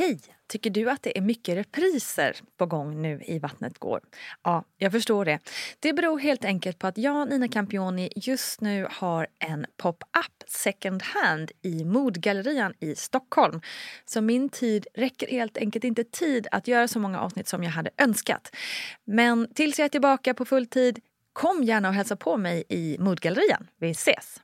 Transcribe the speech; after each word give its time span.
Hej! 0.00 0.20
Tycker 0.48 0.70
du 0.70 0.90
att 0.90 1.02
det 1.02 1.18
är 1.18 1.22
mycket 1.22 1.56
repriser 1.56 2.36
på 2.58 2.66
gång 2.66 3.02
nu 3.02 3.22
i 3.26 3.38
Vattnet 3.38 3.78
går? 3.78 4.00
Ja, 4.42 4.64
jag 4.78 4.92
förstår 4.92 5.24
det. 5.24 5.38
Det 5.80 5.92
beror 5.92 6.18
helt 6.18 6.44
enkelt 6.44 6.78
på 6.78 6.86
att 6.86 6.98
jag, 6.98 7.30
Nina 7.30 7.48
Campioni, 7.48 8.12
just 8.16 8.60
nu 8.60 8.86
har 8.90 9.26
en 9.38 9.66
pop-up 9.76 10.42
second 10.46 11.02
hand 11.02 11.50
i 11.62 11.84
Modgallerian 11.84 12.74
i 12.80 12.94
Stockholm. 12.94 13.60
Så 14.04 14.20
min 14.20 14.48
tid 14.48 14.86
räcker 14.94 15.30
helt 15.30 15.56
enkelt 15.56 15.84
inte 15.84 16.04
tid 16.04 16.46
att 16.50 16.68
göra 16.68 16.88
så 16.88 16.98
många 16.98 17.20
avsnitt 17.20 17.48
som 17.48 17.64
jag 17.64 17.70
hade 17.70 17.90
önskat. 17.98 18.56
Men 19.04 19.54
tills 19.54 19.78
jag 19.78 19.84
är 19.84 19.88
tillbaka 19.88 20.34
på 20.34 20.44
full 20.44 20.66
tid, 20.66 20.98
kom 21.32 21.64
gärna 21.64 21.88
och 21.88 21.94
hälsa 21.94 22.16
på 22.16 22.36
mig 22.36 22.64
i 22.68 22.96
Modgallerian. 22.98 23.66
Vi 23.80 23.90
ses! 23.90 24.40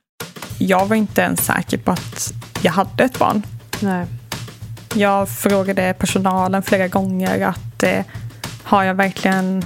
Jag 0.59 0.85
var 0.85 0.95
inte 0.95 1.21
ens 1.21 1.45
säker 1.45 1.77
på 1.77 1.91
att 1.91 2.33
jag 2.63 2.71
hade 2.71 3.03
ett 3.03 3.19
barn. 3.19 3.43
Nej. 3.81 4.07
Jag 4.97 5.29
frågade 5.29 5.93
personalen 5.93 6.63
flera 6.63 6.87
gånger 6.87 7.47
att 7.47 7.83
eh, 7.83 8.05
har 8.63 8.83
jag 8.83 8.93
verkligen 8.93 9.63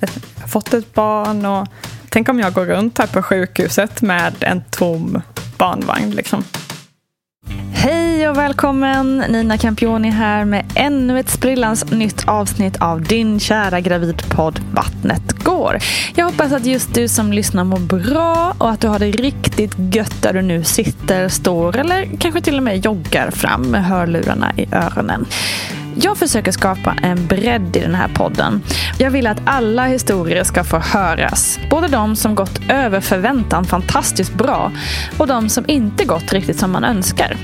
ett, 0.00 0.10
fått 0.46 0.74
ett 0.74 0.94
barn? 0.94 1.46
Och 1.46 1.68
tänk 2.08 2.28
om 2.28 2.40
jag 2.40 2.52
går 2.52 2.64
runt 2.64 2.98
här 2.98 3.06
på 3.06 3.22
sjukhuset 3.22 4.02
med 4.02 4.34
en 4.40 4.62
tom 4.70 5.22
barnvagn. 5.58 6.10
Liksom. 6.10 6.44
Hej 8.24 8.30
och 8.30 8.36
välkommen! 8.36 9.18
Nina 9.28 9.58
Campioni 9.58 10.10
här 10.10 10.44
med 10.44 10.64
ännu 10.74 11.20
ett 11.20 11.28
sprillans 11.28 11.90
nytt 11.90 12.28
avsnitt 12.28 12.76
av 12.80 13.02
din 13.02 13.40
kära 13.40 13.80
gravidpodd 13.80 14.60
Vattnet 14.72 15.32
går. 15.32 15.78
Jag 16.14 16.24
hoppas 16.24 16.52
att 16.52 16.66
just 16.66 16.94
du 16.94 17.08
som 17.08 17.32
lyssnar 17.32 17.64
mår 17.64 17.78
bra 17.78 18.54
och 18.58 18.70
att 18.70 18.80
du 18.80 18.88
har 18.88 18.98
det 18.98 19.10
riktigt 19.10 19.74
gött 19.94 20.22
där 20.22 20.32
du 20.32 20.42
nu 20.42 20.64
sitter, 20.64 21.28
står 21.28 21.76
eller 21.76 22.08
kanske 22.18 22.40
till 22.40 22.56
och 22.56 22.62
med 22.62 22.84
joggar 22.84 23.30
fram 23.30 23.62
med 23.62 23.84
hörlurarna 23.84 24.52
i 24.56 24.66
öronen. 24.72 25.26
Jag 25.96 26.16
försöker 26.16 26.52
skapa 26.52 26.96
en 27.02 27.26
bredd 27.26 27.76
i 27.76 27.80
den 27.80 27.94
här 27.94 28.08
podden. 28.08 28.62
Jag 28.98 29.10
vill 29.10 29.26
att 29.26 29.40
alla 29.44 29.86
historier 29.86 30.44
ska 30.44 30.64
få 30.64 30.78
höras. 30.78 31.58
Både 31.70 31.88
de 31.88 32.16
som 32.16 32.34
gått 32.34 32.60
över 32.68 33.00
förväntan 33.00 33.64
fantastiskt 33.64 34.34
bra 34.34 34.72
och 35.18 35.26
de 35.26 35.48
som 35.48 35.64
inte 35.68 36.04
gått 36.04 36.32
riktigt 36.32 36.58
som 36.58 36.72
man 36.72 36.84
önskar. 36.84 37.36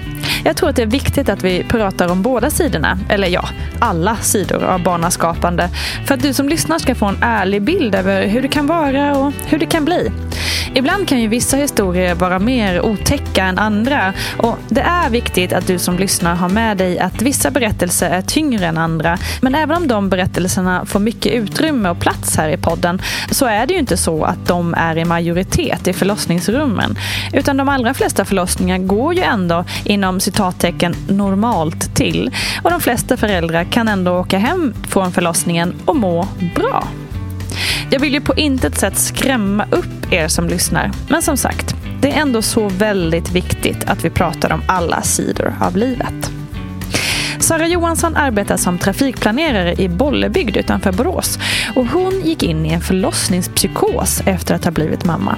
Jag 0.45 0.57
tror 0.57 0.69
att 0.69 0.77
det 0.77 0.83
är 0.83 0.87
viktigt 0.87 1.29
att 1.29 1.45
vi 1.45 1.65
pratar 1.65 2.09
om 2.09 2.23
båda 2.23 2.51
sidorna, 2.51 2.99
eller 3.09 3.29
ja, 3.29 3.49
alla 3.79 4.17
sidor 4.17 4.65
av 4.65 4.83
barnaskapande. 4.83 5.69
För 6.07 6.15
att 6.15 6.23
du 6.23 6.33
som 6.33 6.49
lyssnar 6.49 6.79
ska 6.79 6.95
få 6.95 7.07
en 7.07 7.23
ärlig 7.23 7.63
bild 7.63 7.95
över 7.95 8.27
hur 8.27 8.43
det 8.43 8.49
kan 8.49 8.67
vara 8.67 9.17
och 9.17 9.33
hur 9.47 9.59
det 9.59 9.67
kan 9.67 9.85
bli. 9.85 10.11
Ibland 10.75 11.09
kan 11.09 11.21
ju 11.21 11.29
vissa 11.29 11.57
historier 11.57 12.15
vara 12.15 12.39
mer 12.39 12.81
otäcka 12.81 13.45
än 13.45 13.59
andra 13.59 14.13
och 14.39 14.59
det 14.69 14.81
är 14.81 15.11
viktigt 15.11 15.53
att 15.53 15.67
du 15.67 15.79
som 15.79 15.99
lyssnar 15.99 16.35
har 16.35 16.49
med 16.49 16.77
dig 16.77 16.99
att 16.99 17.23
vissa 17.23 17.51
berättelser 17.51 18.11
är 18.11 18.23
tyngre 18.41 18.67
än 18.67 18.79
andra. 18.79 19.19
Men 19.41 19.55
även 19.55 19.77
om 19.77 19.89
de 19.89 20.09
berättelserna 20.09 20.87
får 20.87 21.01
mycket 21.01 21.33
utrymme 21.33 21.89
och 21.89 22.01
plats 22.01 22.37
här 22.37 22.49
i 22.49 22.57
podden 22.57 23.03
så 23.31 23.47
är 23.47 23.67
det 23.67 23.73
ju 23.73 23.81
inte 23.81 23.97
så 23.97 24.25
att 24.25 24.47
de 24.47 24.75
är 24.75 24.99
i 24.99 25.05
majoritet 25.05 25.89
i 25.89 25.93
förlossningsrummen. 25.93 26.99
Utan 27.33 27.57
de 27.57 27.69
allra 27.69 27.95
flesta 27.95 28.25
förlossningar 28.25 28.79
går 28.79 29.15
ju 29.15 29.23
ändå 29.23 29.65
inom 29.85 30.21
citattecken 30.21 30.95
normalt 31.09 31.97
till 31.97 32.31
och 32.63 32.71
de 32.71 32.81
flesta 32.81 33.17
föräldrar 33.17 33.65
kan 33.65 33.89
ändå 33.89 34.13
åka 34.13 34.39
hem 34.39 34.75
från 34.89 35.13
förlossningen 35.13 35.75
och 35.85 35.97
må 35.97 36.29
bra. 36.55 36.89
Jag 37.91 38.01
vill 38.01 38.15
ju 38.15 38.21
på 38.21 38.35
intet 38.35 38.79
sätt 38.79 38.99
skrämma 38.99 39.67
upp 39.71 40.13
er 40.13 40.29
som 40.29 40.49
lyssnar. 40.49 40.91
Men 41.09 41.23
som 41.23 41.37
sagt, 41.37 41.75
det 42.01 42.13
är 42.13 42.21
ändå 42.21 42.43
så 42.43 42.69
väldigt 42.69 43.33
viktigt 43.33 43.85
att 43.85 44.05
vi 44.05 44.11
pratar 44.11 44.53
om 44.53 44.63
alla 44.67 45.03
sidor 45.03 45.55
av 45.61 45.77
livet. 45.77 46.40
Sara 47.51 47.67
Johansson 47.67 48.17
arbetar 48.17 48.57
som 48.57 48.79
trafikplanerare 48.79 49.75
i 49.75 49.89
Bollebygd 49.89 50.57
utanför 50.57 50.93
Borås 50.93 51.39
och 51.77 51.87
hon 51.87 52.21
gick 52.25 52.43
in 52.43 52.67
i 52.67 52.73
en 52.73 52.81
förlossningspsykos 52.81 54.23
efter 54.27 54.55
att 54.55 54.65
ha 54.65 54.71
blivit 54.71 55.05
mamma. 55.05 55.37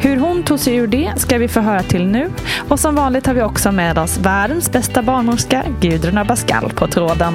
Hur 0.00 0.16
hon 0.16 0.42
tog 0.42 0.58
sig 0.58 0.76
ur 0.76 0.86
det 0.86 1.12
ska 1.16 1.38
vi 1.38 1.48
få 1.48 1.60
höra 1.60 1.82
till 1.82 2.06
nu 2.06 2.30
och 2.68 2.80
som 2.80 2.94
vanligt 2.94 3.26
har 3.26 3.34
vi 3.34 3.42
också 3.42 3.72
med 3.72 3.98
oss 3.98 4.18
världens 4.18 4.72
bästa 4.72 5.02
barnmorska 5.02 5.64
Gudrun 5.80 6.18
Abascal 6.18 6.72
på 6.72 6.86
tråden. 6.86 7.34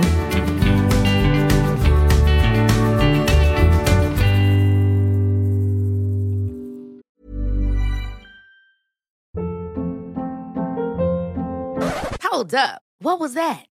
Hold 12.31 12.53
up. 12.53 12.81
What 13.00 13.19
was 13.19 13.34
that? 13.34 13.75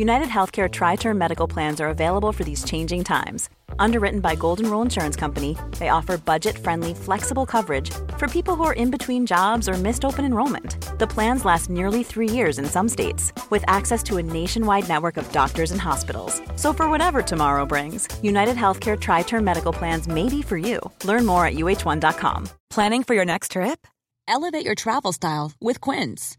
United 0.00 0.28
Healthcare 0.28 0.70
Tri 0.70 0.96
Term 0.96 1.18
Medical 1.18 1.46
Plans 1.46 1.78
are 1.78 1.90
available 1.90 2.32
for 2.32 2.42
these 2.42 2.64
changing 2.64 3.04
times. 3.04 3.50
Underwritten 3.78 4.20
by 4.20 4.34
Golden 4.34 4.70
Rule 4.70 4.80
Insurance 4.80 5.14
Company, 5.14 5.58
they 5.78 5.90
offer 5.90 6.16
budget 6.16 6.56
friendly, 6.56 6.94
flexible 6.94 7.44
coverage 7.44 7.90
for 8.16 8.26
people 8.26 8.54
who 8.56 8.64
are 8.64 8.72
in 8.72 8.90
between 8.90 9.26
jobs 9.26 9.68
or 9.68 9.74
missed 9.74 10.06
open 10.06 10.24
enrollment. 10.24 10.98
The 10.98 11.06
plans 11.06 11.44
last 11.44 11.68
nearly 11.68 12.02
three 12.02 12.30
years 12.30 12.58
in 12.58 12.64
some 12.64 12.88
states, 12.88 13.30
with 13.50 13.62
access 13.66 14.02
to 14.04 14.16
a 14.16 14.22
nationwide 14.22 14.88
network 14.88 15.18
of 15.18 15.30
doctors 15.32 15.70
and 15.70 15.80
hospitals. 15.80 16.40
So, 16.56 16.72
for 16.72 16.88
whatever 16.88 17.20
tomorrow 17.20 17.66
brings, 17.66 18.08
United 18.22 18.56
Healthcare 18.56 18.98
Tri 18.98 19.20
Term 19.20 19.44
Medical 19.44 19.74
Plans 19.74 20.08
may 20.08 20.30
be 20.30 20.40
for 20.40 20.56
you. 20.56 20.80
Learn 21.04 21.26
more 21.26 21.44
at 21.44 21.56
uh1.com. 21.56 22.48
Planning 22.70 23.02
for 23.02 23.14
your 23.14 23.26
next 23.26 23.52
trip? 23.52 23.86
Elevate 24.26 24.64
your 24.64 24.74
travel 24.74 25.12
style 25.12 25.52
with 25.60 25.80
Quince. 25.82 26.38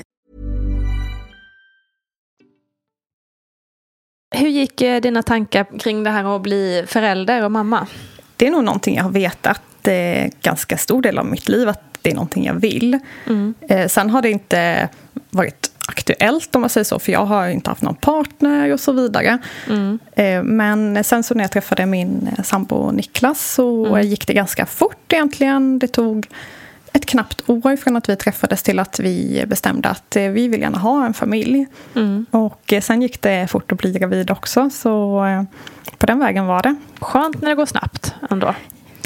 Hur 4.35 4.47
gick 4.49 4.81
eh, 4.81 5.01
dina 5.01 5.23
tankar 5.23 5.79
kring 5.79 6.03
det 6.03 6.09
här 6.09 6.35
att 6.35 6.41
bli 6.41 6.83
förälder 6.87 7.43
och 7.45 7.51
mamma? 7.51 7.87
Det 8.37 8.47
är 8.47 8.51
nog 8.51 8.63
någonting 8.63 8.95
jag 8.95 9.03
har 9.03 9.11
vetat 9.11 9.87
eh, 9.87 10.31
ganska 10.41 10.77
stor 10.77 11.01
del 11.01 11.17
av 11.17 11.25
mitt 11.25 11.49
liv 11.49 11.69
att 11.69 11.81
det 12.01 12.09
är 12.11 12.13
någonting 12.15 12.45
jag 12.45 12.53
vill. 12.53 12.99
Mm. 13.27 13.53
Eh, 13.69 13.87
sen 13.87 14.09
har 14.09 14.21
det 14.21 14.29
inte 14.31 14.89
varit 15.29 15.71
aktuellt 15.87 16.55
om 16.55 16.61
man 16.61 16.69
säger 16.69 16.85
så, 16.85 16.99
för 16.99 17.11
jag 17.11 17.25
har 17.25 17.47
inte 17.47 17.69
haft 17.69 17.81
någon 17.81 17.95
partner 17.95 18.73
och 18.73 18.79
så 18.79 18.91
vidare. 18.91 19.37
Mm. 19.69 19.99
Eh, 20.15 20.43
men 20.43 21.03
sen 21.03 21.23
så 21.23 21.33
när 21.33 21.43
jag 21.43 21.51
träffade 21.51 21.85
min 21.85 22.29
eh, 22.37 22.43
sambo 22.43 22.91
Niklas 22.91 23.53
så 23.53 23.85
Mm. 23.85 24.07
gick 24.07 24.27
det 24.27 24.33
ganska 24.33 24.65
fort 24.65 25.13
egentligen. 25.13 25.79
Det 25.79 25.87
tog 25.87 26.27
ett 27.01 27.09
knappt 27.09 27.49
år 27.49 27.75
från 27.75 27.95
att 27.95 28.09
vi 28.09 28.15
träffades 28.15 28.63
till 28.63 28.79
att 28.79 28.99
vi 28.99 29.43
bestämde 29.47 29.89
att 29.89 30.15
eh, 30.15 30.23
vi 30.23 30.47
vill 30.47 30.61
gärna 30.61 30.77
ha 30.77 31.05
en 31.05 31.13
familj. 31.13 31.67
Mm. 31.95 32.25
Och 32.31 32.73
eh, 32.73 32.81
sen 32.81 33.01
gick 33.01 33.21
det 33.21 33.47
fort 33.47 33.71
att 33.71 33.77
bli 33.77 33.91
gravid 33.91 34.31
också, 34.31 34.69
så 34.69 35.25
eh, 35.25 35.43
på 35.97 36.05
den 36.05 36.19
vägen 36.19 36.45
var 36.45 36.63
det. 36.63 36.75
Skönt 36.99 37.41
när 37.41 37.49
det 37.49 37.55
går 37.55 37.65
snabbt 37.65 38.15
ändå. 38.29 38.55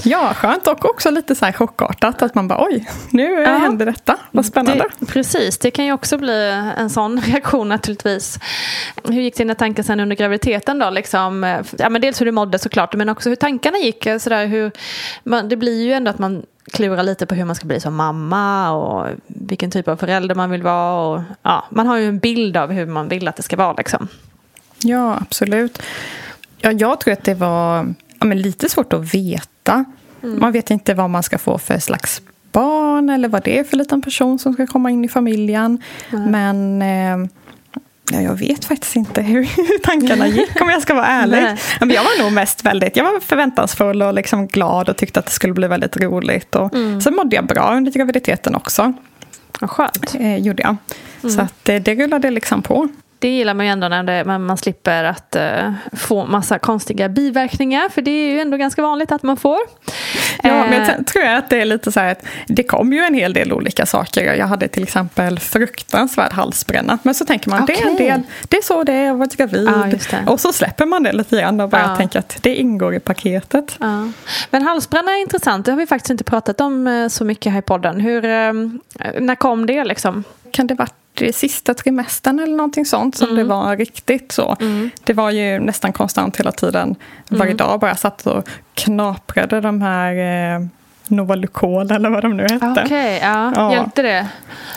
Ja, 0.08 0.34
skönt 0.34 0.68
och 0.68 0.86
också 0.86 1.12
lite 1.12 1.36
så 1.36 1.46
här 1.46 1.52
chockartat 1.52 2.22
att 2.22 2.36
man 2.36 2.48
bara 2.48 2.64
oj, 2.66 2.90
nu 3.10 3.24
Ja. 3.32 3.58
händer 3.58 3.86
detta. 3.86 4.18
Vad 4.32 4.46
spännande. 4.46 4.86
Det, 5.00 5.06
precis, 5.06 5.58
det 5.58 5.72
kan 5.72 5.86
ju 5.86 5.92
också 5.94 6.18
bli 6.18 6.64
en 6.78 6.90
sån 6.90 7.22
reaktion 7.26 7.70
naturligtvis. 7.70 8.40
Hur 9.04 9.22
gick 9.22 9.38
dina 9.38 9.56
tankar 9.56 9.84
sen 9.84 10.00
under 10.00 10.16
graviditeten 10.16 10.80
då? 10.80 10.90
Liksom, 10.90 11.64
ja, 11.78 11.90
men 11.90 12.02
dels 12.02 12.22
hur 12.22 12.26
du 12.26 12.32
mådde 12.32 12.60
såklart, 12.60 12.94
men 12.96 13.10
också 13.10 13.30
hur 13.30 13.36
tankarna 13.36 13.78
gick. 13.78 14.08
Sådär, 14.20 14.46
hur, 14.46 14.72
man, 15.24 15.50
det 15.50 15.56
blir 15.56 15.84
ju 15.86 15.94
ändå 15.94 16.12
att 16.12 16.20
man 16.20 16.44
klurar 16.72 17.04
lite 17.04 17.26
på 17.26 17.36
hur 17.36 17.46
man 17.46 17.56
ska 17.56 17.66
bli 17.68 17.80
som 17.80 17.96
mamma 17.96 18.72
och 18.72 19.08
vilken 19.28 19.72
typ 19.72 19.88
av 19.88 19.98
förälder 19.98 20.36
man 20.36 20.50
vill 20.52 20.64
vara. 20.64 21.08
Och, 21.16 21.22
ja, 21.42 21.66
man 21.70 21.88
har 21.88 21.98
ju 21.98 22.08
en 22.08 22.20
bild 22.20 22.58
av 22.58 22.72
hur 22.72 22.86
man 22.86 23.08
vill 23.08 23.28
att 23.28 23.36
det 23.36 23.44
ska 23.44 23.56
vara. 23.56 23.74
Liksom. 23.74 24.08
Ja, 24.80 25.18
absolut. 25.22 25.82
Ja, 26.58 26.72
jag 26.72 27.00
tror 27.00 27.14
att 27.14 27.24
det 27.24 27.34
var 27.34 27.94
ja, 28.20 28.28
lite 28.28 28.70
svårt 28.70 28.94
att 28.94 29.14
veta. 29.14 29.48
Man 30.40 30.52
vet 30.52 30.72
inte 30.72 30.94
vad 30.94 31.10
man 31.10 31.24
ska 31.24 31.38
få 31.38 31.58
för 31.58 31.80
slags 31.80 32.22
barn 32.52 33.10
eller 33.10 33.28
vad 33.28 33.44
det 33.44 33.60
är 33.60 33.64
för 33.64 33.78
liten 33.78 34.02
person 34.02 34.40
som 34.40 34.54
ska 34.54 34.68
komma 34.68 34.92
in 34.92 35.06
i 35.06 35.08
familjen. 35.08 35.82
Men 36.12 36.82
eh, 36.82 37.30
ja, 38.12 38.22
jag 38.22 38.36
vet 38.40 38.66
faktiskt 38.66 38.96
inte 38.96 39.22
hur, 39.32 39.80
tankarna 39.84 40.28
gick 40.28 40.62
om 40.62 40.70
jag 40.70 40.82
ska 40.82 40.94
vara 40.94 41.06
ärlig. 41.22 41.58
Men 41.80 41.90
jag 41.90 42.04
var 42.04 42.24
nog 42.24 42.32
mest 42.34 42.66
väldigt 42.66 42.96
jag 42.98 43.04
var 43.04 43.20
förväntansfull 43.20 44.02
och 44.02 44.14
liksom 44.14 44.48
glad 44.48 44.90
och 44.90 44.98
tyckte 44.98 45.20
att 45.20 45.26
det 45.26 45.32
skulle 45.32 45.54
bli 45.54 45.68
väldigt 45.68 45.98
roligt. 45.98 46.56
Och 46.56 46.72
Sen 47.04 47.16
mådde 47.16 47.36
jag 47.36 47.46
bra 47.46 47.74
under 47.76 47.92
graviditeten 47.92 48.56
också. 48.56 48.94
Vad 49.62 49.70
skönt. 49.70 50.16
Eh, 50.20 50.38
gjorde 50.38 50.64
jag. 50.64 50.76
Så 51.32 51.42
att, 51.42 51.70
eh, 51.70 51.76
det 51.76 51.96
rullade 51.96 52.30
liksom 52.32 52.62
på. 52.62 52.88
Det 53.26 53.30
gillar 53.30 53.54
man 53.54 53.66
ju 53.66 53.72
ändå 53.72 53.88
när 53.88 54.04
det, 54.04 54.26
man, 54.26 54.44
man 54.46 54.58
slipper 54.58 55.04
att 55.04 55.36
eh, 55.36 55.74
få 55.94 56.26
massa 56.26 56.60
konstiga 56.60 57.10
biverkningar. 57.10 57.90
För 57.90 58.02
det 58.02 58.12
är 58.12 58.32
ju 58.32 58.40
ändå 58.40 58.58
ganska 58.58 58.82
vanligt 58.82 59.12
att 59.12 59.24
man 59.24 59.38
får. 59.38 59.58
Ja, 60.44 60.68
men 60.70 60.74
Eh, 60.82 60.86
sen 60.88 61.06
tror 61.06 61.24
jag 61.24 61.38
att 61.38 61.50
det 61.50 61.62
är 61.62 61.66
lite 61.66 61.92
så 61.92 62.00
här 62.00 62.12
att 62.12 62.26
det 62.48 62.64
kom 62.64 62.94
ju 62.94 63.00
en 63.00 63.14
hel 63.14 63.34
del 63.34 63.54
olika 63.54 63.86
saker. 63.86 64.34
Jag 64.34 64.48
hade 64.48 64.68
till 64.68 64.84
exempel 64.84 65.40
fruktansvärd 65.40 66.34
halsbränna. 66.34 66.98
Men 67.04 67.16
så 67.16 67.26
tänker 67.26 67.50
man, 67.50 67.66
det 67.66 67.82
är 67.82 67.88
en 67.88 67.96
del, 67.96 68.22
det 68.50 68.58
är 68.58 68.62
så 68.62 68.84
det 68.84 68.94
är, 68.94 69.38
gravid. 69.38 69.70
Ja, 69.76 69.88
just 69.88 70.12
det. 70.12 70.24
och 70.28 70.40
så 70.40 70.54
släpper 70.54 70.86
man 70.86 71.04
det 71.04 71.12
lite 71.14 71.42
grann 71.42 71.60
och 71.60 71.70
bara 71.70 71.82
Ja. 71.82 71.96
tänker 71.96 72.20
att 72.20 72.38
det 72.42 72.56
ingår 72.56 72.96
i 72.96 73.00
paketet. 73.00 73.78
Ja. 73.80 74.08
Men 74.52 74.62
halsbränna 74.62 75.12
är 75.12 75.22
intressant. 75.22 75.66
Det 75.66 75.72
har 75.72 75.80
vi 75.80 75.88
faktiskt 75.88 76.10
inte 76.10 76.24
pratat 76.24 76.62
om 76.62 76.88
eh, 76.88 77.08
så 77.08 77.26
mycket 77.26 77.52
här 77.52 77.60
i 77.60 77.62
podden. 77.62 78.00
Hur, 78.00 78.26
eh, 78.26 78.54
när 79.20 79.36
kom 79.36 79.66
det 79.66 79.84
liksom? 79.84 80.24
Kan 80.52 80.68
det 80.68 80.74
varit 80.74 80.94
i 81.22 81.34
sista 81.34 81.74
trimestern 81.74 82.40
eller 82.40 82.56
någonting 82.58 82.86
sånt 82.86 83.16
som 83.16 83.26
Mm. 83.30 83.38
det 83.38 83.44
var 83.44 83.78
riktigt 83.78 84.32
så. 84.32 84.58
Det 85.04 85.14
var 85.14 85.32
ju 85.32 85.60
nästan 85.60 85.94
konstant 85.94 86.38
hela 86.40 86.52
tiden. 86.52 86.96
Varje 87.30 87.44
Mm. 87.52 87.58
dag 87.58 87.80
bara 87.80 87.96
satt 87.96 88.28
och 88.28 88.48
knaprade 88.74 89.62
de 89.62 89.82
här 89.82 90.14
eh, 90.56 90.66
Novalucol 91.08 91.92
eller 91.92 92.10
vad 92.10 92.22
de 92.24 92.38
nu 92.38 92.44
hette. 92.44 92.82
Okej, 92.86 93.20
ja. 93.24 93.54
Ja. 93.56 93.72
Hjälpte 93.74 94.02
det? 94.02 94.28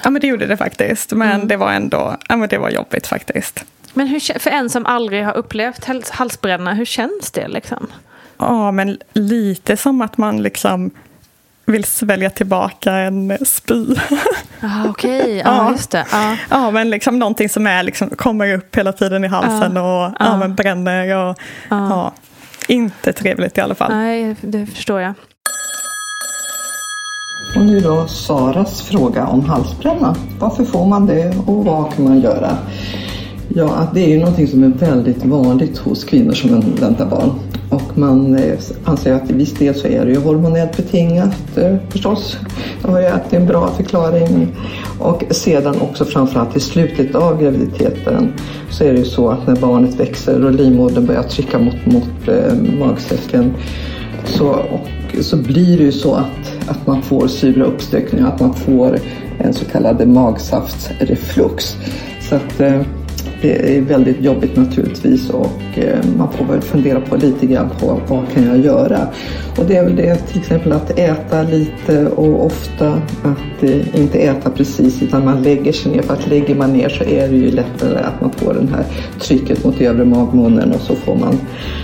Ja 0.04 0.10
men 0.10 0.20
det 0.20 0.26
gjorde 0.26 0.46
det 0.46 0.56
faktiskt. 0.56 1.12
Men 1.12 1.32
Mm. 1.34 1.48
det 1.48 1.56
var 1.56 1.72
ändå 1.72 2.16
ja, 2.28 2.36
men 2.36 2.48
det 2.48 2.58
var 2.58 2.70
jobbigt 2.70 3.06
faktiskt. 3.06 3.64
Men 3.94 4.06
hur, 4.06 4.38
för 4.38 4.50
en 4.50 4.70
som 4.70 4.86
aldrig 4.86 5.24
har 5.24 5.36
upplevt 5.36 5.84
hals- 5.86 6.10
halsbränna, 6.12 6.74
hur 6.74 6.84
känns 6.84 7.30
det 7.30 7.48
liksom? 7.48 7.86
Ja, 8.38 8.72
men 8.72 8.98
lite 9.12 9.76
som 9.76 10.00
att 10.02 10.18
man 10.18 10.42
liksom 10.42 10.90
vill 11.72 11.84
svälja 11.84 12.30
tillbaka 12.30 12.92
en 12.92 13.38
spy. 13.46 13.86
Ah, 14.60 14.88
Okej, 14.88 15.36
ja, 15.44 15.44
Ja. 15.64 15.70
just 15.72 15.90
det. 15.90 16.06
Ja. 16.12 16.36
ja, 16.50 16.70
men 16.70 16.90
liksom 16.90 17.18
någonting 17.18 17.48
som 17.48 17.66
är 17.66 17.82
liksom, 17.82 18.08
kommer 18.10 18.54
upp 18.54 18.76
hela 18.76 18.92
tiden 18.92 19.24
i 19.24 19.28
halsen 19.28 19.76
och 19.76 19.82
ja. 19.82 20.12
Ja. 20.18 20.36
men 20.36 20.54
bränner. 20.54 21.16
Och, 21.16 21.38
ja. 21.70 22.12
inte 22.68 23.12
trevligt 23.12 23.58
i 23.58 23.60
alla 23.60 23.74
fall. 23.74 23.92
Nej, 23.92 24.36
det 24.40 24.66
förstår 24.66 25.00
jag. 25.00 25.14
Och 27.56 27.62
nu 27.64 27.80
då 27.80 28.06
Saras 28.08 28.82
fråga 28.82 29.26
om 29.26 29.44
halsbränna. 29.44 30.16
Varför 30.38 30.64
får 30.64 30.86
man 30.86 31.06
det 31.06 31.34
och 31.46 31.64
vad 31.64 31.94
kan 31.94 32.04
man 32.04 32.20
göra? 32.20 32.58
Ja, 33.54 33.74
att 33.74 33.94
det 33.94 34.00
är 34.00 34.08
ju 34.08 34.18
någonting 34.18 34.48
som 34.48 34.62
är 34.62 34.68
väldigt 34.68 35.24
vanligt 35.24 35.78
hos 35.78 36.04
kvinnor 36.04 36.32
som 36.32 36.60
väntar 36.60 37.06
barn. 37.06 37.30
Och 37.70 37.98
man 37.98 38.34
eh, 38.34 38.58
anser 38.84 39.12
att 39.12 39.30
i 39.30 39.32
viss 39.32 39.54
del 39.54 39.74
så 39.74 39.86
är 39.86 40.04
det 40.04 40.12
ju 40.12 40.18
hormonellt 40.18 40.76
betingat 40.76 41.58
eh, 41.58 41.76
förstås. 41.88 42.36
Det 42.82 43.00
ju 43.00 43.06
att 43.06 43.30
det 43.30 43.36
är 43.36 43.40
en 43.40 43.46
bra 43.46 43.68
förklaring. 43.76 44.56
Och 44.98 45.24
sedan 45.30 45.80
också 45.80 46.04
framförallt 46.04 46.56
i 46.56 46.60
slutet 46.60 47.14
av 47.14 47.42
graviditeten 47.42 48.32
så 48.70 48.84
är 48.84 48.92
det 48.92 48.98
ju 48.98 49.04
så 49.04 49.30
att 49.30 49.46
när 49.46 49.56
barnet 49.56 50.00
växer 50.00 50.44
och 50.44 50.52
livmodern 50.52 51.06
börjar 51.06 51.22
trycka 51.22 51.58
mot, 51.58 51.86
mot 51.86 52.28
eh, 52.28 52.54
magsäcken 52.78 53.54
så, 54.24 54.48
och, 54.48 55.24
så 55.24 55.36
blir 55.36 55.78
det 55.78 55.84
ju 55.84 55.92
så 55.92 56.14
att, 56.14 56.68
att 56.68 56.86
man 56.86 57.02
får 57.02 57.28
sura 57.28 57.64
uppstökningar, 57.64 58.28
att 58.28 58.40
man 58.40 58.54
får 58.54 58.98
en 59.38 59.52
så 59.52 59.64
kallad 59.64 60.08
magsaftsreflux. 60.08 61.76
Så 62.20 62.34
att 62.34 62.60
eh, 62.60 62.80
det 63.42 63.76
är 63.76 63.80
väldigt 63.80 64.20
jobbigt 64.20 64.56
naturligtvis 64.56 65.30
och 65.30 65.78
eh, 65.78 65.98
man 66.16 66.32
får 66.32 66.44
väl 66.44 66.60
fundera 66.60 67.00
på 67.00 67.16
lite 67.16 67.46
grann 67.46 67.70
på 67.80 68.00
vad 68.08 68.32
kan 68.32 68.46
jag 68.46 68.58
göra? 68.58 69.08
Och 69.58 69.64
det 69.64 69.76
är 69.76 69.84
väl 69.84 69.96
det 69.96 70.16
till 70.16 70.40
exempel 70.40 70.72
att 70.72 70.98
äta 70.98 71.42
lite 71.42 72.06
och 72.06 72.46
ofta, 72.46 72.92
att 73.22 73.62
eh, 73.62 74.00
inte 74.00 74.18
äta 74.18 74.50
precis 74.50 75.02
utan 75.02 75.24
man 75.24 75.42
lägger 75.42 75.72
sig 75.72 75.92
ner 75.92 76.02
för 76.02 76.14
att 76.14 76.28
lägger 76.28 76.54
man 76.54 76.72
ner 76.72 76.88
så 76.88 77.04
är 77.04 77.28
det 77.28 77.36
ju 77.36 77.50
lättare 77.50 77.98
att 77.98 78.20
man 78.20 78.30
får 78.30 78.54
det 78.54 78.68
här 78.76 78.84
trycket 79.20 79.64
mot 79.64 79.80
övre 79.80 80.04
magmunnen 80.04 80.72
och 80.72 80.80
så 80.80 80.94
får 80.94 81.14
man 81.14 81.38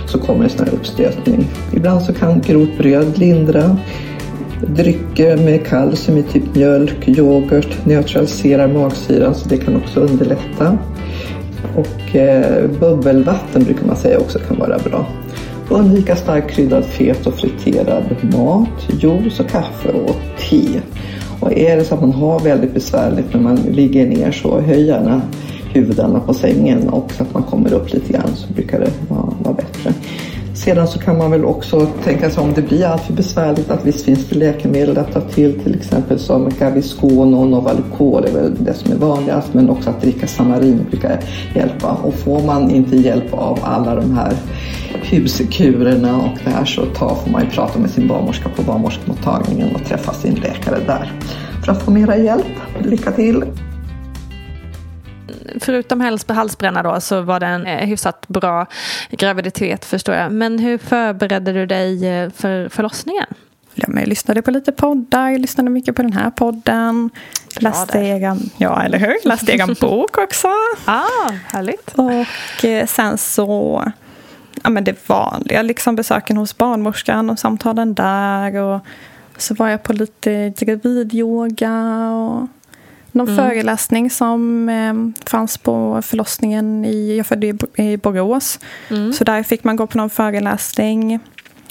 så 0.05 0.19
kommer 0.19 0.43
en 0.43 0.49
sån 0.49 0.65
här 0.65 0.73
uppstötning. 0.73 1.47
Ibland 1.73 2.01
så 2.01 2.13
kan 2.13 2.41
grovt 2.41 2.77
bröd 2.77 3.17
lindra. 3.17 3.77
Drycker 4.61 5.37
med 5.37 5.65
kalcium 5.67 6.17
i 6.17 6.23
typ 6.23 6.55
mjölk, 6.55 7.07
yoghurt 7.07 7.85
neutraliserar 7.85 8.67
magsyran 8.67 9.35
så 9.35 9.49
det 9.49 9.57
kan 9.57 9.75
också 9.75 9.99
underlätta. 9.99 10.77
Och 11.75 12.15
eh, 12.15 12.69
bubbelvatten 12.79 13.63
brukar 13.63 13.85
man 13.85 13.95
säga 13.95 14.19
också 14.19 14.39
kan 14.39 14.59
vara 14.59 14.77
bra. 14.77 15.05
Undvika 15.69 16.15
starkt 16.15 16.51
kryddad, 16.51 16.85
fet 16.85 17.27
och 17.27 17.33
friterad 17.33 18.03
mat, 18.21 18.87
juice 18.99 19.39
och 19.39 19.49
kaffe 19.49 19.89
och 19.89 20.15
te. 20.39 20.81
Och 21.39 21.53
är 21.53 21.77
det 21.77 21.85
så 21.85 21.95
att 21.95 22.01
man 22.01 22.11
har 22.11 22.39
väldigt 22.39 22.73
besvärligt 22.73 23.33
när 23.33 23.41
man 23.41 23.55
ligger 23.55 24.07
ner 24.07 24.31
så 24.31 24.59
höj 24.59 24.87
gärna 24.87 25.21
huvudena 25.73 26.19
på 26.19 26.33
sängen 26.33 26.89
och 26.89 27.11
så 27.11 27.23
att 27.23 27.33
man 27.33 27.43
kommer 27.43 27.73
upp 27.73 27.93
lite 27.93 28.13
grann 28.13 28.35
så 28.35 28.53
brukar 28.53 28.79
det 28.79 28.91
vara, 29.09 29.33
vara 29.43 29.53
bättre. 29.53 29.93
Sedan 30.55 30.87
så 30.87 30.99
kan 30.99 31.17
man 31.17 31.31
väl 31.31 31.45
också 31.45 31.87
tänka 32.03 32.29
sig 32.29 32.43
om 32.43 32.53
det 32.53 32.61
blir 32.61 32.85
alltför 32.85 33.13
besvärligt 33.13 33.71
att 33.71 33.85
visst 33.85 34.05
finns 34.05 34.29
det 34.29 34.35
läkemedel 34.35 34.97
att 34.97 35.11
ta 35.13 35.21
till 35.21 35.59
till 35.63 35.75
exempel 35.75 36.19
som 36.19 36.49
Gaviscon 36.59 37.33
och 37.33 37.47
Novalucol 37.47 38.25
är 38.25 38.31
väl 38.31 38.55
det 38.59 38.73
som 38.73 38.91
är 38.91 38.95
vanligast 38.95 39.53
men 39.53 39.69
också 39.69 39.89
att 39.89 40.01
dricka 40.01 40.27
Samarin 40.27 40.85
brukar 40.89 41.19
hjälpa 41.55 41.91
och 41.91 42.13
får 42.13 42.43
man 42.43 42.71
inte 42.71 42.95
hjälp 42.95 43.33
av 43.33 43.59
alla 43.63 43.95
de 43.95 44.17
här 44.17 44.33
huskurerna 45.03 46.17
och 46.17 46.39
det 46.43 46.49
här 46.49 46.65
så 46.65 46.85
ta, 46.85 47.15
får 47.15 47.31
man 47.31 47.41
ju 47.41 47.49
prata 47.49 47.79
med 47.79 47.89
sin 47.89 48.07
barnmorska 48.07 48.49
på 48.49 48.61
barnmorskemottagningen 48.61 49.75
och 49.75 49.85
träffa 49.85 50.13
sin 50.13 50.35
läkare 50.35 50.79
där 50.87 51.11
för 51.65 51.71
att 51.71 51.81
få 51.81 51.91
mera 51.91 52.17
hjälp. 52.17 52.45
Lycka 52.83 53.11
till! 53.11 53.43
Förutom 55.61 56.01
hals- 56.01 56.33
halsbränna 56.33 56.83
då 56.83 57.01
så 57.01 57.21
var 57.21 57.39
det 57.39 57.45
en 57.45 57.65
eh, 57.65 57.87
hyfsat 57.87 58.27
bra 58.27 58.65
graviditet 59.09 59.85
förstår 59.85 60.15
jag. 60.15 60.31
Men 60.31 60.59
hur 60.59 60.77
förberedde 60.77 61.53
du 61.53 61.65
dig 61.65 62.07
eh, 62.07 62.29
för 62.29 62.69
förlossningen? 62.69 63.25
Ja, 63.73 63.85
men 63.87 63.99
jag 63.99 64.07
lyssnade 64.07 64.41
på 64.41 64.51
lite 64.51 64.71
poddar, 64.71 65.29
jag 65.29 65.41
lyssnade 65.41 65.69
mycket 65.69 65.95
på 65.95 66.01
den 66.01 66.13
här 66.13 66.29
podden. 66.29 67.09
Läste 67.59 67.97
eran, 67.99 68.49
ja, 68.57 68.83
eller 68.83 68.97
hur? 68.97 69.27
Läste 69.27 69.51
eran 69.51 69.75
bok 69.81 70.17
också. 70.17 70.47
Ah, 70.85 71.31
härligt. 71.47 71.93
Och 71.95 72.65
eh, 72.65 72.85
sen 72.85 73.17
så, 73.17 73.83
ja 74.63 74.69
men 74.69 74.83
det 74.83 75.09
vanliga, 75.09 75.61
liksom 75.61 75.95
besöken 75.95 76.37
hos 76.37 76.57
barnmorskan 76.57 77.29
och 77.29 77.39
samtalen 77.39 77.93
där. 77.93 78.55
Och 78.55 78.81
så 79.37 79.53
var 79.53 79.69
jag 79.69 79.83
på 79.83 79.93
lite 79.93 80.53
gravidyoga 80.57 82.09
och 82.09 82.47
någon 83.15 83.35
föreläsning 83.35 84.09
som 84.09 84.69
eh, 84.69 85.23
fanns 85.29 85.57
på 85.57 86.01
förlossningen 86.01 86.85
i, 86.85 87.17
jag 87.17 87.27
födde 87.27 87.47
i, 87.47 87.53
i 87.75 87.97
Borås. 87.97 88.59
Så 89.17 89.23
där 89.23 89.43
fick 89.43 89.63
man 89.63 89.75
gå 89.75 89.87
på 89.87 89.97
någon 89.97 90.09
föreläsning. 90.09 91.19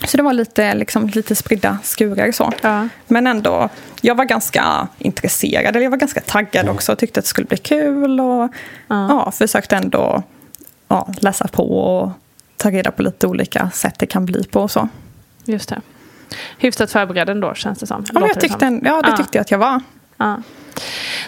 Så 0.06 0.16
det 0.16 0.22
var 0.22 0.32
lite, 0.32 0.74
liksom, 0.74 1.08
lite 1.08 1.34
spridda 1.34 1.78
skurar 1.82 2.32
så. 2.32 2.52
Ja. 2.62 2.88
Men 3.06 3.26
ändå, 3.26 3.68
jag 4.00 4.14
var 4.14 4.24
ganska 4.24 4.88
intresserad, 4.98 5.76
eller 5.76 5.80
jag 5.80 5.90
var 5.90 5.98
ganska 5.98 6.20
taggad 6.20 6.68
också 6.68 6.92
och 6.92 6.98
tyckte 6.98 7.20
att 7.20 7.24
det 7.24 7.28
skulle 7.28 7.46
bli 7.46 7.56
kul. 7.56 8.20
Och 8.20 8.50
ja. 8.88 9.30
försökte 9.30 9.76
ändå 9.76 10.22
ja, 10.88 11.08
läsa 11.20 11.48
på 11.48 11.78
och 11.78 12.10
ta 12.56 12.70
reda 12.70 12.90
på 12.90 13.02
lite 13.02 13.26
olika 13.26 13.70
sätt 13.70 13.98
det 13.98 14.06
kan 14.06 14.26
bli 14.26 14.44
på 14.44 14.60
och 14.62 14.70
så. 14.70 14.88
Just 15.44 15.68
det. 15.68 15.80
Hyfsat 16.58 16.90
förberedd 16.90 17.28
ändå 17.28 17.54
känns 17.54 17.78
det 17.78 17.86
som. 17.86 18.04
Ja, 18.12 18.20
jag 18.20 18.28
det 18.34 18.40
tyckte, 18.40 18.58
som. 18.58 18.80
ja, 18.84 19.02
det 19.02 19.08
Ja. 19.08 19.16
tyckte 19.16 19.38
jag 19.38 19.42
att 19.42 19.50
jag 19.50 19.58
var. 19.58 19.80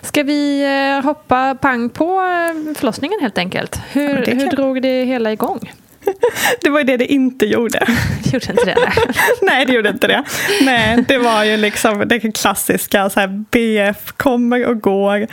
Ska 0.02 0.22
vi 0.22 0.62
eh, 0.98 1.04
hoppa 1.04 1.54
pang 1.54 1.88
på 1.90 2.04
eh, 2.20 2.74
förlossningen 2.74 3.18
helt 3.20 3.38
enkelt? 3.38 3.80
Hur, 3.92 4.24
Ja, 4.28 4.34
hur 4.34 4.50
drog 4.50 4.82
det 4.82 5.04
hela 5.04 5.32
igång? 5.32 5.72
Det 6.62 6.70
var 6.70 6.78
ju 6.78 6.84
det 6.84 6.96
det 6.96 7.12
inte 7.12 7.46
gjorde. 7.46 7.86
Det 8.24 8.32
gjorde 8.32 8.50
inte 8.50 8.64
det? 8.64 8.76
Nej. 9.42 9.66
Det 9.66 9.72
gjorde 9.72 9.88
inte 9.88 10.06
det. 10.06 10.24
Nej, 10.62 11.04
det 11.08 11.18
var 11.18 11.44
ju 11.44 11.56
liksom 11.56 12.02
det 12.06 12.20
klassiska, 12.20 13.10
så 13.10 13.20
här, 13.20 13.44
BF 13.50 14.12
kommer 14.12 14.66
och 14.66 14.80
går 14.80 15.26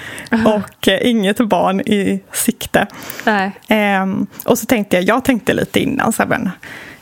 och 0.46 0.88
eh, 0.88 1.08
inget 1.10 1.38
barn 1.38 1.82
i 1.82 2.24
sikte. 2.32 2.88
Nej. 3.26 3.52
Ehm, 3.68 4.28
och 4.46 4.58
så 4.58 4.66
tänkte 4.66 4.96
jag, 4.96 5.04
jag 5.04 5.26
tänkte 5.26 5.54
lite 5.54 5.80
innan, 5.80 6.14
så 6.14 6.22
här, 6.24 6.30
men, 6.30 6.50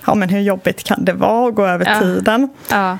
ja, 0.05 0.15
men 0.15 0.29
hur 0.29 0.39
jobbigt 0.41 0.83
kan 0.83 1.05
det 1.05 1.13
vara 1.13 1.47
att 1.49 1.55
gå 1.55 1.65
över 1.65 1.85
Ja. 1.89 1.99
tiden? 1.99 2.49
Ja. 2.69 2.97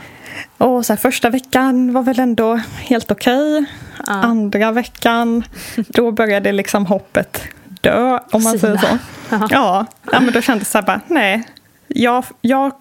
Och 0.57 0.85
så 0.85 0.93
här, 0.93 0.97
första 0.97 1.29
veckan 1.29 1.93
var 1.93 2.03
väl 2.03 2.19
ändå 2.19 2.59
helt 2.79 3.11
okej. 3.11 3.65
Andra 4.03 4.71
veckan, 4.71 5.43
då 5.75 6.11
började 6.11 6.51
liksom 6.51 6.85
hoppet 6.85 7.41
dö, 7.81 8.19
om 8.31 8.43
man 8.43 8.59
säger 8.59 8.77
så. 8.77 8.97
Jaha. 9.29 9.47
Ja, 9.51 9.85
ja, 10.11 10.19
men 10.19 10.33
då 10.33 10.41
kändes 10.41 10.67
det 10.67 10.71
så 10.71 10.77
här 10.77 10.85
bara, 10.85 11.01
nej, 11.07 11.43
jag, 11.87 12.25
jag, 12.41 12.71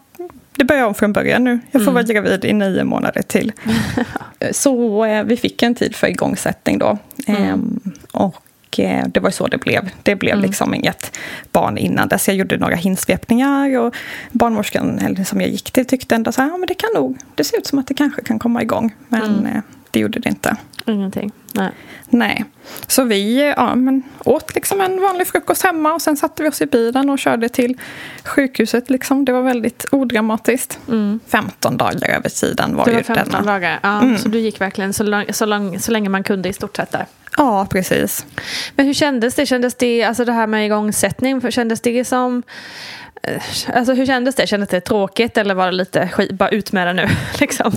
det 0.56 0.64
börjar 0.64 0.84
om 0.84 0.94
från 0.94 1.12
början 1.12 1.44
nu. 1.44 1.60
Jag 1.70 1.84
får 1.84 1.92
vara 1.92 2.02
gravid 2.02 2.44
i 2.44 2.52
nio 2.52 2.84
månader 2.84 3.22
till. 3.22 3.52
så 4.50 5.04
eh, 5.04 5.24
vi 5.24 5.36
fick 5.36 5.62
en 5.62 5.74
tid 5.74 5.96
för 5.96 6.06
igångsättning 6.06 6.78
då. 6.78 6.98
Ehm, 7.26 7.80
och 8.12 8.36
det 9.08 9.20
var 9.20 9.30
så 9.30 9.46
det 9.46 9.58
blev. 9.58 9.90
Det 10.02 10.16
blev 10.16 10.38
liksom 10.38 10.74
inget 10.74 11.18
barn 11.52 11.78
innan 11.78 12.08
dess. 12.08 12.28
Jag 12.28 12.36
gjorde 12.36 12.56
några 12.56 12.74
hinsvepningar 12.74 13.78
och 13.78 13.94
barnmorskan 14.32 15.16
som 15.24 15.40
jag 15.40 15.50
gick 15.50 15.70
till 15.70 15.86
tyckte 15.86 16.14
ändå 16.14 16.32
så 16.32 16.42
här, 16.42 16.48
ja 16.48 16.56
men 16.56 16.66
det 16.66 16.74
kan 16.74 16.90
nog, 16.94 17.18
det 17.34 17.44
ser 17.44 17.58
ut 17.58 17.66
som 17.66 17.78
att 17.78 17.86
det 17.86 17.94
kanske 17.94 18.22
kan 18.22 18.38
komma 18.38 18.62
igång. 18.62 18.94
Men 19.08 19.46
eh, 19.46 19.62
det 19.90 20.00
gjorde 20.00 20.18
det 20.20 20.28
inte. 20.28 20.56
Ingenting. 20.86 21.32
Nej. 21.54 21.70
Nej. 22.12 22.44
Så 22.86 23.04
vi 23.04 23.52
ja, 23.56 23.74
men 23.74 24.02
åt 24.24 24.54
liksom 24.54 24.80
en 24.80 25.00
vanlig 25.00 25.26
frukost 25.26 25.62
hemma 25.62 25.92
och 25.94 26.02
sen 26.02 26.16
satte 26.16 26.42
vi 26.42 26.48
oss 26.48 26.60
i 26.60 26.66
bilen 26.66 27.10
och 27.10 27.18
körde 27.18 27.48
till 27.48 27.78
sjukhuset. 28.24 28.90
Liksom. 28.90 29.24
Det 29.24 29.32
var 29.32 29.42
väldigt 29.42 29.86
odramatiskt. 29.92 30.78
15 31.26 31.76
dagar 31.76 32.08
över 32.16 32.28
tiden 32.28 32.76
var 32.76 32.84
Det 32.84 32.90
var 32.90 32.98
ju 32.98 33.04
15 33.04 33.24
denna. 33.32 33.52
dagar. 33.52 33.78
Ja, 33.82 34.16
Så 34.18 34.28
du 34.28 34.38
gick 34.38 34.60
verkligen 34.60 34.92
så, 34.92 35.02
lång, 35.02 35.24
så, 35.32 35.46
lång, 35.46 35.80
så 35.80 35.92
länge 35.92 36.08
man 36.08 36.22
kunde 36.24 36.48
i 36.48 36.52
stort 36.52 36.76
sett 36.76 36.90
där. 36.92 37.06
Ja, 37.36 37.66
precis. 37.70 38.26
Men 38.76 38.86
hur 38.86 38.94
kändes 38.94 39.34
det? 39.34 39.46
Kändes 39.46 39.74
det, 39.74 40.02
alltså 40.02 40.24
det 40.24 40.32
här 40.32 40.46
med 40.46 40.66
igångsättning, 40.66 41.50
kändes 41.50 41.80
det 41.80 42.04
som... 42.04 42.42
eh, 43.22 43.42
Alltså 43.74 43.92
hur 43.94 44.06
kändes 44.06 44.34
det? 44.34 44.46
Kändes 44.46 44.68
det 44.68 44.80
tråkigt 44.80 45.36
eller 45.36 45.54
var 45.54 45.66
det 45.66 45.72
lite 45.72 46.08
skit, 46.08 46.32
bara 46.32 46.48
ut 46.48 46.72
med 46.72 46.86
det 46.86 46.92
nu? 46.92 47.08
Liksom? 47.40 47.72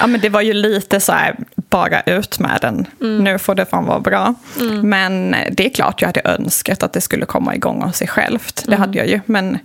Ja, 0.00 0.06
men 0.06 0.20
det 0.20 0.28
var 0.28 0.40
ju 0.40 0.52
lite 0.52 1.00
så 1.00 1.12
här, 1.12 1.36
bara 1.56 2.00
ut 2.00 2.38
med 2.38 2.58
den. 2.60 2.86
Nu 3.24 3.38
får 3.38 3.54
det 3.54 3.66
fan 3.66 3.84
vara 3.86 4.00
bra. 4.00 4.34
Men 4.82 5.36
det 5.50 5.66
är 5.66 5.70
klart 5.70 6.00
jag 6.00 6.08
hade 6.08 6.22
önskat 6.24 6.82
att 6.82 6.92
det 6.92 7.00
skulle 7.00 7.26
komma 7.26 7.54
igång 7.54 7.82
av 7.82 7.90
sig 7.90 8.08
självt. 8.08 8.64
Det 8.66 8.76
hade 8.76 8.98
jag 8.98 9.08
ju. 9.08 9.20
Men 9.26 9.58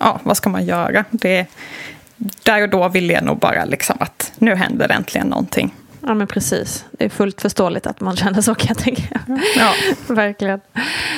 ja, 0.00 0.20
vad 0.22 0.36
ska 0.36 0.48
man 0.50 0.64
göra? 0.64 1.04
Det, 1.10 1.46
där 2.42 2.62
och 2.62 2.68
då 2.68 2.88
ville 2.88 3.12
jag 3.12 3.24
nog 3.24 3.38
bara 3.38 3.64
liksom 3.64 3.96
att 4.00 4.32
nu 4.38 4.54
händer 4.54 4.88
det 4.88 4.94
äntligen 4.94 5.26
någonting. 5.26 5.74
Ja 6.06 6.14
men 6.14 6.26
precis. 6.26 6.84
Det 6.92 7.04
är 7.04 7.08
fullt 7.08 7.40
förståeligt 7.42 7.86
att 7.86 8.00
man 8.00 8.16
känner 8.16 8.40
så 8.40 8.54
kan 8.54 8.68
jag 8.68 8.78
tänka. 8.78 9.20
Ja. 9.56 9.72
Verkligen. 10.14 10.60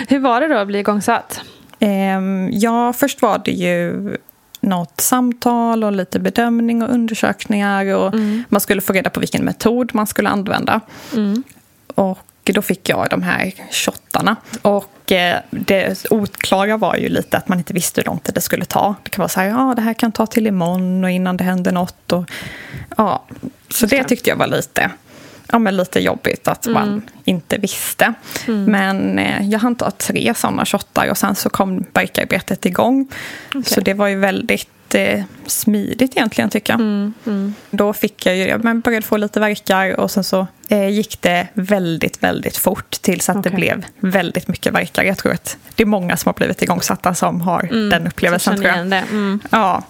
Hur 0.08 0.18
var 0.18 0.40
det 0.40 0.48
då 0.48 0.56
att 0.58 0.66
bli 0.66 0.78
igångsatt? 0.78 1.40
Ehm, 1.80 2.50
ja, 2.52 2.92
först 2.92 3.22
var 3.22 3.42
det 3.44 3.50
ju 3.50 4.16
något 4.60 5.00
samtal 5.00 5.84
och 5.84 5.92
lite 5.92 6.18
bedömning 6.18 6.82
och 6.82 6.90
undersökningar. 6.90 7.94
Och 7.94 8.14
Man 8.48 8.60
skulle 8.60 8.80
få 8.80 8.92
reda 8.92 9.10
på 9.10 9.20
vilken 9.20 9.44
metod 9.44 9.90
man 9.94 10.06
skulle 10.06 10.28
använda. 10.28 10.80
Och 11.94 12.18
då 12.44 12.62
fick 12.62 12.88
jag 12.88 13.06
de 13.10 13.22
här 13.22 13.52
shottarna. 13.70 14.36
Och 14.62 15.12
eh, 15.12 15.38
det 15.50 16.06
oklara 16.10 16.76
var 16.76 16.96
ju 16.96 17.08
lite 17.08 17.36
att 17.36 17.48
man 17.48 17.58
inte 17.58 17.72
visste 17.74 18.00
hur 18.00 18.06
lång 18.06 18.18
tid 18.18 18.34
det 18.34 18.40
skulle 18.40 18.64
ta. 18.64 18.94
Det 19.02 19.10
kan 19.10 19.22
vara 19.22 19.28
så 19.28 19.40
här, 19.40 19.48
ja 19.48 19.72
det 19.76 19.82
här 19.82 19.94
kan 19.94 20.12
ta 20.12 20.26
till 20.26 20.46
imorgon 20.46 21.04
och 21.04 21.10
innan 21.10 21.36
det 21.36 21.44
händer 21.44 21.72
något. 21.72 22.12
Och, 22.12 22.30
ja. 22.96 23.24
Så 23.68 23.86
det 23.86 24.04
tyckte 24.04 24.30
jag 24.30 24.36
var 24.36 24.46
lite, 24.46 24.90
ja, 25.52 25.58
men 25.58 25.76
lite 25.76 26.00
jobbigt 26.00 26.48
att 26.48 26.66
man 26.66 27.02
inte 27.24 27.58
visste. 27.58 28.14
Men 28.46 29.18
eh, 29.18 29.48
jag 29.48 29.58
hann 29.58 29.74
ta 29.74 29.90
tre 29.90 30.34
sådana 30.36 30.64
shottar 30.64 31.10
och 31.10 31.18
sen 31.18 31.34
så 31.34 31.50
kom 31.50 31.84
verkarbetet 31.92 32.66
igång. 32.66 33.08
Så 33.64 33.80
det 33.80 33.94
var 33.94 34.06
ju 34.06 34.16
väldigt 34.16 34.94
eh, 34.94 35.22
smidigt 35.46 36.16
egentligen 36.16 36.50
tycker 36.50 36.72
jag. 36.72 37.12
Då 37.70 37.92
fick 37.92 38.26
jag 38.26 38.36
ju, 38.36 38.44
jag 38.44 38.80
började 38.80 39.06
få 39.06 39.16
lite 39.16 39.40
verkar 39.40 40.00
och 40.00 40.10
sen 40.10 40.24
så 40.24 40.46
eh, 40.68 40.88
gick 40.88 41.22
det 41.22 41.48
väldigt, 41.54 42.22
väldigt 42.22 42.56
fort 42.56 42.90
tills 42.90 43.28
att 43.28 43.42
det 43.42 43.48
Okej. 43.48 43.60
blev 43.60 43.86
väldigt 44.00 44.48
mycket 44.48 44.74
verkar. 44.74 45.02
Jag 45.02 45.18
tror 45.18 45.32
att 45.32 45.56
det 45.74 45.82
är 45.82 45.86
många 45.86 46.16
som 46.16 46.28
har 46.28 46.34
blivit 46.34 46.62
igångsatta 46.62 47.14
som 47.14 47.40
har 47.40 47.90
den 47.90 48.06
upplevelsen. 48.06 48.56
Tror 48.56 48.68
jag. 48.68 48.86
det. 48.86 49.04
Mm. 49.10 49.40
Ja, 49.50 49.82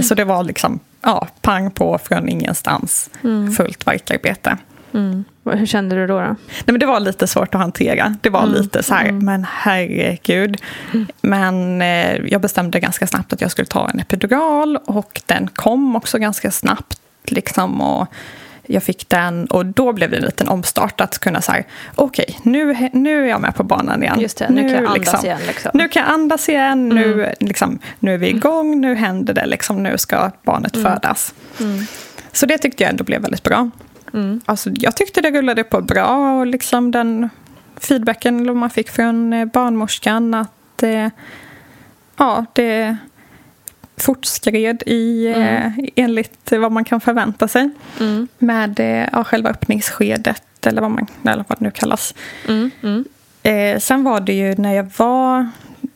så 0.00 0.14
det 0.14 0.24
var 0.24 0.44
liksom 0.44 0.80
ja, 1.02 1.28
pang 1.40 1.70
på 1.70 1.98
från 1.98 2.28
ingenstans. 2.28 3.10
Fullt 3.56 3.86
verkarbete. 3.86 4.58
Hur 5.44 5.66
kände 5.66 5.96
du 5.96 6.06
då? 6.06 6.20
då? 6.20 6.26
Nej, 6.26 6.36
men 6.66 6.78
det 6.78 6.86
var 6.86 7.00
lite 7.00 7.26
svårt 7.26 7.54
att 7.54 7.60
hantera. 7.60 8.16
Det 8.20 8.30
var 8.30 8.46
lite 8.46 8.82
så 8.82 8.94
här, 8.94 9.12
men 9.12 9.46
herregud. 9.50 10.56
Men 11.22 11.82
eh, 11.82 12.16
jag 12.26 12.40
bestämde 12.40 12.80
ganska 12.80 13.06
snabbt 13.06 13.32
att 13.32 13.40
jag 13.40 13.50
skulle 13.50 13.66
ta 13.66 13.90
en 13.90 14.00
epidural 14.00 14.76
och 14.76 15.20
den 15.26 15.48
kom 15.54 15.96
också 15.96 16.18
ganska 16.18 16.50
snabbt. 16.50 17.00
Liksom, 17.24 17.80
och 17.80 18.08
jag 18.66 18.82
fick 18.82 19.08
den 19.08 19.46
och 19.46 19.66
då 19.66 19.92
blev 19.92 20.10
det 20.10 20.16
en 20.16 20.22
liten 20.22 20.48
omstart 20.48 21.00
att 21.00 21.18
kunna 21.18 21.40
säga 21.40 21.64
okej, 21.94 22.38
nu, 22.42 22.88
nu 22.92 23.24
är 23.24 23.28
jag 23.28 23.40
med 23.40 23.54
på 23.54 23.62
banan 23.62 24.02
igen. 24.02 24.20
Just 24.20 24.38
det, 24.38 24.48
nu 24.50 24.62
kan 24.62 24.82
jag 24.82 24.92
andas 24.92 25.24
igen, 25.24 25.40
liksom. 25.46 25.70
Nu 25.74 25.88
kan 25.88 26.02
jag 26.02 26.12
andas 26.12 26.48
igen, 26.48 26.88
nu, 26.88 27.34
liksom, 27.40 27.78
nu 27.98 28.14
är 28.14 28.18
vi 28.18 28.28
igång, 28.28 28.80
nu 28.80 28.94
händer 28.94 29.34
det, 29.34 29.46
liksom, 29.46 29.82
nu 29.82 29.98
ska 29.98 30.30
barnet 30.42 30.76
födas. 30.82 31.34
Så 32.32 32.46
det 32.46 32.58
tyckte 32.58 32.82
jag 32.82 32.90
ändå 32.90 33.04
blev 33.04 33.22
väldigt 33.22 33.42
bra. 33.42 33.70
Alltså, 34.44 34.70
jag 34.74 34.96
tyckte 34.96 35.20
det 35.20 35.30
rullade 35.30 35.64
på 35.64 35.80
bra 35.80 36.38
och 36.38 36.46
liksom 36.46 36.90
den 36.90 37.28
feedbacken 37.76 38.58
man 38.58 38.70
fick 38.70 38.90
från 38.90 39.32
eh, 39.32 39.44
barnmorskan 39.44 40.34
att 40.34 40.82
eh, 40.82 41.08
ja, 42.16 42.44
det 42.52 42.96
fortskred 43.96 44.82
i, 44.86 45.26
eh, 45.26 45.72
enligt 45.96 46.52
vad 46.52 46.72
man 46.72 46.84
kan 46.84 47.00
förvänta 47.00 47.48
sig 47.48 47.70
med 48.38 48.80
eh, 48.80 49.08
ja, 49.12 49.24
själva 49.24 49.50
öppningsskedet 49.50 50.66
eller 50.66 50.82
vad, 50.82 50.90
man, 50.90 51.06
eller 51.22 51.44
vad 51.48 51.58
det 51.58 51.64
nu 51.64 51.70
kallas. 51.70 52.14
Eh, 53.42 53.78
sen 53.78 54.04
var 54.04 54.20
det 54.20 54.32
ju 54.32 54.54
när 54.54 54.74
jag 54.74 54.90
var 54.96 55.50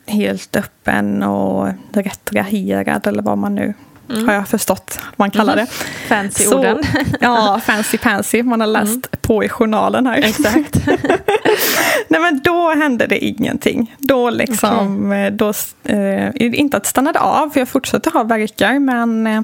helt 0.07 0.57
öppen 0.57 1.23
och 1.23 1.69
retraherad 1.93 3.07
eller 3.07 3.23
vad 3.23 3.39
man 3.39 3.55
nu 3.55 3.75
har 4.27 4.33
jag 4.35 4.49
förstått 4.49 4.99
att 5.11 5.19
man 5.19 5.31
kallar 5.31 5.57
det. 5.57 5.67
Fancy 6.09 6.45
Så- 6.45 6.59
orden. 6.59 6.83
Ja, 7.21 7.61
fancy 7.65 7.99
pansy. 7.99 8.43
Man 8.43 8.61
har 8.61 8.67
läst 8.67 9.23
på 9.23 9.45
i 9.45 9.49
journalen 9.49 10.07
här. 10.07 10.19
Exakt. 10.19 10.77
Nej, 12.09 12.21
men 12.21 12.41
då 12.45 12.69
hände 12.75 13.07
det 13.07 13.25
ingenting. 13.25 13.95
Då 13.99 14.31
liksom, 14.31 15.13
eh, 15.13 15.33
då, 15.33 15.53
eh, 15.85 16.31
inte 16.41 16.77
att 16.77 16.83
det 16.83 16.89
stannade 16.89 17.21
av, 17.21 17.51
för 17.51 17.61
jag 17.61 17.69
fortsatte 17.69 18.11
ha 18.11 18.23
verkar, 18.23 18.79
men 18.79 19.27
eh, 19.27 19.41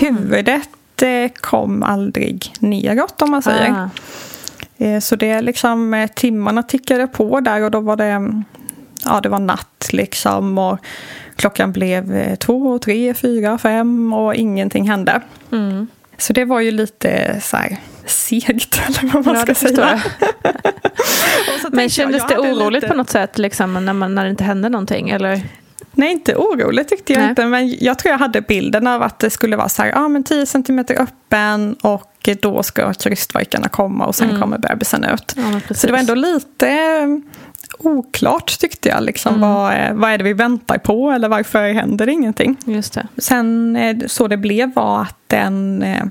huvudet 0.00 1.02
eh, 1.02 1.30
kom 1.40 1.82
aldrig 1.82 2.52
neråt 2.60 3.22
om 3.22 3.30
man 3.30 3.42
säger. 3.42 3.70
Ah. 3.70 3.90
Eh, 4.84 5.00
Så 5.00 5.16
det 5.16 5.40
liksom, 5.40 5.94
eh, 5.94 6.10
timmarna 6.14 6.62
tickade 6.62 7.06
på 7.06 7.40
där 7.40 7.62
och 7.62 7.70
då 7.70 7.80
var 7.80 7.96
det, 7.96 8.04
mm, 8.04 8.44
ja 9.04 9.20
det 9.20 9.28
var 9.28 9.38
natt 9.38 9.88
liksom 9.92 10.58
och 10.58 10.78
klockan 11.36 11.72
blev 11.72 12.16
eh, 12.16 12.36
två, 12.36 12.78
tre, 12.78 13.14
fyra, 13.14 13.58
fem 13.58 14.12
och 14.12 14.34
ingenting 14.34 14.88
hände. 14.90 15.20
Mm. 15.52 15.86
Så 16.18 16.32
det 16.32 16.44
var 16.44 16.60
ju 16.60 16.70
lite 16.70 17.40
så 17.40 17.56
här 17.56 17.76
segt 18.06 18.80
eller 18.86 19.12
vad 19.12 19.26
man 19.26 19.34
Ja, 19.34 19.42
ska 19.42 19.54
säga. 19.54 20.02
Men 21.62 21.62
tänkte 21.62 21.82
jag, 21.82 21.90
kändes 21.90 22.22
jag 22.30 22.44
det 22.44 22.50
oroligt 22.52 22.82
lite- 22.82 22.88
på 22.92 22.94
något 22.98 23.10
sätt 23.10 23.38
liksom, 23.38 23.84
när, 23.84 23.92
man, 23.92 24.14
när 24.14 24.24
det 24.24 24.30
inte 24.30 24.44
hände 24.44 24.68
någonting? 24.68 25.10
Eller? 25.10 25.42
Nej, 25.92 26.12
inte 26.12 26.36
oroligt 26.36 26.88
tyckte 26.88 27.12
jag 27.12 27.20
Nej. 27.20 27.28
inte. 27.30 27.46
Men 27.46 27.76
jag 27.80 27.98
tror 27.98 28.10
jag 28.12 28.18
hade 28.18 28.40
bilden 28.40 28.86
av 28.86 29.02
att 29.02 29.18
det 29.18 29.30
skulle 29.30 29.56
vara 29.56 29.68
så 29.68 29.82
här, 29.82 29.88
ja 29.88 30.08
men 30.08 30.24
10 30.24 30.46
cm 30.46 30.78
öppen 30.98 31.74
och 31.82 32.28
då 32.40 32.62
ska 32.62 32.92
krystverkarna 32.94 33.68
komma 33.68 34.06
och 34.06 34.14
sen 34.14 34.40
kommer 34.40 34.58
bebisen 34.58 35.04
ut. 35.04 35.36
Mm. 35.36 35.60
Ja, 35.68 35.74
så 35.74 35.86
det 35.86 35.92
var 35.92 35.98
ändå 36.00 36.14
lite 36.14 36.70
oklart 37.78 38.58
tyckte 38.58 38.88
jag. 38.88 39.02
Liksom, 39.02 39.34
Mm. 39.34 39.48
vad, 39.48 39.72
är- 39.72 39.92
vad 39.92 40.10
är 40.10 40.18
det 40.18 40.24
vi 40.24 40.32
väntar 40.32 40.78
på 40.78 41.10
eller 41.10 41.28
varför 41.28 41.72
händer 41.72 42.08
ingenting? 42.08 42.56
Just 42.64 42.92
det. 42.92 43.06
Sen 43.18 43.76
eh, 43.76 43.96
så 44.06 44.28
det 44.28 44.36
blev 44.36 44.74
var 44.74 45.02
att 45.02 45.16
den, 45.26 45.82
eh, 45.82 46.04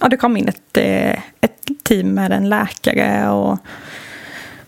ja, 0.00 0.08
det 0.08 0.16
kom 0.16 0.36
in 0.36 0.48
ett, 0.48 0.76
eh, 0.76 1.12
ett 1.40 1.66
team 1.84 2.08
med 2.08 2.32
en 2.32 2.48
läkare 2.48 3.30
och 3.30 3.58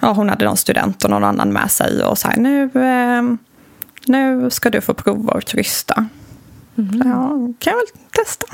ja, 0.00 0.12
hon 0.12 0.28
hade 0.28 0.44
någon 0.44 0.56
student 0.56 1.04
och 1.04 1.10
någon 1.10 1.24
annan 1.24 1.52
med 1.52 1.70
sig 1.70 2.02
och 2.04 2.18
så 2.18 2.28
här, 2.28 2.36
nu, 2.36 2.62
eh, 2.74 3.22
nu 4.06 4.50
ska 4.50 4.70
du 4.70 4.80
få 4.80 4.94
prova 4.94 5.32
att 5.32 5.46
krysta. 6.76 7.08
Ja, 7.08 7.28
kan 7.58 7.72
jag 7.72 7.76
väl 7.76 7.86
testa. 8.24 8.46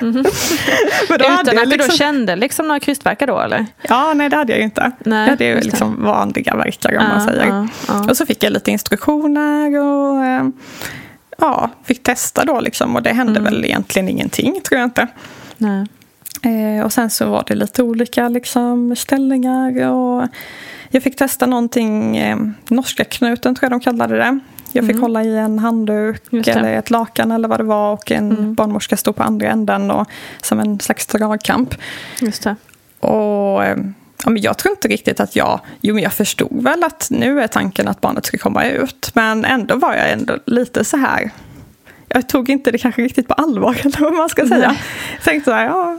Då 1.08 1.14
Utan 1.14 1.32
att 1.38 1.46
du 1.46 1.52
då 1.64 1.64
liksom- 1.70 1.96
kände 1.96 2.36
liksom 2.36 2.68
några 2.68 2.80
krystvärkar 2.80 3.26
då 3.26 3.40
eller? 3.40 3.66
Ja, 3.82 4.14
nej 4.14 4.28
det 4.28 4.36
hade 4.36 4.52
jag 4.52 4.58
ju 4.58 4.64
inte. 4.64 4.90
Nej, 5.04 5.20
jag 5.22 5.28
hade 5.30 5.44
ju 5.44 5.50
just 5.50 5.62
det. 5.62 5.68
liksom 5.70 6.02
vanliga 6.04 6.56
verkar 6.56 6.88
om 6.88 6.94
Ja, 6.94 7.08
man 7.08 7.20
säger. 7.20 7.46
ja, 7.46 7.68
ja. 7.88 8.04
Och 8.10 8.16
så 8.16 8.26
fick 8.26 8.42
jag 8.44 8.52
lite 8.52 8.70
instruktioner 8.70 9.78
och 9.78 10.24
eh, 10.24 10.44
ja, 11.38 11.70
fick 11.84 12.02
testa 12.02 12.44
då 12.44 12.60
liksom. 12.60 12.96
Och 12.96 13.02
det 13.02 13.12
hände 13.12 13.40
Mm. 13.40 13.44
väl 13.44 13.64
egentligen 13.64 14.08
ingenting, 14.08 14.60
tror 14.68 14.80
jag 14.80 14.86
inte. 14.86 15.06
Nej. 15.56 15.86
Eh, 16.42 16.84
och 16.84 16.92
sen 16.92 17.10
så 17.10 17.26
var 17.26 17.44
det 17.46 17.54
lite 17.54 17.82
olika 17.82 18.28
liksom, 18.28 18.96
ställningar. 18.96 19.88
Och 19.90 20.28
jag 20.90 21.02
fick 21.02 21.16
testa 21.16 21.46
någonting, 21.46 22.16
eh, 22.16 22.36
norska 22.68 23.04
knuten 23.04 23.54
tror 23.54 23.64
jag 23.64 23.80
de 23.80 23.84
kallade 23.84 24.16
det. 24.16 24.38
Jag 24.74 24.86
fick 24.86 25.00
hålla 25.00 25.24
i 25.24 25.36
en 25.38 25.58
handduk 25.58 26.22
Mm. 26.32 26.44
Mm. 26.46 26.58
eller 26.58 26.78
ett 26.78 26.90
lakan 26.90 27.32
eller 27.32 27.48
vad 27.48 27.60
det 27.60 27.64
var 27.64 27.92
och 27.92 28.10
en 28.10 28.54
barnmorska 28.54 28.96
stod 28.96 29.16
på 29.16 29.22
andra 29.22 29.48
änden 29.48 29.90
och, 29.90 30.08
som 30.42 30.60
en 30.60 30.80
slags 30.80 31.06
dragkamp. 31.06 31.74
Just 32.20 32.42
det. 32.42 32.56
Och 33.00 33.64
eh, 33.64 33.76
ja, 34.24 34.30
men 34.30 34.42
jag 34.42 34.58
tror 34.58 34.72
inte 34.72 34.88
riktigt 34.88 35.20
att 35.20 35.36
jag... 35.36 35.60
Jo, 35.80 35.94
men 35.94 36.02
jag 36.02 36.12
förstod 36.12 36.62
väl 36.62 36.84
att 36.84 37.08
nu 37.10 37.40
är 37.42 37.46
tanken 37.46 37.88
att 37.88 38.00
barnet 38.00 38.26
ska 38.26 38.38
komma 38.38 38.64
ut. 38.64 39.10
Men 39.14 39.44
ändå 39.44 39.76
var 39.76 39.94
jag 39.94 40.10
ändå 40.10 40.38
lite 40.46 40.84
så 40.84 40.96
här... 40.96 41.30
Jag 42.14 42.28
tog 42.28 42.50
inte 42.50 42.70
det 42.70 42.78
kanske 42.78 43.02
riktigt 43.02 43.28
på 43.28 43.34
allvar, 43.34 43.76
eller 43.84 44.00
vad 44.00 44.12
man 44.14 44.28
ska 44.28 44.46
säga. 44.46 44.76
Jag 45.16 45.24
tänkte 45.24 45.50
så 45.50 45.54
här, 45.56 45.64
ja, 45.66 45.98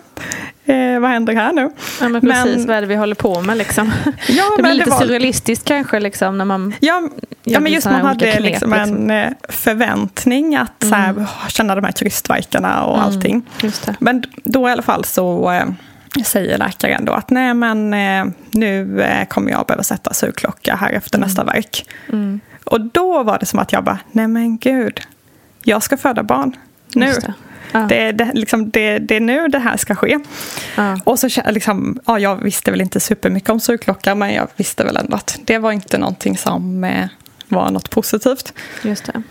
eh, 0.74 1.00
vad 1.00 1.10
händer 1.10 1.34
här 1.36 1.54
nu? 1.54 1.72
Ja, 2.02 2.10
men 2.10 2.22
precis, 2.22 2.58
Men- 2.58 2.68
vad 2.68 2.76
är 2.78 2.82
det 2.82 2.88
vi 2.88 2.96
håller 2.96 3.16
på 3.16 3.42
med 3.42 3.58
liksom? 3.58 3.92
Ja, 4.28 4.44
det 4.58 4.62
blir 4.62 4.70
men 4.70 4.78
lite 4.78 4.90
det 4.90 4.92
var- 4.92 5.00
surrealistiskt 5.00 5.66
kanske 5.66 6.00
liksom 6.00 6.38
när 6.38 6.46
man... 6.46 6.74
Ja, 6.80 7.02
ja 7.44 7.60
men 7.60 7.72
just 7.72 7.86
man 7.90 8.02
hade 8.06 8.32
knep, 8.32 8.40
liksom 8.44 8.70
liksom. 8.70 9.10
en 9.10 9.12
eh, 9.12 9.32
förväntning 9.50 10.56
att 10.56 10.84
så 10.90 10.96
här, 10.96 11.26
känna 11.50 11.76
de 11.76 11.84
här 11.84 11.92
krystverkarna 11.92 12.84
och 12.86 13.02
allting. 13.04 13.50
Just 13.62 13.86
det. 13.86 13.96
Men 14.00 14.24
då 14.44 14.70
i 14.70 14.72
alla 14.72 14.82
fall 14.82 15.06
så 15.06 15.52
eh, 15.52 15.66
säger 16.26 16.58
läkaren 16.58 17.06
då 17.06 17.14
att 17.14 17.30
nej 17.30 17.54
men 17.54 17.94
eh, 17.94 18.26
nu 18.52 19.02
eh, 19.02 19.28
kommer 19.28 19.52
jag 19.52 19.66
behöva 19.66 19.84
sätta 19.84 20.14
sugklocka 20.14 20.76
här 20.76 20.92
efter 20.92 21.20
nästa 21.20 21.44
verk. 21.44 21.86
Och 22.64 22.82
då 22.82 23.24
var 23.24 23.40
det 23.40 23.46
som 23.46 23.60
att 23.60 23.72
jag 23.72 23.84
bara, 23.84 24.00
nej 24.12 24.28
men 24.28 24.58
gud, 24.58 25.02
jag 25.68 25.84
ska 25.84 25.98
föda 25.98 26.24
barn 26.24 26.56
nu. 26.94 27.06
Det. 27.06 27.34
Ja. 27.72 27.80
Det, 27.80 28.12
det, 28.12 28.32
liksom, 28.34 28.70
det, 28.70 29.00
det 29.00 29.16
är 29.16 29.20
nu 29.20 29.48
det 29.48 29.60
här 29.60 29.78
ska 29.78 29.96
ske. 29.96 30.20
Ja. 30.76 31.00
Och 31.04 31.20
så 31.20 31.30
liksom, 31.46 32.00
ja, 32.06 32.20
jag 32.20 32.36
visste 32.36 32.72
väl 32.72 32.82
inte 32.82 33.00
supermycket 33.00 33.50
om 33.50 33.60
sugklocka 33.60 34.16
men 34.16 34.34
jag 34.34 34.48
visste 34.56 34.84
väl 34.84 34.98
ändå 34.98 35.16
att 35.16 35.40
det 35.46 35.58
var 35.58 35.72
inte 35.72 35.98
någonting 35.98 36.38
som 36.38 36.84
eh, 36.84 37.08
var 37.48 37.72
något 37.72 37.90
positivt. 37.90 38.54
Just 38.82 39.06
det. 39.06 39.22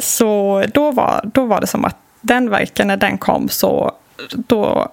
Så 0.00 0.64
då 0.74 0.90
var, 0.90 1.30
då 1.34 1.46
var 1.46 1.60
det 1.60 1.66
som 1.66 1.84
att 1.84 1.96
den 2.20 2.50
verken 2.50 2.88
när 2.88 2.96
den 2.96 3.18
kom 3.18 3.48
så 3.48 3.92
då 4.30 4.92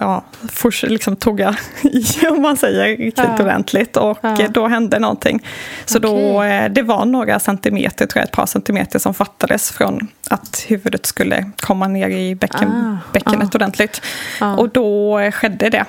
ja, 0.00 0.24
for, 0.52 0.86
liksom 0.86 1.16
tog 1.16 1.40
jag 1.40 1.54
i, 1.82 2.04
om 2.30 2.42
man 2.42 2.56
säger, 2.56 2.96
riktigt 2.96 3.24
Ja. 3.38 3.42
ordentligt. 3.44 3.96
Och 3.96 4.18
Ja. 4.22 4.36
då 4.50 4.66
hände 4.68 4.98
någonting. 4.98 5.46
Så 5.84 5.98
då, 5.98 6.08
Okej. 6.36 6.50
eh, 6.64 6.72
det 6.72 6.82
var 6.82 7.04
några 7.04 7.38
centimeter, 7.38 8.06
tror 8.06 8.20
jag, 8.20 8.24
ett 8.24 8.32
par 8.36 8.46
centimeter 8.46 8.98
som 8.98 9.14
fattades 9.14 9.70
från 9.70 10.08
att 10.30 10.64
huvudet 10.68 11.06
skulle 11.06 11.50
komma 11.60 11.88
ner 11.88 12.08
i 12.08 12.34
bäcken, 12.34 12.70
Ah, 12.70 13.12
bäckenet 13.12 13.54
ordentligt. 13.54 14.02
Ja. 14.40 14.56
Och 14.56 14.68
då 14.68 15.18
eh, 15.18 15.32
skedde 15.32 15.70
det. 15.70 15.84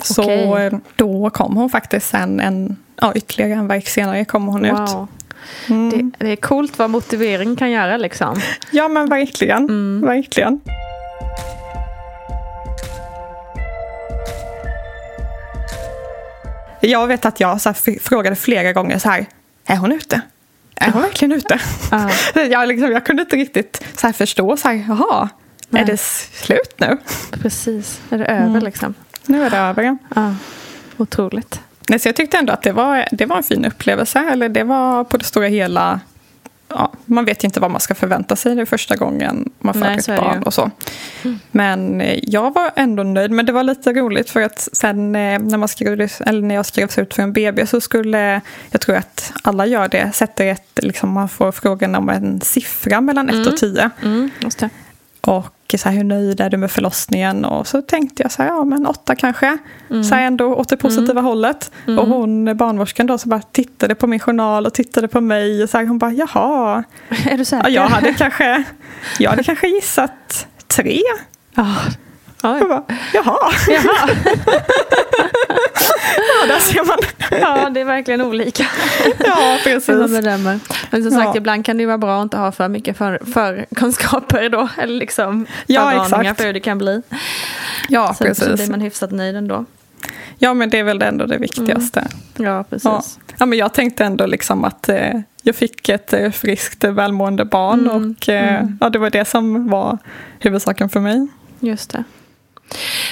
Så 0.00 0.22
Okej. 0.22 0.66
eh, 0.66 0.72
då 0.96 1.30
kom 1.30 1.56
hon 1.56 1.70
faktiskt 1.70 2.08
sen 2.10 2.40
en, 2.40 2.76
ja, 3.00 3.12
ytterligare 3.14 3.52
en 3.52 3.68
verk 3.68 3.88
senare 3.88 4.24
kom 4.24 4.46
hon 4.46 4.64
ut. 4.64 4.72
Wow. 4.72 5.08
Mm. 5.68 6.12
Det, 6.18 6.24
det 6.24 6.32
är 6.32 6.36
coolt 6.36 6.78
vad 6.78 6.90
motivering 6.90 7.56
kan 7.56 7.70
göra 7.70 7.96
liksom. 7.96 8.40
Ja 8.70 8.88
men 8.88 9.08
verkligen. 9.08 9.64
Mm. 9.64 10.00
verkligen. 10.06 10.60
Jag 16.80 17.06
vet 17.06 17.24
att 17.24 17.40
jag 17.40 17.60
så 17.60 17.68
här, 17.68 17.98
frågade 18.00 18.36
flera 18.36 18.72
gånger 18.72 18.98
så 18.98 19.08
här, 19.08 19.26
är 19.66 19.76
hon 19.76 19.92
ute? 19.92 20.20
Är 20.76 20.90
hon 20.90 21.02
verkligen 21.02 21.32
ute? 21.32 21.60
Ja. 21.90 22.10
jag, 22.42 22.68
liksom, 22.68 22.92
jag 22.92 23.06
kunde 23.06 23.22
inte 23.22 23.36
riktigt 23.36 23.84
så 23.96 24.06
här, 24.06 24.12
förstå, 24.14 24.56
så 24.56 24.68
här, 24.68 24.84
jaha, 24.88 25.28
Nej. 25.68 25.82
är 25.82 25.86
det 25.86 26.00
slut 26.00 26.74
nu? 26.76 26.96
Precis. 27.30 28.00
Är 28.10 28.18
det 28.18 28.26
över 28.26 28.60
liksom? 28.60 28.94
Nu 29.26 29.42
är 29.42 29.50
det 29.50 29.56
över. 29.58 29.82
ja. 29.82 29.96
Ja. 30.14 30.34
Otroligt. 30.96 31.60
Nej, 31.88 31.98
så 31.98 32.08
jag 32.08 32.16
tyckte 32.16 32.38
ändå 32.38 32.52
att 32.52 32.62
det 32.62 32.72
var, 32.72 33.08
det 33.12 33.26
var 33.26 33.36
en 33.36 33.42
fin 33.42 33.64
upplevelse. 33.64 34.18
Eller 34.18 34.48
det 34.48 34.64
var 34.64 35.04
på 35.04 35.16
det 35.16 35.24
stora 35.24 35.46
hela... 35.46 36.00
Ja, 36.68 36.92
man 37.04 37.24
vet 37.24 37.44
inte 37.44 37.60
vad 37.60 37.70
man 37.70 37.80
ska 37.80 37.94
förvänta 37.94 38.36
sig 38.36 38.54
det 38.54 38.66
första 38.66 38.96
gången 38.96 39.50
man 39.58 39.74
får 39.74 39.80
Nej, 39.80 39.98
ett 39.98 40.06
barn. 40.06 40.42
och 40.42 40.54
så. 40.54 40.70
Men 41.50 42.00
eh, 42.00 42.20
jag 42.22 42.54
var 42.54 42.70
ändå 42.76 43.02
nöjd. 43.02 43.30
Men 43.30 43.46
det 43.46 43.52
var 43.52 43.62
lite 43.62 43.92
roligt 43.92 44.30
för 44.30 44.42
att 44.42 44.68
sen 44.72 45.16
eh, 45.16 45.38
när, 45.38 45.56
man 45.56 45.68
skrevs, 45.68 46.20
eller 46.20 46.42
när 46.42 46.54
jag 46.54 46.66
skrevs 46.66 46.98
ut 46.98 47.14
för 47.14 47.22
en 47.22 47.32
BB 47.32 47.66
så 47.66 47.80
skulle, 47.80 48.40
jag 48.70 48.80
tror 48.80 48.96
att 48.96 49.32
alla 49.42 49.66
gör 49.66 49.88
det, 49.88 50.10
sätter 50.14 50.46
ett, 50.46 50.78
liksom, 50.82 51.10
man 51.12 51.28
får 51.28 51.52
frågan 51.52 51.94
om 51.94 52.08
en 52.08 52.40
siffra 52.40 53.00
mellan 53.00 53.28
1 53.28 53.46
och 53.46 53.56
10. 53.56 53.90
Mm. 54.02 54.30
Och 55.28 55.74
så 55.78 55.88
här, 55.88 55.96
hur 55.96 56.04
nöjd 56.04 56.40
är 56.40 56.50
du 56.50 56.56
med 56.56 56.70
förlossningen? 56.70 57.44
Och 57.44 57.66
så 57.66 57.82
tänkte 57.82 58.22
jag 58.22 58.32
så 58.32 58.42
här, 58.42 58.48
ja 58.48 58.64
men 58.64 58.86
åtta 58.86 59.14
kanske. 59.14 59.58
Så 59.88 60.14
här 60.14 60.22
ändå 60.26 60.54
åt 60.54 60.68
det 60.68 60.76
positiva 60.76 61.20
hållet. 61.20 61.70
Och 61.86 62.06
hon, 62.06 62.56
barnmorskan 62.56 63.06
då, 63.06 63.18
så 63.18 63.28
bara 63.28 63.42
tittade 63.42 63.94
på 63.94 64.06
min 64.06 64.20
journal 64.20 64.66
och 64.66 64.74
tittade 64.74 65.08
på 65.08 65.20
mig. 65.20 65.62
Och 65.62 65.70
så 65.70 65.78
här, 65.78 65.86
hon 65.86 65.98
bara, 65.98 66.12
jaha. 66.12 66.84
Är 67.30 67.38
du 67.38 67.44
säker? 67.44 67.68
Ja, 67.68 67.82
jag, 67.82 67.88
hade 67.88 68.14
kanske, 68.14 68.64
jag 69.18 69.30
hade 69.30 69.42
kanske 69.42 69.68
gissat 69.68 70.46
tre. 70.66 71.00
Ja. 71.54 71.76
Oj. 72.42 72.58
Jag 72.58 72.68
bara, 72.68 72.84
jaha. 73.14 73.52
Jaha. 73.68 74.08
Ja, 76.16 76.46
där 76.48 76.58
ser 76.58 76.84
man. 76.84 76.98
Ja, 77.40 77.70
det 77.70 77.80
är 77.80 77.84
verkligen 77.84 78.20
olika. 78.20 78.66
Ja, 79.18 79.58
hur 79.64 79.72
man 79.74 79.98
precis. 80.08 80.16
bedömer. 80.16 80.60
Men 80.90 81.02
som 81.02 81.10
sagt, 81.12 81.24
Ja. 81.24 81.36
ibland 81.36 81.64
kan 81.64 81.78
det 81.78 81.86
vara 81.86 81.98
bra 81.98 82.18
att 82.18 82.22
inte 82.22 82.36
ha 82.36 82.52
för 82.52 82.68
mycket 82.68 82.96
för, 82.98 83.20
förkunskaper 83.34 84.48
då. 84.48 84.68
Eller 84.78 84.94
liksom 84.98 85.46
Ja, 85.66 86.04
exakt. 86.04 86.36
för 86.40 86.46
hur 86.46 86.52
det 86.52 86.60
kan 86.60 86.78
bli. 86.78 87.02
Ja, 87.88 88.08
Så, 88.08 88.14
så 88.14 88.24
precis. 88.24 88.54
blir 88.54 88.70
man 88.70 88.80
hyfsat 88.80 89.10
nöjd 89.10 89.36
ändå. 89.36 89.64
Ja, 90.38 90.54
men 90.54 90.70
det 90.70 90.78
är 90.78 90.82
väl 90.84 91.02
ändå 91.02 91.26
det 91.26 91.38
viktigaste. 91.38 92.06
Ja, 92.36 92.64
precis. 92.70 92.84
Ja. 92.84 93.02
ja, 93.38 93.46
men 93.46 93.58
jag 93.58 93.72
tänkte 93.74 94.04
ändå 94.04 94.26
liksom 94.26 94.64
att 94.64 94.88
eh, 94.88 95.20
jag 95.42 95.56
fick 95.56 95.88
ett 95.88 96.12
eh, 96.12 96.30
friskt, 96.30 96.84
eh, 96.84 96.92
välmående 96.92 97.44
barn 97.44 97.80
Mm, 97.80 98.14
och 98.18 98.28
eh, 98.28 98.64
ja, 98.80 98.88
det 98.88 98.98
var 98.98 99.10
det 99.10 99.24
som 99.24 99.68
var 99.68 99.98
huvudsaken 100.38 100.88
för 100.88 101.00
mig. 101.00 101.26
Just 101.60 101.90
det. 101.90 102.04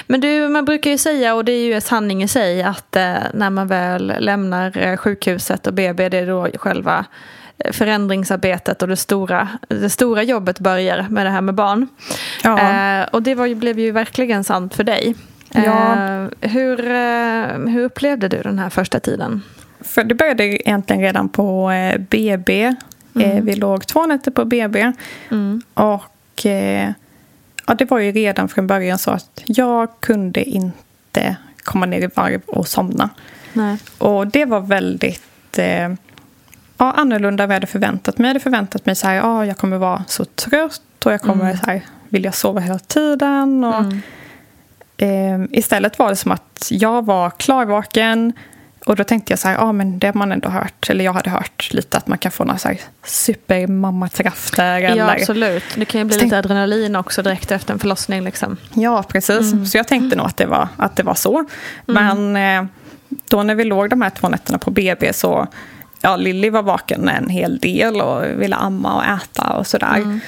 Men 0.07 0.21
du, 0.21 0.49
man 0.49 0.65
brukar 0.65 0.91
ju 0.91 0.99
säga, 0.99 1.35
och 1.35 1.45
det 1.45 1.53
är 1.53 1.65
ju 1.65 1.73
en 1.73 1.81
sanning 1.81 2.23
i 2.23 2.29
sig, 2.29 2.63
att 2.63 2.97
eh, 2.97 3.15
när 3.35 3.51
man 3.51 3.69
väl 3.69 4.13
lämnar 4.19 4.79
eh, 4.79 4.97
sjukhuset 4.97 5.67
och 5.67 5.75
BB, 5.75 6.09
det 6.09 6.19
är 6.19 6.27
då 6.27 6.49
själva 6.55 7.05
eh, 7.59 7.73
förändringsarbetet 7.73 8.83
och 8.83 8.89
det 8.89 8.97
stora, 8.97 9.49
det 9.69 9.91
stora 9.91 10.23
jobbet 10.23 10.61
börjar 10.61 11.07
med 11.11 11.27
det 11.27 11.31
här 11.31 11.41
med 11.41 11.55
barn. 11.55 11.89
Ja. 12.43 12.61
Eh, 12.61 13.09
och 13.09 13.23
det 13.23 13.35
var 13.35 13.55
blev 13.55 13.79
ju 13.79 13.91
verkligen 13.91 14.45
sant 14.45 14.75
för 14.75 14.85
dig. 14.85 15.15
Ja. 15.53 15.93
Eh, 15.93 16.51
hur, 16.51 16.77
hur 17.69 17.85
upplevde 17.85 18.29
du 18.29 18.43
den 18.43 18.59
här 18.59 18.71
första 18.71 19.01
tiden? 19.01 19.43
För 19.81 20.05
det 20.05 20.15
började 20.15 20.45
egentligen 20.45 21.03
redan 21.03 21.29
på 21.29 21.73
BB. 22.11 22.75
Eh, 23.21 23.43
vi 23.43 23.55
låg 23.55 23.87
två 23.87 24.07
nätter 24.07 24.31
på 24.31 24.45
BB. 24.45 24.93
Mm. 25.31 25.63
Och 25.75 26.47
ja, 27.67 27.75
det 27.75 27.91
var 27.91 27.99
ju 27.99 28.13
redan 28.13 28.49
från 28.49 28.67
början 28.67 28.99
så 28.99 29.11
att 29.11 29.43
jag 29.45 29.89
kunde 30.01 30.45
inte 30.45 31.37
komma 31.63 31.87
ner 31.87 32.01
i 32.01 32.09
varv 32.15 32.41
och 32.47 32.69
somna. 32.69 33.11
Nej. 33.53 33.79
Och 33.99 34.27
det 34.27 34.45
var 34.45 34.61
väldigt 34.61 35.59
eh, 35.59 35.89
ja, 36.79 36.93
annorlunda 36.93 37.43
än 37.43 37.49
vad 37.49 37.55
jag 37.55 37.61
hade 37.61 37.67
förväntat 37.67 38.19
mig. 38.19 38.25
Jag 38.25 38.31
hade 38.31 38.41
förväntat 38.41 38.87
mig 38.87 38.95
så 38.95 39.07
här, 39.07 39.15
ja, 39.15 39.47
jag 39.47 39.57
kommer 39.57 39.79
vara 39.79 40.05
så 40.09 40.25
trött 40.25 41.07
och 41.07 41.13
jag 41.13 41.21
kommer 41.21 41.57
så 41.57 41.67
här, 41.67 41.83
vilja 42.09 42.33
sova 42.33 42.61
hela 42.61 42.79
tiden. 42.79 43.65
Och, 43.65 43.93
eh, 45.05 45.41
istället 45.51 45.99
var 45.99 46.09
det 46.09 46.17
som 46.17 46.33
att 46.33 46.69
jag 46.71 47.05
var 47.05 47.31
klarvaken 47.31 48.33
och 48.87 48.97
då 48.97 49.05
tänkte 49.05 49.33
jag 49.33 49.39
så 49.39 49.49
här, 49.49 49.55
ja 49.55 49.73
men 49.73 49.99
det 49.99 50.07
har 50.07 50.15
man 50.15 50.33
ändå 50.33 50.49
hört, 50.49 50.91
eller 50.91 51.05
jag 51.05 51.13
hade 51.13 51.31
hört 51.31 51.69
lite 51.73 51.97
att 51.97 52.07
man 52.07 52.19
kan 52.19 52.33
få 52.33 52.45
några 52.45 52.59
så 52.59 52.69
här 52.69 52.81
supermammakrafter. 53.05 54.79
Ja, 54.79 54.89
Eller, 54.89 55.09
absolut. 55.21 55.65
Det 55.75 55.85
kan 55.85 56.01
ju 56.01 56.05
bli 56.05 56.15
Så 56.15 56.19
tänk- 56.21 56.31
lite 56.31 56.39
adrenalin 56.39 56.97
också 56.97 57.23
direkt 57.23 57.51
efter 57.51 57.73
en 57.73 57.79
förlossning. 57.79 58.25
Liksom. 58.25 58.57
Ja, 58.75 59.03
precis. 59.03 59.71
Så 59.73 59.79
jag 59.79 59.89
tänkte 59.89 60.17
nog 60.17 60.27
att 60.27 60.37
det 60.37 60.47
var, 60.47 60.69
att 60.77 60.97
det 60.97 61.03
var 61.03 61.15
så. 61.15 61.45
Men 61.87 62.37
eh, 62.37 62.65
då 63.31 63.43
när 63.43 63.55
vi 63.55 63.65
låg 63.65 63.91
de 63.91 64.03
här 64.03 64.11
två 64.11 64.29
nätterna 64.29 64.59
på 64.59 64.71
BB 64.71 65.13
så 65.13 65.47
ja, 66.01 66.17
Lilly 66.17 66.51
var 66.51 66.63
vaken 66.63 67.09
en 67.09 67.29
hel 67.29 67.59
del 67.59 68.01
och 68.01 68.25
ville 68.43 68.57
amma 68.57 68.95
och 68.95 69.05
äta 69.05 69.53
och 69.53 69.67
sådär. 69.67 70.21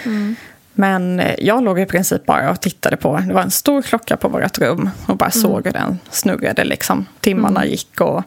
Men 0.73 1.21
eh, 1.21 1.35
jag 1.39 1.65
låg 1.65 1.81
i 1.81 1.87
princip 1.87 2.27
bara 2.27 2.51
och 2.51 2.61
tittade 2.61 2.97
på, 2.97 3.17
det 3.27 3.35
var 3.35 3.43
en 3.43 3.51
stor 3.51 3.83
klocka 3.83 4.17
på 4.17 4.29
vårt 4.29 4.59
rum 4.59 4.91
och 5.07 5.17
bara 5.17 5.31
såg 5.31 5.65
hur 5.65 5.73
den 5.73 5.99
snurrade 6.11 6.65
liksom. 6.65 7.07
Timmarna 7.21 7.67
gick 7.67 8.01
och 8.01 8.23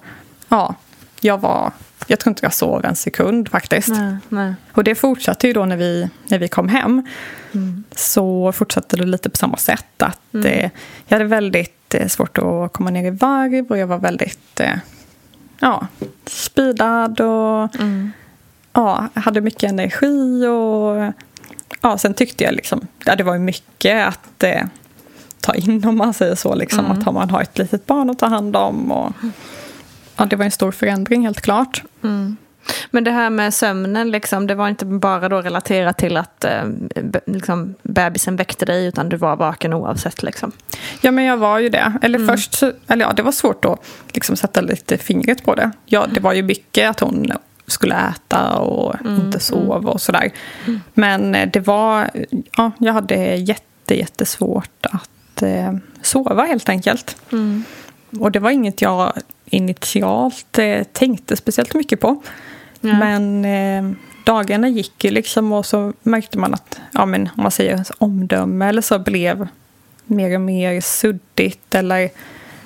ja, 0.51 0.75
jag 1.21 1.37
var 1.37 1.71
jag 2.07 2.19
tror 2.19 2.31
inte 2.31 2.45
jag 2.45 2.53
sov 2.53 2.85
en 2.85 2.95
sekund 2.95 3.49
faktiskt. 3.49 3.87
Nej, 3.89 4.15
nej. 4.29 4.53
Och 4.71 4.83
det 4.83 4.95
fortsatte 4.95 5.47
ju 5.47 5.53
då 5.53 5.65
när 5.65 5.77
vi, 5.77 6.09
när 6.27 6.39
vi 6.39 6.47
kom 6.47 6.67
hem. 6.69 7.07
Mm. 7.51 7.83
Så 7.95 8.51
fortsatte 8.51 8.97
det 8.97 9.05
lite 9.05 9.29
på 9.29 9.37
samma 9.37 9.57
sätt. 9.57 10.01
Att 10.01 10.35
eh, 10.45 10.69
Jag 11.07 11.17
hade 11.17 11.25
väldigt 11.25 11.93
eh, 11.93 12.07
svårt 12.07 12.37
att 12.37 12.73
komma 12.73 12.89
ner 12.89 13.05
i 13.07 13.09
varv 13.09 13.65
och 13.69 13.77
jag 13.77 13.87
var 13.87 13.97
väldigt 13.97 14.59
eh, 14.59 14.75
ja, 15.59 15.87
speedad 16.27 17.21
och 17.21 17.75
Mm. 17.75 18.11
ja, 18.73 19.07
hade 19.13 19.41
mycket 19.41 19.63
energi. 19.69 20.45
Och, 20.47 21.13
ja, 21.81 21.97
sen 21.97 22.13
tyckte 22.13 22.43
jag 22.43 22.53
liksom, 22.53 22.87
ja, 23.05 23.15
det 23.15 23.23
var 23.23 23.37
mycket 23.37 24.07
att 24.07 24.43
eh, 24.43 24.63
ta 25.41 25.53
in 25.55 25.85
om 25.85 25.97
man 25.97 26.13
säger 26.13 26.35
så. 26.35 26.55
Liksom, 26.55 26.85
Mm. 26.85 26.97
Att 26.99 27.13
man 27.13 27.29
har 27.29 27.41
ett 27.41 27.57
litet 27.57 27.85
barn 27.85 28.09
att 28.09 28.19
ta 28.19 28.25
hand 28.27 28.55
om. 28.55 28.91
Och, 28.91 29.13
ja, 30.17 30.25
det 30.25 30.35
var 30.35 30.45
en 30.45 30.51
stor 30.51 30.71
förändring 30.71 31.25
helt 31.25 31.41
klart. 31.41 31.83
Men 32.91 33.03
det 33.03 33.11
här 33.11 33.29
med 33.29 33.53
sömnen, 33.53 34.11
liksom, 34.11 34.47
det 34.47 34.55
var 34.55 34.67
inte 34.69 34.85
bara 34.85 35.29
då 35.29 35.41
relaterat 35.41 35.97
till 35.97 36.17
att 36.17 36.43
eh, 36.43 36.63
liksom, 37.25 37.75
bebisen 37.83 38.35
väckte 38.35 38.65
dig 38.65 38.85
utan 38.85 39.09
du 39.09 39.17
var 39.17 39.35
vaken 39.35 39.73
oavsett. 39.73 40.23
Liksom. 40.23 40.51
Ja, 41.01 41.11
men 41.11 41.23
jag 41.25 41.37
var 41.37 41.59
ju 41.59 41.69
det. 41.69 41.93
Eller 42.01 42.19
först, 42.27 42.53
så- 42.53 42.71
eller 42.87 43.05
ja, 43.05 43.13
det 43.13 43.21
var 43.23 43.31
svårt 43.31 43.65
att 43.65 43.79
liksom 44.13 44.35
sätta 44.35 44.61
lite 44.61 44.97
fingret 44.97 45.45
på 45.45 45.55
det. 45.55 45.71
Ja, 45.85 46.07
det 46.13 46.19
var 46.19 46.33
ju 46.33 46.43
mycket 46.43 46.89
att 46.89 46.99
hon 46.99 47.31
skulle 47.67 47.95
äta 47.95 48.49
och 48.57 48.95
inte 49.05 49.39
sova 49.39 49.91
och 49.91 50.01
sådär. 50.01 50.31
Men 50.93 51.35
eh, 51.35 51.49
det 51.53 51.59
var, 51.59 52.09
ja, 52.57 52.71
jag 52.77 52.93
hade 52.93 53.15
jätte, 53.35 53.95
jättesvårt 53.99 54.85
att 54.85 55.41
eh, 55.41 55.73
sova 56.01 56.43
helt 56.45 56.69
enkelt. 56.69 57.17
Och 58.19 58.31
det 58.31 58.39
var 58.39 58.51
inget 58.51 58.81
jag 58.81 59.13
initialt 59.51 60.59
eh, 60.59 60.83
tänkte 60.83 61.37
speciellt 61.37 61.73
mycket 61.73 61.99
på. 61.99 62.21
Nej. 62.81 62.93
Men 62.93 63.45
eh, 63.45 63.97
dagarna 64.25 64.69
gick 64.69 65.03
ju 65.03 65.11
liksom 65.11 65.51
och 65.51 65.65
så 65.65 65.93
märkte 66.03 66.37
man 66.37 66.53
att, 66.53 66.79
ja 66.93 67.05
men 67.05 67.29
om 67.37 67.43
man 67.43 67.51
säger 67.51 67.85
omdöme 67.97 68.69
eller 68.69 68.81
så 68.81 68.99
blev 68.99 69.47
mer 70.05 70.35
och 70.35 70.41
mer 70.41 70.81
suddigt 70.81 71.75
eller 71.75 72.09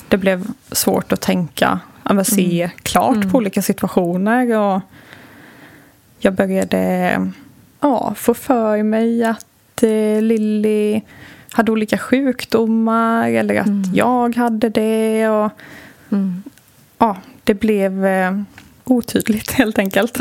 det 0.07 0.17
blev 0.17 0.47
svårt 0.71 1.11
att 1.11 1.21
tänka, 1.21 1.79
ja, 2.03 2.13
men 2.13 2.25
se 2.25 2.69
klart 2.83 3.31
på 3.31 3.37
olika 3.37 3.61
situationer 3.61 4.57
och 4.57 4.81
jag 6.19 6.33
började 6.33 7.31
ja, 7.79 8.13
få 8.15 8.33
för 8.33 8.83
mig 8.83 9.23
att 9.23 9.83
eh, 9.83 10.21
Lilly 10.21 11.01
hade 11.51 11.71
olika 11.71 11.97
sjukdomar 11.97 13.29
eller 13.29 13.55
att 13.55 13.95
jag 13.95 14.35
hade 14.35 14.69
det 14.69 15.29
och 15.29 15.51
ja, 16.97 17.17
det 17.43 17.53
blev 17.53 18.05
eh, 18.05 18.39
otydligt 18.83 19.51
helt 19.57 19.79
enkelt. 19.79 20.19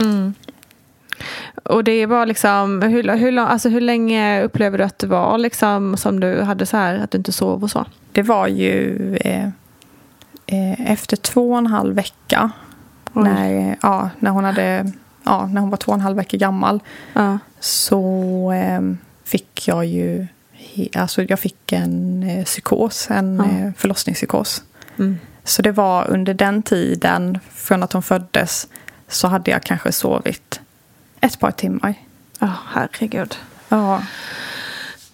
Och 1.62 1.84
det 1.84 2.06
var 2.06 2.26
liksom, 2.26 2.82
hur, 2.82 3.16
hur, 3.16 3.38
alltså, 3.38 3.68
hur 3.68 3.80
länge 3.80 4.42
upplevde 4.42 4.78
du 4.78 4.84
att 4.84 4.98
det 4.98 5.06
var 5.06 5.38
liksom, 5.38 5.96
som 5.96 6.20
du 6.20 6.42
hade 6.42 6.66
så 6.66 6.76
här, 6.76 6.94
att 6.98 7.10
du 7.10 7.18
inte 7.18 7.32
sov 7.32 7.62
och 7.62 7.70
så? 7.70 7.84
Det 8.12 8.22
var 8.22 8.46
ju 8.48 9.16
eh, 9.16 9.44
eh, 10.46 10.90
efter 10.92 11.16
två 11.16 11.52
och 11.52 11.58
en 11.58 11.66
halv 11.66 11.94
vecka 11.94 12.50
Oj. 13.12 13.22
när, 13.24 13.76
ja, 13.82 14.10
när, 14.18 14.30
hon 14.30 14.44
hade, 14.44 14.92
ja, 15.24 15.46
när 15.46 15.60
hon 15.60 15.70
var 15.70 15.76
två 15.76 15.92
och 15.92 15.98
en 15.98 16.00
halv 16.00 16.16
vecka 16.16 16.36
gammal 16.36 16.80
Ja. 17.12 17.38
så 17.60 18.52
eh, 18.52 18.80
fick 19.24 19.68
jag 19.68 19.86
ju 19.86 20.26
alltså 20.94 21.22
jag 21.22 21.38
fick 21.40 21.72
en 21.72 22.22
eh, 22.22 22.44
psykos, 22.44 23.10
en 23.10 23.36
Ja. 23.36 23.44
eh, 23.66 23.72
förlossningspsykos. 23.76 24.62
Mm. 24.98 25.18
Så 25.44 25.62
det 25.62 25.72
var 25.72 26.10
under 26.10 26.34
den 26.34 26.62
tiden, 26.62 27.38
från 27.54 27.82
att 27.82 27.92
hon 27.92 28.02
föddes, 28.02 28.68
så 29.08 29.28
hade 29.28 29.50
jag 29.50 29.62
kanske 29.62 29.92
sovit 29.92 30.60
ett 31.20 31.38
par 31.40 31.50
timmar. 31.50 31.94
Ja, 32.38 32.50
herregud. 32.72 33.34
Ja, 33.68 34.02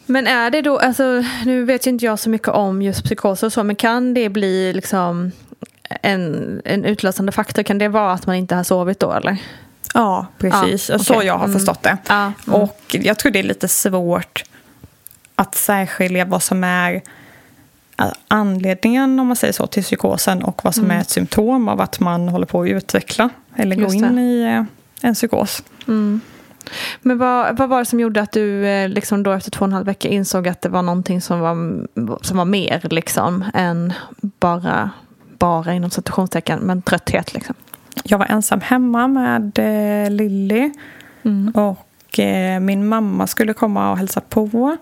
Men 0.07 0.27
är 0.27 0.51
det 0.51 0.63
då, 0.63 0.79
alltså, 0.79 1.25
nu 1.45 1.65
vet 1.65 1.87
ju 1.87 1.91
inte 1.91 2.05
jag 2.05 2.19
så 2.19 2.31
mycket 2.31 2.49
om 2.49 2.83
just 2.83 3.05
psykos 3.05 3.43
och 3.43 3.53
så, 3.53 3.65
men 3.65 3.77
kan 3.77 4.15
det 4.15 4.29
bli 4.29 4.73
liksom 4.73 5.33
en, 6.03 6.63
en 6.65 6.85
utlösande 6.85 7.33
faktor? 7.33 7.63
Kan 7.63 7.79
det 7.79 7.89
vara 7.89 8.13
att 8.13 8.27
man 8.27 8.37
inte 8.37 8.55
har 8.55 8.65
sovit 8.65 9.01
då 9.01 9.13
eller? 9.13 9.37
ja 9.95 10.27
precis. 10.39 10.89
Ja, 10.91 10.99
Så 10.99 11.15
okej. 11.15 11.27
jag 11.27 11.39
har 11.39 11.45
Mm. 11.45 11.59
förstått 11.59 11.83
det. 11.83 11.97
Ja. 12.09 12.33
Och 12.47 12.81
jag 13.01 13.19
tror 13.19 13.33
det 13.33 13.39
är 13.39 13.43
lite 13.43 13.69
svårt 13.69 14.45
att 15.35 15.55
särskilja 15.55 16.25
vad 16.25 16.43
som 16.43 16.65
är 16.65 17.03
anledningen, 18.29 19.21
om 19.21 19.27
man 19.27 19.37
säger 19.37 19.53
så, 19.53 19.67
till 19.67 19.83
psykosen 19.83 20.43
och 20.43 20.65
vad 20.65 20.75
som 20.75 20.91
är 20.91 21.01
ett 21.01 21.11
symptom 21.11 21.69
av 21.69 21.81
att 21.81 22.01
man 22.01 22.29
håller 22.29 22.47
på 22.47 22.63
att 22.63 22.69
utveckla 22.69 23.31
eller 23.57 23.77
gå 23.77 23.93
in 23.93 24.19
i 24.19 24.43
eh, 24.43 24.65
en 25.09 25.15
psykos. 25.15 25.63
Men 27.03 27.19
vad, 27.19 27.59
vad 27.59 27.69
var 27.69 27.79
det 27.79 27.85
som 27.85 28.01
gjorde 28.01 28.21
att 28.21 28.33
du 28.33 28.67
eh, 28.67 28.89
liksom 28.89 29.23
då 29.23 29.33
efter 29.33 29.51
två 29.51 29.63
och 29.63 29.69
en 29.69 29.73
halv 29.73 29.87
vecka 29.87 30.09
insåg 30.09 30.49
att 30.49 30.63
det 30.63 30.69
var 30.69 30.83
någonting 30.83 31.21
som 31.21 31.41
var, 31.41 31.55
som 32.25 32.37
var 32.37 32.45
mer 32.45 32.81
liksom 32.91 33.45
än 33.55 33.93
bara, 34.21 34.91
bara 35.39 35.75
inom 35.75 35.91
citationstecken, 35.91 36.59
men 36.59 36.83
trötthet 36.83 37.35
liksom? 37.35 37.55
Jag 38.05 38.19
var 38.19 38.27
ensam 38.27 38.61
hemma 38.61 39.09
med 39.09 39.59
eh, 39.59 40.11
Lilly 40.11 40.71
och 41.55 41.63
eh, 41.71 41.77
min 42.61 42.89
mamma 42.89 43.27
skulle 43.27 43.53
komma 43.53 43.91
och 43.91 43.99
hälsa 43.99 44.21
på. 44.21 44.77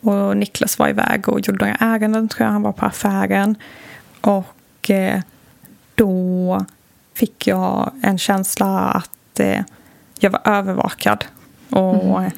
Och 0.00 0.36
Niklas 0.36 0.78
var 0.78 0.88
iväg 0.88 1.28
och 1.28 1.40
gjorde 1.40 1.64
några 1.64 1.76
ärenden, 1.80 2.28
tror 2.28 2.44
jag. 2.46 2.52
Han 2.52 2.62
var 2.62 2.72
på 2.72 2.86
affären. 2.86 3.56
Och 4.20 4.90
eh, 4.90 5.20
då 5.94 6.64
fick 7.14 7.46
jag 7.46 7.90
en 8.02 8.18
känsla 8.18 8.78
att 8.78 9.40
eh, 9.40 9.60
jag 10.18 10.30
var 10.30 10.40
övervakad. 10.44 11.24
Och 11.70 12.22
eh, 12.22 12.32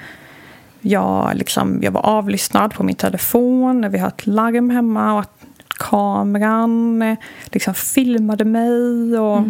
jag, 0.80 1.30
liksom, 1.34 1.78
jag 1.82 1.90
var 1.90 2.06
avlyssnad 2.06 2.74
på 2.74 2.82
min 2.82 2.96
telefon. 2.96 3.90
Vi 3.90 3.98
har 3.98 4.08
ett 4.08 4.26
larm 4.26 4.70
hemma 4.70 5.14
och 5.14 5.20
att 5.20 5.44
kameran 5.68 7.02
eh, 7.02 7.18
liksom 7.44 7.74
filmade 7.74 8.44
mig. 8.44 9.18
Och 9.18 9.42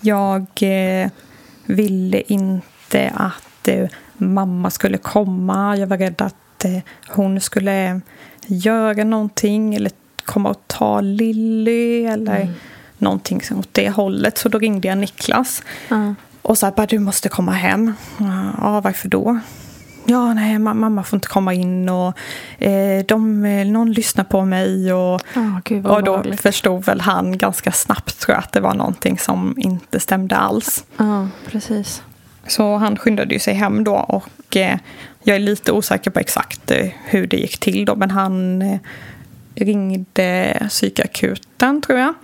Jag 0.00 0.46
eh, 0.60 1.10
ville 1.66 2.20
inte 2.20 3.12
att 3.14 3.43
eh, 3.68 3.88
mamma 4.16 4.70
skulle 4.70 4.98
komma. 4.98 5.76
Jag 5.76 5.86
var 5.86 5.98
rädd 5.98 6.22
att 6.22 6.64
eh, 6.64 6.78
hon 7.08 7.40
skulle 7.40 8.00
göra 8.46 9.04
någonting 9.04 9.74
eller 9.74 9.92
komma 10.24 10.48
och 10.50 10.60
ta 10.66 11.00
Lilly 11.00 12.04
eller 12.04 12.52
någonting 12.98 13.42
som 13.42 13.58
åt 13.58 13.68
det 13.72 13.90
hållet. 13.90 14.38
Så 14.38 14.48
då 14.48 14.58
ringde 14.58 14.88
jag 14.88 14.98
Niklas 14.98 15.62
och 16.42 16.58
sa 16.58 16.70
bara 16.70 16.86
du 16.86 16.98
måste 16.98 17.28
komma 17.28 17.52
hem. 17.52 17.92
Ja, 18.60 18.80
varför 18.84 19.08
då? 19.08 19.38
Ja, 20.06 20.34
nej, 20.34 20.56
ma- 20.56 20.74
mamma 20.74 21.02
får 21.02 21.16
inte 21.16 21.28
komma 21.28 21.54
in 21.54 21.88
och 21.88 22.18
eh, 22.58 23.04
de, 23.08 23.44
eh, 23.44 23.66
någon 23.66 23.92
lyssnar 23.92 24.24
på 24.24 24.44
mig. 24.44 24.92
Och, 24.92 25.20
Ja, 25.34 25.60
gud 25.64 25.86
och 25.86 26.02
då 26.04 26.10
obehagligt. 26.12 26.40
förstod 26.40 26.84
väl 26.84 27.00
han 27.00 27.38
ganska 27.38 27.72
snabbt 27.72 28.20
tror 28.20 28.34
jag 28.34 28.42
att 28.44 28.52
det 28.52 28.60
var 28.60 28.74
någonting 28.74 29.18
som 29.18 29.54
inte 29.58 30.00
stämde 30.00 30.36
alls. 30.36 30.84
Ja, 30.96 31.28
precis. 31.46 32.02
Så 32.46 32.76
han 32.76 32.96
skyndade 32.96 33.34
ju 33.34 33.40
sig 33.40 33.54
hem 33.54 33.84
då 33.84 33.94
och 33.94 34.56
eh, 34.56 34.78
jag 35.22 35.36
är 35.36 35.40
lite 35.40 35.72
osäker 35.72 36.10
på 36.10 36.20
exakt 36.20 36.70
eh, 36.70 36.86
hur 37.04 37.26
det 37.26 37.36
gick 37.36 37.58
till 37.58 37.84
då 37.84 37.96
men 37.96 38.10
han 38.10 38.62
eh, 38.62 38.78
ringde 39.54 40.66
psykakuten 40.68 41.82
tror 41.82 41.98
jag. 41.98 42.14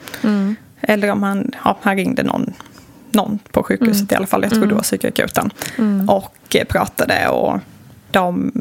Eller 0.80 1.10
om 1.10 1.22
han, 1.22 1.52
ja, 1.64 1.78
han 1.82 1.96
ringde 1.96 2.22
någon, 2.22 2.52
någon 3.10 3.38
på 3.52 3.62
sjukhuset 3.62 4.12
i 4.12 4.14
alla 4.14 4.26
fall, 4.26 4.42
jag 4.42 4.50
tror 4.52 4.66
det 4.66 4.74
var 4.74 4.82
psykakuten. 4.82 5.50
Och 6.08 6.56
eh, 6.56 6.64
pratade 6.64 7.28
och 7.28 7.58
de 8.10 8.52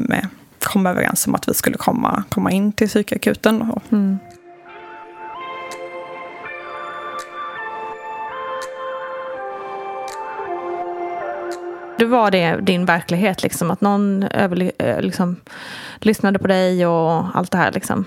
kom 0.58 0.86
överens 0.86 1.26
om 1.26 1.34
att 1.34 1.48
vi 1.48 1.54
skulle 1.54 1.76
komma, 1.76 2.24
komma 2.28 2.50
in 2.50 2.72
till 2.72 2.88
psykakuten. 2.88 3.62
Och, 3.62 3.82
Det 12.00 12.06
var 12.06 12.30
det 12.30 12.56
din 12.60 12.84
verklighet, 12.84 13.42
liksom, 13.42 13.70
att 13.70 13.80
någon 13.80 14.24
överli- 14.24 14.72
eh, 14.78 15.00
liksom, 15.00 15.36
lyssnade 15.98 16.38
på 16.38 16.46
dig 16.46 16.86
och 16.86 17.24
allt 17.34 17.50
det 17.50 17.58
här. 17.58 17.72
Liksom. 17.72 18.04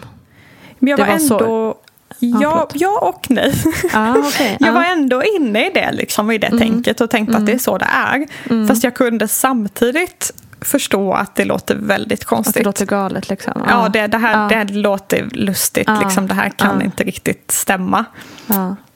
Men 0.80 0.90
jag 0.90 1.00
Det 1.00 1.04
var, 1.04 1.12
var 1.12 1.20
så- 1.20 1.40
ändå... 1.40 1.76
Ja, 2.20 2.40
förlåt. 2.40 2.72
ja 2.76 3.00
och 3.02 3.26
nej. 3.30 3.54
Ah, 3.94 4.18
okay. 4.18 4.58
Jag 4.60 4.74
var 4.74 4.84
ändå 4.84 5.24
inne 5.24 5.68
i 5.68 5.72
det, 5.74 5.92
liksom, 5.92 6.32
i 6.32 6.38
det 6.38 6.48
Mm. 6.48 6.60
tänket 6.60 7.02
och 7.02 7.10
tänkte 7.10 7.38
att 7.38 7.46
det 7.46 7.52
är 7.52 7.58
så 7.58 7.78
det 7.78 7.86
är. 7.92 8.28
Fast 8.68 8.84
jag 8.84 8.94
kunde 8.96 9.28
samtidigt 9.28 10.32
förstå 10.62 11.14
att 11.14 11.36
det 11.36 11.46
låter 11.46 11.76
väldigt 11.76 12.20
Att 12.22 12.26
konstigt. 12.26 12.54
det 12.56 12.64
låter 12.64 12.86
galet. 12.86 13.30
Liksom. 13.30 13.62
Ja, 13.70 13.90
det, 13.94 14.08
det 14.08 14.18
här 14.18 14.54
Ja. 14.54 14.64
det 14.66 14.74
låter 14.74 15.30
lustigt. 15.34 15.90
Liksom, 16.04 16.28
det 16.28 16.34
här 16.34 16.50
kan 16.50 16.82
inte 16.82 17.04
riktigt 17.04 17.52
stämma. 17.52 18.06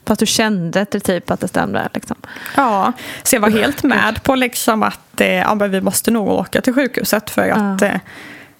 Ja. 0.08 0.10
Fast 0.10 0.20
du 0.20 0.26
kände 0.26 0.86
det 0.90 1.00
typ 1.00 1.30
att 1.30 1.40
det 1.40 1.48
stämde. 1.48 1.88
Liksom. 1.94 2.16
Ja, 2.56 2.92
så 3.22 3.36
jag 3.36 3.40
var 3.40 3.50
helt 3.50 3.82
med 3.82 4.22
på 4.22 4.34
liksom 4.34 4.82
att 4.82 5.20
eh, 5.20 5.28
ja, 5.28 5.54
men 5.54 5.70
vi 5.70 5.80
måste 5.80 6.10
nog 6.10 6.28
åka 6.28 6.60
till 6.60 6.74
sjukhuset 6.74 7.30
för 7.30 7.48
att 7.48 7.82
eh, 7.82 7.94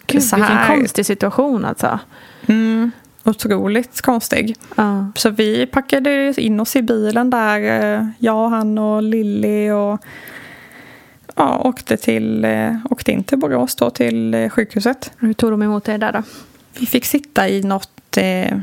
Gud, 0.06 0.22
så 0.22 0.36
vilken 0.36 0.56
här... 0.56 0.76
konstig 0.76 1.06
situation 1.06 1.64
alltså. 1.64 1.98
otroligt 3.24 4.00
konstig. 4.00 4.56
Ja. 4.76 5.12
Så 5.14 5.30
vi 5.30 5.66
packade 5.66 6.34
in 6.36 6.60
oss 6.60 6.76
i 6.76 6.82
bilen 6.82 7.30
där, 7.30 7.60
eh, 7.60 8.06
jag, 8.18 8.48
han 8.48 8.78
och 8.78 9.02
Lilly 9.02 9.70
och 9.70 10.00
ja, 11.34 11.58
åkte, 11.64 11.96
till, 11.96 12.44
eh, 12.44 12.76
åkte 12.90 13.12
in 13.12 13.24
till 13.24 13.38
Borås 13.38 13.74
då 13.74 13.90
till 13.90 14.50
sjukhuset. 14.52 15.12
Hur 15.18 15.32
tog 15.32 15.50
de 15.50 15.62
emot 15.62 15.88
er 15.88 15.98
där 15.98 16.12
då? 16.12 16.22
Vi 16.78 16.86
fick 16.86 17.04
sitta 17.04 17.48
i 17.48 17.62
något 17.62 18.16
eh, 18.16 18.58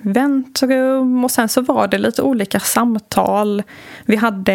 väntrum 0.00 1.24
och 1.24 1.30
sen 1.30 1.48
så 1.48 1.60
var 1.60 1.88
det 1.88 1.98
lite 1.98 2.22
olika 2.22 2.60
samtal. 2.60 3.62
Vi 4.04 4.16
hade 4.16 4.54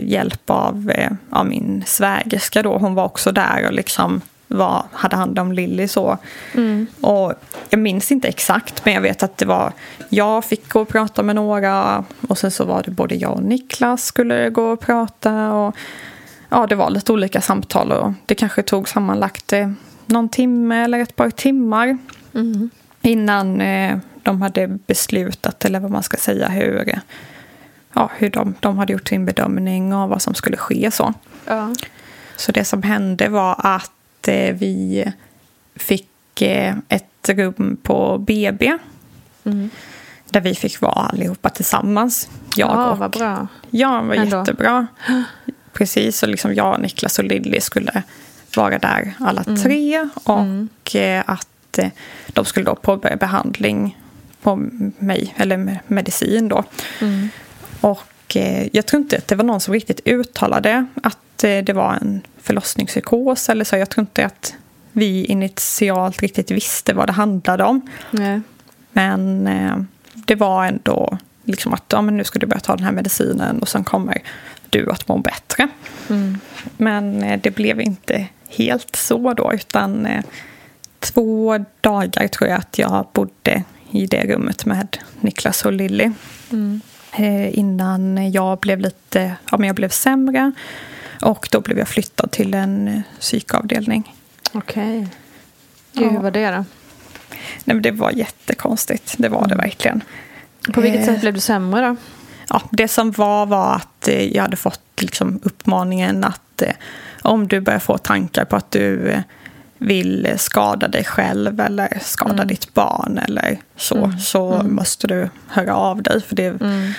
hjälp 0.00 0.50
av, 0.50 0.90
eh, 0.90 1.12
av 1.30 1.46
min 1.46 1.82
svägerska 1.86 2.62
då, 2.62 2.78
hon 2.78 2.94
var 2.94 3.04
också 3.04 3.32
där 3.32 3.66
och 3.66 3.72
liksom 3.72 4.20
var, 4.48 4.84
hade 4.92 5.16
hand 5.16 5.38
om 5.38 5.52
Lilly 5.52 5.88
så. 5.88 6.18
Och 7.00 7.34
jag 7.70 7.80
minns 7.80 8.12
inte 8.12 8.28
exakt 8.28 8.84
men 8.84 8.94
jag 8.94 9.00
vet 9.00 9.22
att 9.22 9.38
det 9.38 9.46
var, 9.46 9.72
jag 10.08 10.44
fick 10.44 10.68
gå 10.68 10.80
och 10.80 10.88
prata 10.88 11.22
med 11.22 11.36
några. 11.36 12.04
Och 12.28 12.38
sen 12.38 12.50
så 12.50 12.64
var 12.64 12.82
det 12.82 12.90
både 12.90 13.14
jag 13.14 13.32
och 13.32 13.42
Niklas 13.42 14.04
skulle 14.04 14.50
gå 14.50 14.72
och 14.72 14.80
prata. 14.80 15.52
Och 15.52 15.76
ja 16.48 16.66
det 16.66 16.74
var 16.74 16.90
lite 16.90 17.12
olika 17.12 17.40
samtal. 17.40 17.92
Och 17.92 18.12
det 18.26 18.34
kanske 18.34 18.62
tog 18.62 18.88
sammanlagt 18.88 19.52
eh, 19.52 19.70
någon 20.06 20.28
timme 20.28 20.84
eller 20.84 20.98
ett 20.98 21.16
par 21.16 21.30
timmar 21.30 21.98
innan 23.02 23.60
eh, 23.60 23.98
de 24.26 24.42
hade 24.42 24.66
beslutat, 24.68 25.64
eller 25.64 25.80
vad 25.80 25.90
man 25.90 26.02
ska 26.02 26.16
säga, 26.16 26.48
hur, 26.48 27.00
ja, 27.94 28.10
hur 28.16 28.30
de, 28.30 28.54
de 28.60 28.78
hade 28.78 28.92
gjort 28.92 29.08
sin 29.08 29.24
bedömning 29.26 29.94
av 29.94 30.08
vad 30.10 30.22
som 30.22 30.34
skulle 30.34 30.56
ske. 30.56 30.90
Så, 30.90 31.14
Ja. 31.46 31.74
så 32.36 32.52
det 32.52 32.64
som 32.64 32.82
hände 32.82 33.28
var 33.28 33.56
att 33.58 34.28
eh, 34.28 34.54
vi 34.54 35.04
fick 35.76 36.42
eh, 36.42 36.74
ett 36.88 37.28
rum 37.28 37.76
på 37.82 38.18
BB. 38.18 38.78
Där 40.30 40.40
vi 40.40 40.54
fick 40.54 40.80
vara 40.80 40.92
allihopa 40.92 41.50
tillsammans. 41.50 42.28
Jag 42.56 42.68
ja, 42.70 42.90
och 42.90 42.98
vad 42.98 43.10
bra. 43.10 43.46
Ja, 43.70 43.88
det 44.00 44.06
var 44.08 44.14
Ändå. 44.14 44.38
jättebra. 44.38 44.86
Precis, 45.72 46.22
och 46.22 46.28
liksom 46.28 46.54
jag, 46.54 46.80
Niklas 46.80 47.18
och 47.18 47.24
Lilly 47.24 47.60
skulle 47.60 48.02
vara 48.56 48.78
där 48.78 49.14
alla 49.20 49.44
tre. 49.44 50.08
Och 50.24 50.96
eh, 50.96 51.22
att 51.26 51.78
eh, 51.78 51.88
de 52.28 52.44
skulle 52.44 52.66
då 52.66 52.74
påbörja 52.74 53.16
behandling 53.16 53.98
på 54.46 54.56
mig, 54.98 55.34
eller 55.36 55.56
med 55.56 55.78
medicin 55.86 56.48
då. 56.48 56.64
Och 57.80 58.36
eh, 58.36 58.68
jag 58.72 58.86
tror 58.86 59.02
inte 59.02 59.16
att 59.16 59.28
det 59.28 59.34
var 59.34 59.44
någon 59.44 59.60
som 59.60 59.74
riktigt 59.74 60.00
uttalade 60.04 60.86
att 61.02 61.44
eh, 61.44 61.58
det 61.58 61.72
var 61.72 61.94
en 61.94 62.20
förlossningspsykos 62.42 63.48
eller 63.48 63.64
så. 63.64 63.76
Jag 63.76 63.90
tror 63.90 64.02
inte 64.02 64.26
att 64.26 64.54
vi 64.92 65.24
initialt 65.24 66.22
riktigt 66.22 66.50
visste 66.50 66.94
vad 66.94 67.08
det 67.08 67.12
handlade 67.12 67.64
om. 67.64 67.80
Nej. 68.10 68.40
Men 68.92 69.46
eh, 69.46 69.76
det 70.14 70.34
var 70.34 70.64
ändå 70.64 71.18
liksom 71.44 71.74
att 71.74 71.84
ja, 71.88 72.02
men 72.02 72.16
nu 72.16 72.24
ska 72.24 72.38
du 72.38 72.46
börja 72.46 72.60
ta 72.60 72.76
den 72.76 72.84
här 72.84 72.92
medicinen 72.92 73.58
och 73.58 73.68
sen 73.68 73.84
kommer 73.84 74.22
du 74.70 74.90
att 74.90 75.08
må 75.08 75.18
bättre. 75.18 75.68
Men 76.76 77.22
eh, 77.22 77.40
det 77.42 77.50
blev 77.50 77.80
inte 77.80 78.26
helt 78.48 78.96
så 78.96 79.34
då 79.34 79.52
utan 79.54 80.06
eh, 80.06 80.24
två 81.00 81.64
dagar 81.80 82.28
tror 82.28 82.50
jag 82.50 82.58
att 82.58 82.78
jag 82.78 83.06
bodde 83.12 83.64
i 83.90 84.06
det 84.06 84.34
rummet 84.34 84.66
med 84.66 84.96
Niklas 85.20 85.64
och 85.64 85.72
Lilly. 85.72 86.10
Eh, 87.12 87.58
innan 87.58 88.30
jag 88.32 88.58
blev 88.58 88.80
lite, 88.80 89.36
ja 89.50 89.56
men 89.58 89.66
jag 89.66 89.76
blev 89.76 89.88
sämre 89.88 90.52
och 91.22 91.48
då 91.52 91.60
blev 91.60 91.78
jag 91.78 91.88
flyttad 91.88 92.30
till 92.30 92.54
en 92.54 92.88
eh, 92.88 93.00
psykavdelning. 93.20 94.14
Okej. 94.52 95.08
Gud, 95.92 96.12
hur 96.12 96.18
var 96.18 96.30
det 96.30 96.50
då? 96.50 96.64
Nej 97.64 97.74
men 97.74 97.82
det 97.82 97.90
var 97.90 98.10
jättekonstigt, 98.10 99.14
det 99.18 99.28
var 99.28 99.48
det 99.48 99.54
verkligen. 99.54 100.02
På 100.74 100.80
vilket 100.80 101.00
Eh, 101.00 101.06
sätt 101.06 101.20
blev 101.20 101.34
du 101.34 101.40
sämre 101.40 101.80
då? 101.88 101.96
ja, 102.48 102.62
det 102.70 102.88
som 102.88 103.10
var 103.10 103.46
var 103.46 103.74
att 103.74 104.08
jag 104.30 104.42
hade 104.42 104.56
fått 104.56 104.80
liksom, 105.02 105.40
uppmaningen 105.42 106.24
att 106.24 106.62
eh, 106.62 106.72
om 107.22 107.48
du 107.48 107.60
börjar 107.60 107.78
få 107.80 107.98
tankar 107.98 108.44
på 108.44 108.56
att 108.56 108.70
du 108.70 109.22
vill 109.78 110.34
skada 110.36 110.88
dig 110.88 111.04
själv 111.04 111.60
eller 111.60 111.98
skada 112.02 112.44
ditt 112.44 112.74
barn 112.74 113.18
eller 113.28 113.58
så, 113.76 114.12
så 114.20 114.62
måste 114.64 115.06
du 115.06 115.28
höra 115.48 115.76
av 115.76 116.02
dig. 116.02 116.22
För 116.22 116.36
det, 116.36 116.56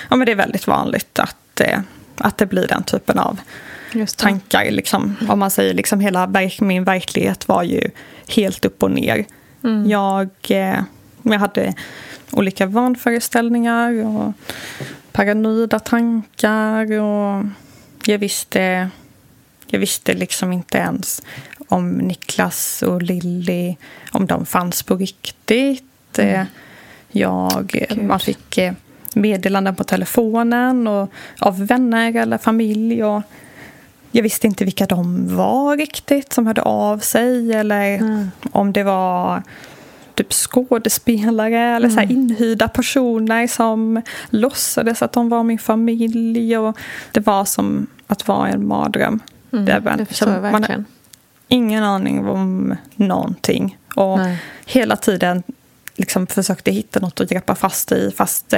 ja, 0.08 0.16
men 0.16 0.26
det 0.26 0.32
är 0.32 0.36
väldigt 0.36 0.66
vanligt 0.66 1.18
att, 1.18 1.60
eh, 1.60 1.80
att 2.16 2.38
det 2.38 2.46
blir 2.46 2.66
den 2.66 2.82
typen 2.82 3.18
av 3.18 3.40
tankar. 4.16 4.70
Liksom. 4.70 5.16
Om 5.28 5.38
man 5.38 5.50
säger 5.50 5.74
liksom 5.74 6.00
hela 6.00 6.26
verk, 6.26 6.60
min 6.60 6.84
verklighet 6.84 7.48
var 7.48 7.62
ju 7.62 7.90
helt 8.28 8.64
upp 8.64 8.82
och 8.82 8.90
ner. 8.90 9.24
Jag, 9.86 10.28
eh, 10.48 10.80
jag 11.22 11.38
hade 11.38 11.74
olika 12.30 12.66
vanföreställningar 12.66 14.06
och 14.06 14.32
paranoida 15.12 15.78
tankar. 15.78 16.92
Och 17.00 17.44
jag 18.04 18.18
visste, 18.18 18.90
jag 19.66 19.78
visste 19.78 20.14
liksom 20.14 20.52
inte 20.52 20.78
ens 20.78 21.22
om 21.68 21.90
Niklas 21.98 22.82
och 22.82 23.02
Lilly, 23.02 23.76
om 24.12 24.26
de 24.26 24.46
fanns 24.46 24.82
på 24.82 24.96
riktigt. 24.96 26.18
Eh, 26.18 26.42
Jag, 27.10 27.66
Gud. 27.66 28.02
man 28.02 28.20
fick 28.20 28.58
eh, 28.58 28.72
meddelanden 29.14 29.74
på 29.74 29.84
telefonen 29.84 30.86
och 30.86 31.10
av 31.38 31.66
vänner 31.66 32.16
eller 32.16 32.38
familj. 32.38 33.04
Och 33.04 33.22
jag 34.10 34.22
visste 34.22 34.46
inte 34.46 34.64
vilka 34.64 34.86
de 34.86 35.36
var 35.36 35.76
riktigt 35.76 36.32
som 36.32 36.46
hörde 36.46 36.62
av 36.62 36.98
sig 36.98 37.52
eller 37.52 38.00
om 38.52 38.72
det 38.72 38.82
var 38.84 39.42
typ 40.14 40.32
skådespelare 40.32 41.76
eller 41.76 41.88
så 41.88 42.00
här 42.00 42.12
inhyrda 42.12 42.68
personer 42.68 43.46
som 43.46 44.02
låtsades 44.30 45.02
att 45.02 45.12
de 45.12 45.28
var 45.28 45.42
min 45.42 45.58
familj. 45.58 46.56
Och 46.58 46.78
det 47.12 47.26
var 47.26 47.44
som 47.44 47.86
att 48.06 48.28
vara 48.28 48.48
en 48.48 48.66
mardröm. 48.66 49.20
Var- 49.80 49.96
det 50.26 50.40
man. 50.52 50.84
Ingen 51.48 51.84
aning 51.84 52.26
om 52.26 52.76
någonting. 52.96 53.78
Och 53.94 54.18
Nej. 54.18 54.38
hela 54.66 54.96
tiden 54.96 55.42
liksom 55.94 56.26
försökte 56.26 56.70
hitta 56.70 57.00
något 57.00 57.20
att 57.20 57.28
greppa 57.28 57.54
fast 57.54 57.92
i 57.92 58.12
fast 58.16 58.54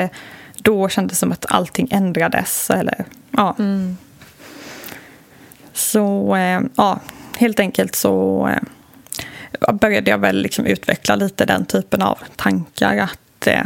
då 0.62 0.88
kändes 0.88 1.16
det 1.16 1.20
som 1.20 1.32
att 1.32 1.46
allting 1.48 1.88
ändrades. 1.90 2.70
Eller, 2.70 3.04
ja. 3.30 3.56
Så 5.72 6.36
eh, 6.36 6.60
ja, 6.76 7.00
helt 7.36 7.60
enkelt 7.60 7.94
så 7.94 8.48
eh, 8.48 9.74
började 9.74 10.10
jag 10.10 10.18
väl 10.18 10.36
liksom 10.42 10.66
utveckla 10.66 11.16
lite 11.16 11.44
den 11.44 11.64
typen 11.64 12.02
av 12.02 12.18
tankar. 12.36 12.96
Att 12.96 13.46
eh, 13.46 13.62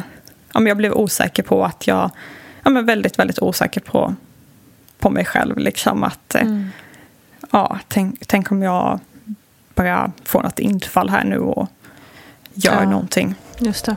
ja, 0.52 0.60
men 0.60 0.66
jag 0.66 0.76
blev 0.76 0.92
osäker 0.92 1.42
på 1.42 1.64
att 1.64 1.86
jag, 1.86 2.10
ja, 2.62 2.70
men 2.70 2.86
väldigt, 2.86 3.18
väldigt 3.18 3.38
osäker 3.38 3.80
på, 3.80 4.14
på 4.98 5.10
mig 5.10 5.24
själv. 5.24 5.58
Liksom 5.58 6.04
att, 6.04 6.34
eh, 6.34 6.62
ja, 7.50 7.78
tänk, 7.88 8.26
tänk 8.26 8.52
om 8.52 8.62
jag 8.62 9.00
bara 9.74 10.12
får 10.24 10.42
något 10.42 10.58
infall 10.58 11.08
här 11.10 11.24
nu 11.24 11.38
och 11.38 11.68
gör 12.54 12.82
Ja. 12.82 12.90
någonting. 12.90 13.34
Just 13.58 13.84
det. 13.84 13.96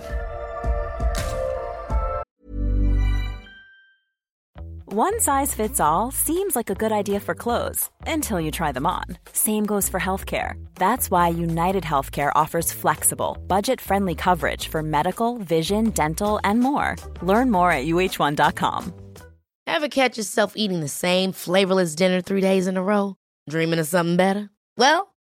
One 4.90 5.20
size 5.20 5.54
fits 5.54 5.80
all 5.82 6.12
seems 6.12 6.56
like 6.56 6.70
a 6.70 6.76
good 6.76 6.92
idea 6.94 7.20
for 7.20 7.36
clothes 7.36 7.90
until 8.08 8.40
you 8.40 8.52
try 8.52 8.72
them 8.72 8.86
on. 8.86 9.04
Same 9.34 9.66
goes 9.66 9.90
for 9.90 10.00
healthcare. 10.00 10.54
That's 10.76 11.12
why 11.12 11.28
United 11.28 11.84
Healthcare 11.84 12.32
offers 12.36 12.72
flexible, 12.72 13.38
budget 13.48 13.82
friendly 13.82 14.16
coverage 14.16 14.70
for 14.70 14.82
medical, 14.82 15.38
vision, 15.40 15.90
dental, 15.92 16.40
and 16.44 16.62
more. 16.62 16.96
Learn 17.22 17.52
more 17.52 17.70
at 17.72 17.86
uh1.com. 17.86 18.94
Ever 19.68 19.90
catch 19.90 20.18
yourself 20.18 20.54
eating 20.56 20.80
the 20.80 20.88
same 20.88 21.34
flavorless 21.34 21.94
dinner 21.94 22.22
three 22.22 22.42
days 22.42 22.66
in 22.68 22.78
a 22.78 22.82
row? 22.84 23.16
Dreaming 23.50 23.80
of 23.80 23.88
something 23.88 24.16
better? 24.16 24.50
Well, 24.78 25.14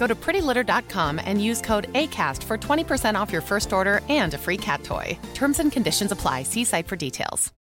Go 0.00 0.06
to 0.06 0.14
prettylitter.com 0.14 1.20
and 1.26 1.44
use 1.50 1.66
code 1.66 1.92
ACAST 1.92 2.42
for 2.42 2.56
20% 2.58 3.22
off 3.22 3.32
your 3.32 3.42
first 3.42 3.72
order 3.72 4.00
and 4.08 4.34
a 4.34 4.38
free 4.38 4.56
cat 4.56 4.82
toy. 4.82 5.18
Terms 5.34 5.60
and 5.60 5.72
conditions 5.72 6.12
apply. 6.12 6.44
See 6.44 6.64
site 6.64 6.88
for 6.88 6.96
details. 6.96 7.52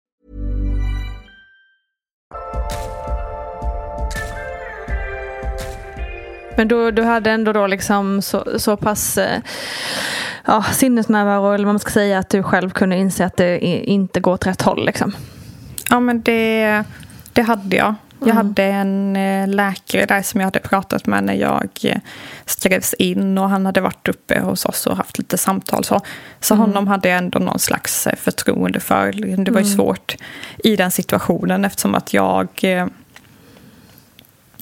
Men 6.57 6.67
du, 6.67 6.91
du 6.91 7.03
hade 7.03 7.31
ändå 7.31 7.53
då 7.53 7.67
liksom 7.67 8.21
så, 8.21 8.59
så 8.59 8.77
pass 8.77 9.17
eh, 9.17 9.41
ja, 10.45 10.63
sinnesnärvaro, 10.63 11.53
eller 11.53 11.65
vad 11.65 11.73
man 11.73 11.79
ska 11.79 11.91
säga, 11.91 12.19
att 12.19 12.29
du 12.29 12.43
själv 12.43 12.69
kunde 12.69 12.97
inse 12.97 13.25
att 13.25 13.37
det 13.37 13.59
inte 13.89 14.19
går 14.19 14.33
åt 14.33 14.47
rätt 14.47 14.61
håll. 14.61 14.85
Liksom. 14.85 15.11
Ja, 15.89 15.99
men 15.99 16.21
det, 16.21 16.83
det 17.33 17.41
hade 17.41 17.75
jag. 17.75 17.95
Jag 18.25 18.33
hade 18.33 18.63
en 18.63 19.15
eh, 19.15 19.47
läkare 19.47 20.05
där 20.05 20.21
som 20.21 20.39
jag 20.41 20.45
hade 20.47 20.59
pratat 20.59 21.05
med 21.07 21.23
när 21.23 21.33
jag 21.33 21.69
eh, 21.83 21.97
skrevs 22.45 22.93
in 22.93 23.37
och 23.37 23.49
han 23.49 23.65
hade 23.65 23.81
varit 23.81 24.07
uppe 24.07 24.39
hos 24.39 24.65
oss 24.65 24.87
och 24.87 24.97
haft 24.97 25.17
lite 25.17 25.37
samtal. 25.37 25.83
Så, 25.83 26.01
så 26.39 26.53
Mm. 26.53 26.65
honom 26.67 26.87
hade 26.87 27.09
jag 27.09 27.17
ändå 27.17 27.39
någon 27.39 27.59
slags 27.59 28.07
eh, 28.07 28.15
förtroende 28.15 28.79
för. 28.79 29.11
Det 29.45 29.51
var 29.51 29.59
ju 29.61 29.65
Mm. 29.65 29.77
svårt 29.77 30.15
i 30.63 30.75
den 30.75 30.91
situationen 30.91 31.65
eftersom 31.65 31.95
att 31.95 32.13
jag 32.13 32.47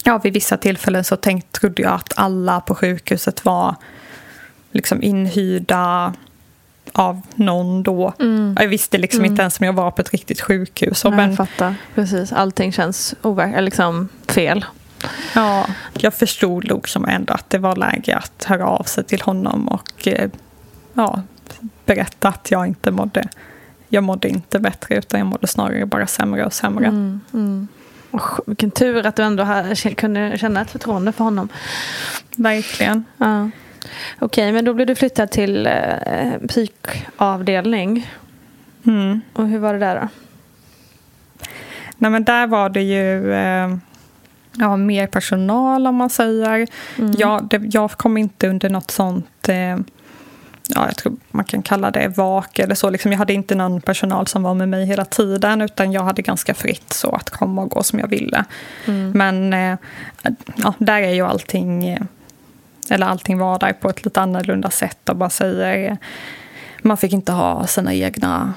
Ja, 0.04 0.18
vid 0.18 0.34
vissa 0.34 0.58
tillfällen 0.58 1.04
så 1.04 1.16
tänkt, 1.16 1.52
trodde 1.52 1.82
jag 1.82 1.94
att 1.94 2.14
alla 2.16 2.62
på 2.62 2.76
sjukhuset 2.76 3.46
var 3.46 3.76
liksom 4.72 5.04
inhyrda 5.04 6.14
av 6.94 7.22
någon 7.36 7.84
då. 7.84 8.14
Jag 8.60 8.68
visste 8.68 8.98
liksom 8.98 9.26
inte 9.26 9.42
ens 9.42 9.60
om 9.60 9.66
jag 9.66 9.74
var 9.74 9.92
på 9.92 10.02
ett 10.02 10.12
riktigt 10.12 10.42
sjukhus. 10.42 11.06
Mm. 11.06 11.18
Nej, 11.18 11.28
men, 11.28 11.36
jag 11.36 11.48
fattar. 11.48 11.76
Precis. 11.96 12.34
Allting 12.34 12.72
känns 12.72 13.16
overk- 13.22 13.62
liksom 13.62 14.10
fel. 14.28 14.66
Ja, 15.36 15.68
jag 15.94 16.14
förstod 16.14 16.68
nog 16.70 16.90
som 16.90 17.06
ändå 17.06 17.34
att 17.34 17.50
det 17.50 17.58
var 17.58 17.76
läge 17.76 18.16
att 18.16 18.44
höra 18.44 18.68
av 18.68 18.84
sig 18.84 19.04
till 19.04 19.22
honom 19.22 19.68
och 19.68 20.08
eh, 20.08 20.30
ja, 20.94 21.22
berätta 21.86 22.28
att 22.28 22.52
jag 22.52 22.68
inte 22.68 22.92
mådde, 22.92 23.28
jag 23.90 24.04
mådde 24.04 24.28
inte 24.28 24.60
bättre 24.60 24.96
utan 24.96 25.20
jag 25.20 25.28
mådde 25.28 25.48
snarare 25.48 25.86
bara 25.86 26.08
sämre 26.08 26.46
och 26.46 26.54
sämre. 26.54 26.86
Mm. 26.88 27.68
Och 28.12 28.24
vilken 28.46 28.72
tur 28.72 29.06
att 29.06 29.16
du 29.16 29.24
ändå 29.24 29.44
här, 29.44 29.94
kunde 29.94 30.38
känna 30.38 30.62
ett 30.62 30.72
förtroende 30.72 31.12
för 31.12 31.24
honom. 31.24 31.50
Verkligen. 32.36 33.06
Ja. 33.18 33.50
Okej, 34.20 34.52
men 34.52 34.66
då 34.66 34.74
blev 34.74 34.88
du 34.88 34.96
flyttad 34.96 35.32
till 35.32 35.68
eh, 35.68 36.48
psykavdelning. 36.48 38.10
Mm. 38.86 39.22
Och 39.34 39.48
hur 39.48 39.60
var 39.60 39.74
det 39.74 39.80
där 39.80 39.96
då? 39.96 40.08
Nej, 41.98 42.12
men 42.12 42.24
där 42.24 42.48
var 42.48 42.70
det 42.70 42.82
ju 42.82 43.34
eh, 43.34 43.78
ja, 44.58 44.78
mer 44.78 45.08
personal 45.08 45.88
om 45.88 45.96
man 45.96 46.10
säger. 46.10 46.68
Jag, 47.18 47.48
det, 47.48 47.62
jag 47.74 47.92
kom 47.92 48.18
inte 48.18 48.48
under 48.48 48.70
något 48.70 48.92
sånt, 48.92 49.50
eh, 49.50 49.78
ja, 50.68 50.86
jag 50.86 50.96
tror 50.96 51.16
man 51.32 51.46
kan 51.46 51.62
kalla 51.62 51.92
det 51.92 52.08
vak 52.08 52.60
eller 52.60 52.76
så. 52.76 52.90
Liksom, 52.90 53.12
jag 53.12 53.20
hade 53.20 53.34
inte 53.34 53.56
någon 53.56 53.82
personal 53.82 54.28
som 54.28 54.44
var 54.44 54.54
med 54.54 54.70
mig 54.70 54.86
hela 54.86 55.06
tiden 55.06 55.62
utan 55.62 55.92
jag 55.92 56.04
hade 56.04 56.22
ganska 56.22 56.54
fritt 56.54 56.94
så 56.94 57.10
att 57.12 57.30
komma 57.30 57.62
och 57.62 57.70
gå 57.70 57.84
som 57.84 58.00
jag 58.00 58.08
ville. 58.08 58.46
Men 59.14 59.54
eh, 59.54 59.78
ja, 60.56 60.74
där 60.78 61.02
är 61.02 61.14
ju 61.14 61.22
allting, 61.22 61.88
eh, 61.88 62.02
eller 62.92 63.08
allting 63.08 63.38
var 63.38 63.60
där 63.60 63.74
på 63.74 63.90
ett 63.90 64.06
lite 64.06 64.22
annorlunda 64.22 64.70
sätt 64.70 65.10
och 65.10 65.16
bara 65.16 65.30
säger 65.30 65.98
man 66.82 66.98
fick 66.98 67.14
inte 67.14 67.32
ha 67.32 67.68
sina 67.68 67.94
egna 67.94 68.54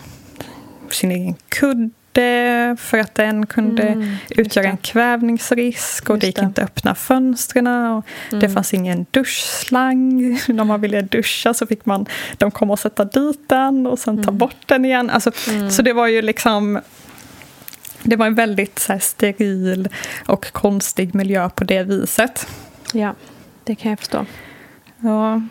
sin 0.90 1.10
egen 1.10 1.34
kudde 1.48 2.76
för 2.78 2.98
att 2.98 3.14
den 3.14 3.46
kunde 3.46 3.82
Mm, 3.82 4.14
utgöra 4.30 4.66
en 4.66 4.76
kvävningsrisk 4.76 6.10
och 6.10 6.18
det 6.18 6.26
gick 6.26 6.36
det. 6.36 6.40
Mm. 6.42 6.48
inte 6.50 6.62
att 6.62 6.68
öppna 6.70 6.94
fönstren. 6.94 7.66
Och 7.66 8.04
Det 8.30 8.48
fanns 8.48 8.74
ingen 8.74 9.06
duschslang. 9.10 10.20
När 10.48 10.64
man 10.64 10.80
ville 10.80 11.02
duscha 11.02 11.54
så 11.54 11.66
fick 11.66 11.86
man 11.86 12.06
de 12.38 12.50
komma 12.50 12.72
och 12.72 12.78
sätta 12.78 13.04
dit 13.04 13.48
den 13.48 13.86
och 13.86 13.98
sen 13.98 14.14
Mm. 14.14 14.24
ta 14.24 14.32
bort 14.32 14.56
den 14.66 14.84
igen. 14.84 15.10
Alltså, 15.10 15.30
Så 15.70 15.82
det 15.82 15.92
var 15.92 16.06
ju 16.06 16.22
liksom 16.22 16.80
det 18.02 18.16
var 18.16 18.26
en 18.26 18.34
väldigt 18.34 18.78
så 18.78 18.92
här, 18.92 19.00
steril 19.00 19.88
och 20.26 20.52
konstig 20.52 21.14
miljö 21.14 21.48
på 21.50 21.64
det 21.64 21.82
viset. 21.82 22.46
Ja, 22.92 23.14
det 23.70 23.74
kan 23.74 23.90
jag 23.90 23.98
förstå. 23.98 24.26
Ja. 25.00 25.42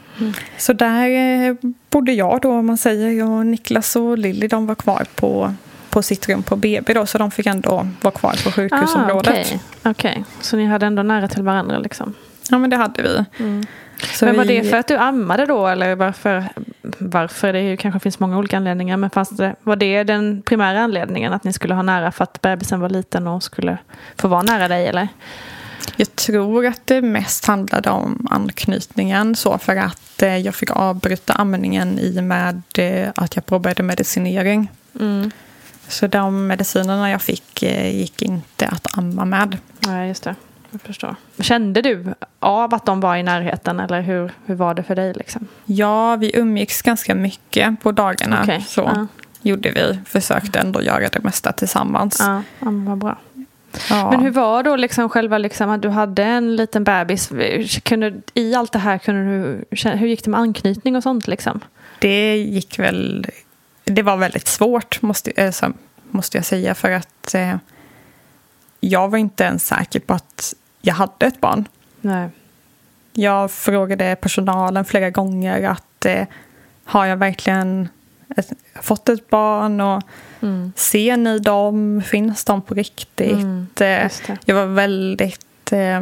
Så 0.58 0.74
där 0.74 1.10
eh, 1.10 1.56
bodde 1.90 2.12
jag 2.12 2.42
då, 2.42 2.52
om 2.52 2.66
man 2.66 2.78
säger. 2.78 3.10
Jag 3.12 3.30
och 3.30 3.46
Niklas 3.46 3.96
och 3.96 4.18
Lilly 4.18 4.48
de 4.48 4.68
var 4.68 4.76
kvar 4.76 5.06
på, 5.16 5.54
på 5.90 6.02
sitt 6.02 6.30
rum 6.30 6.44
på 6.44 6.56
BB 6.56 6.94
då, 6.94 7.06
så 7.06 7.18
de 7.18 7.32
fick 7.32 7.46
ändå 7.46 7.88
vara 8.02 8.12
kvar 8.14 8.36
på 8.44 8.52
sjukhusområdet. 8.52 9.30
Ah, 9.30 9.40
Okej, 9.40 9.60
Okej. 9.84 10.24
så 10.42 10.58
ni 10.58 10.66
hade 10.66 10.86
ändå 10.86 11.04
nära 11.04 11.28
till 11.28 11.44
varandra 11.44 11.78
liksom. 11.80 12.14
Ja, 12.50 12.58
men 12.58 12.70
det 12.70 12.76
hade 12.76 13.02
vi. 13.02 13.26
Så 14.14 14.26
men 14.26 14.38
var 14.38 14.46
vi- 14.46 14.60
det 14.60 14.70
för 14.70 14.78
att 14.78 14.88
du 14.88 14.98
ammade 14.98 15.46
då 15.46 15.68
eller 15.68 15.96
varför? 15.96 16.44
Varför? 16.98 17.54
Det 17.54 17.78
kanske 17.78 18.00
finns 18.00 18.20
många 18.20 18.38
olika 18.38 18.58
anledningar. 18.58 18.98
Men 18.98 19.10
fanns 19.10 19.30
det, 19.30 19.56
var 19.64 19.76
det 19.76 20.04
den 20.04 20.42
primära 20.42 20.82
anledningen 20.82 21.34
att 21.34 21.44
ni 21.44 21.54
skulle 21.54 21.74
ha 21.74 21.82
nära 21.82 22.12
för 22.12 22.24
att 22.24 22.42
bebisen 22.42 22.80
var 22.80 22.90
liten 22.90 23.28
och 23.28 23.44
skulle 23.44 23.78
få 24.18 24.28
vara 24.28 24.42
nära 24.44 24.68
dig 24.68 24.88
eller? 24.88 25.08
Jag 25.96 26.16
tror 26.16 26.66
att 26.66 26.82
det 26.86 27.02
mest 27.02 27.46
handlade 27.46 27.90
om 27.90 28.28
anknytningen. 28.32 29.36
Så 29.36 29.58
för 29.58 29.76
att 29.76 30.22
eh, 30.22 30.38
jag 30.38 30.56
fick 30.56 30.72
avbryta 30.72 31.34
amningen 31.34 32.00
i 32.00 32.20
och 32.20 32.24
med 32.24 32.62
eh, 32.78 33.10
att 33.16 33.36
jag 33.36 33.46
påbörjade 33.46 33.84
medicinering. 33.84 34.72
Mm. 35.00 35.32
Så 35.88 36.08
de 36.08 36.48
medicinerna 36.48 37.12
jag 37.12 37.22
fick 37.22 37.64
eh, 37.64 37.96
gick 37.96 38.22
inte 38.22 38.68
att 38.68 38.98
amma 38.98 39.26
med. 39.26 39.58
Nej, 39.80 40.08
just 40.08 40.24
det. 40.24 40.36
Jag 40.72 40.82
förstår. 40.82 41.16
Kände 41.40 41.82
du 41.82 42.14
av 42.40 42.74
att 42.74 42.86
de 42.86 43.00
var 43.00 43.16
i 43.16 43.24
närheten 43.24 43.80
eller 43.80 44.02
hur, 44.02 44.32
hur 44.46 44.56
var 44.56 44.74
det 44.74 44.84
för 44.84 44.96
dig? 44.96 45.14
Liksom? 45.14 45.48
Ja, 45.66 46.16
vi 46.16 46.32
umgicks 46.34 46.82
ganska 46.82 47.16
mycket 47.16 47.82
på 47.82 47.92
dagarna. 47.92 48.40
Okej, 48.44 48.66
Så 48.68 48.82
ja. 48.82 49.08
gjorde 49.42 49.72
vi. 49.72 50.00
Försökte 50.06 50.60
ändå 50.60 50.82
göra 50.82 51.08
det 51.10 51.24
mesta 51.24 51.52
tillsammans. 51.52 52.18
Ja, 52.20 52.44
ja 52.60 52.68
vad 52.72 52.98
bra. 52.98 53.18
Ja. 53.90 54.12
Men 54.12 54.20
hur 54.20 54.32
var 54.32 54.64
då 54.64 54.76
liksom 54.76 55.10
själva 55.10 55.38
liksom 55.38 55.70
att 55.70 55.82
du 55.82 55.90
hade 55.90 56.24
en 56.24 56.56
liten 56.56 56.84
bebis? 56.84 57.30
Kunde, 57.84 58.22
I 58.34 58.56
allt 58.56 58.72
det 58.72 58.80
här, 58.80 58.98
kunde 58.98 59.22
du, 59.22 59.90
hur 59.90 60.08
gick 60.08 60.24
det 60.24 60.30
med 60.30 60.40
anknytning 60.40 60.96
och 60.96 61.04
sånt? 61.04 61.28
Liksom? 61.28 61.60
Det 62.00 62.38
gick 62.38 62.80
väl... 62.80 63.28
Det 63.84 64.02
var 64.02 64.18
väldigt 64.18 64.48
svårt, 64.48 65.02
måste, 65.02 65.32
eh, 65.32 65.52
måste 66.12 66.38
jag 66.38 66.46
säga. 66.46 66.76
För 66.76 66.92
att 66.92 67.34
eh, 67.34 67.56
jag 68.80 69.10
var 69.10 69.18
inte 69.18 69.44
ens 69.44 69.68
säker 69.68 70.00
på 70.00 70.14
att 70.14 70.54
jag 70.82 70.94
hade 70.94 71.26
ett 71.26 71.42
barn. 71.42 71.68
Nej. 72.02 72.30
Jag 73.14 73.52
frågade 73.52 74.16
personalen 74.16 74.86
flera 74.86 75.10
gånger 75.10 75.70
att 75.70 76.06
eh, 76.06 76.28
har 76.84 77.06
jag 77.06 77.18
verkligen 77.18 77.90
ett, 78.38 78.52
fått 78.82 79.10
ett 79.10 79.30
barn 79.30 79.82
och 79.82 80.04
Mm. 80.42 80.74
ser 80.76 81.18
ni 81.18 81.40
dem? 81.40 82.04
Finns 82.06 82.46
de 82.46 82.62
på 82.62 82.74
riktigt? 82.74 83.32
Mm, 83.32 83.68
Eh, 83.80 84.12
jag 84.46 84.56
var 84.56 84.66
väldigt 84.66 85.72
eh, 85.72 86.02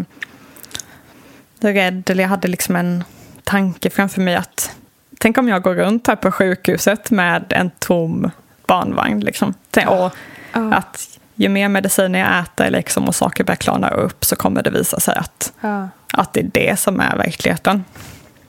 rädd, 1.60 2.10
eller 2.10 2.24
jag 2.24 2.30
hade 2.30 2.48
liksom 2.48 2.76
en 2.76 3.04
tanke 3.44 3.90
framför 3.90 4.22
mig 4.22 4.36
att 4.36 4.72
tänk 5.20 5.38
om 5.38 5.48
jag 5.48 5.62
går 5.62 5.76
runt 5.76 6.08
här 6.08 6.16
på 6.16 6.32
sjukhuset 6.32 7.12
med 7.12 7.54
en 7.54 7.72
tom 7.80 8.32
barnvagn. 8.68 9.20
Liksom. 9.20 9.54
Och 9.88 10.12
Ja. 10.54 10.74
att 10.74 11.20
ju 11.36 11.50
mer 11.50 11.70
mediciner 11.70 12.20
jag 12.20 12.40
äter 12.40 12.70
liksom, 12.70 13.08
och 13.08 13.16
saker 13.16 13.44
börjar 13.44 13.56
klarna 13.56 13.90
upp 13.90 14.26
så 14.26 14.36
kommer 14.36 14.64
det 14.64 14.70
visa 14.70 15.00
sig 15.00 15.16
att, 15.16 15.54
Ja, 15.62 15.90
att 16.14 16.34
det 16.34 16.40
är 16.40 16.50
det 16.54 16.80
som 16.80 17.00
är 17.00 17.18
verkligheten. 17.18 17.84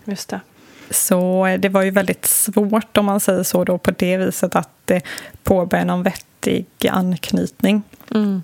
just 0.04 0.28
det. 0.28 0.40
Så 0.90 1.46
det 1.58 1.68
var 1.68 1.82
ju 1.82 1.90
väldigt 1.90 2.26
svårt 2.26 2.96
om 2.96 3.04
man 3.04 3.20
säger 3.20 3.42
så 3.42 3.64
då 3.64 3.78
på 3.78 3.90
det 3.90 4.16
viset 4.16 4.56
att 4.56 4.90
eh, 4.90 5.02
påbörja 5.42 5.84
någon 5.84 6.02
vettig 6.02 6.66
anknytning. 6.88 7.82
Mm. 8.14 8.42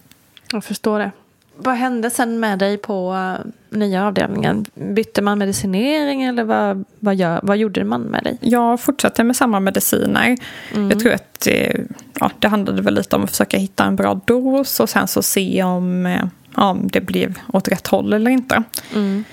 Jag 0.53 0.65
förstår 0.65 0.99
det. 0.99 1.11
Vad 1.57 1.75
hände 1.75 2.11
sen 2.11 2.41
med 2.41 2.59
dig 2.59 2.79
på 2.79 3.13
uh, 3.13 3.79
nya 3.79 4.07
avdelningen? 4.07 4.65
Bytte 4.75 5.23
man 5.23 5.39
medicinering 5.39 6.23
eller 6.23 6.45
vad, 6.45 6.85
vad, 7.01 7.15
gör, 7.15 7.41
vad 7.43 7.57
gjorde 7.57 7.85
man 7.85 8.03
med 8.03 8.23
dig? 8.23 8.39
Jag 8.41 8.81
fortsatte 8.81 9.25
med 9.25 9.37
samma 9.37 9.61
mediciner. 9.61 10.37
Mm. 10.75 10.91
Jag 10.91 11.01
tror 11.01 11.13
att 11.13 11.47
eh, 11.47 11.81
ja, 12.21 12.31
det 12.39 12.49
handlade 12.49 12.83
väl 12.83 12.95
lite 12.95 13.17
om 13.17 13.25
att 13.25 13.31
försöka 13.31 13.57
hitta 13.57 13.85
en 13.85 13.97
bra 13.97 14.21
dos 14.25 14.81
och 14.81 14.89
sen 14.89 15.09
så 15.09 15.23
se 15.23 15.63
om, 15.63 16.07
eh, 16.07 16.25
om 16.55 16.89
det 16.93 17.01
blev 17.01 17.39
åt 17.53 17.69
rätt 17.69 17.87
håll 17.87 18.13
eller 18.13 18.31
inte. 18.31 18.63
Mm. 18.95 19.25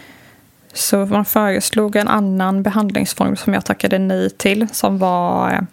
Så 0.73 1.05
man 1.05 1.25
föreslog 1.25 1.95
en 1.95 2.07
annan 2.07 2.63
behandlingsform 2.63 3.35
som 3.35 3.53
jag 3.53 3.65
tackade 3.65 3.99
nej 3.99 4.29
till 4.29 4.67
som 4.71 4.97
var 4.97 5.65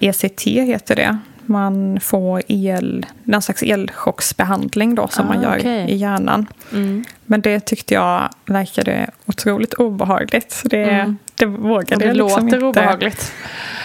ECT 0.00 0.42
heter 0.46 0.96
det 0.96 1.18
man 1.46 2.00
får 2.00 2.42
el, 2.48 3.06
någon 3.24 3.42
slags 3.42 3.62
elchocksbehandling 3.62 4.94
då 4.94 5.08
som 5.08 5.24
ah, 5.24 5.32
man 5.32 5.42
gör 5.42 5.58
okay. 5.58 5.86
i 5.86 5.96
hjärnan. 5.96 6.46
Mm. 6.72 7.04
Men 7.24 7.40
det 7.40 7.60
tyckte 7.60 7.94
jag 7.94 8.28
verkade 8.46 9.10
otroligt 9.26 9.74
obehagligt. 9.74 10.52
Så 10.52 10.68
det, 10.68 10.84
mm. 10.84 11.18
det 11.34 11.46
vågade 11.46 12.04
jag 12.04 12.16
liksom 12.16 12.44
inte. 12.44 12.56
Det 12.56 12.60
låter 12.60 12.80
obehagligt. 12.80 13.32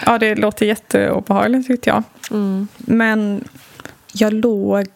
Ja, 0.06 0.18
det 0.18 0.34
låter 0.34 0.66
jätteobehagligt 0.66 1.66
tyckte 1.66 1.90
jag. 1.90 2.02
Mm. 2.30 2.68
Men 2.76 3.44
jag 4.12 4.32
låg 4.32 4.86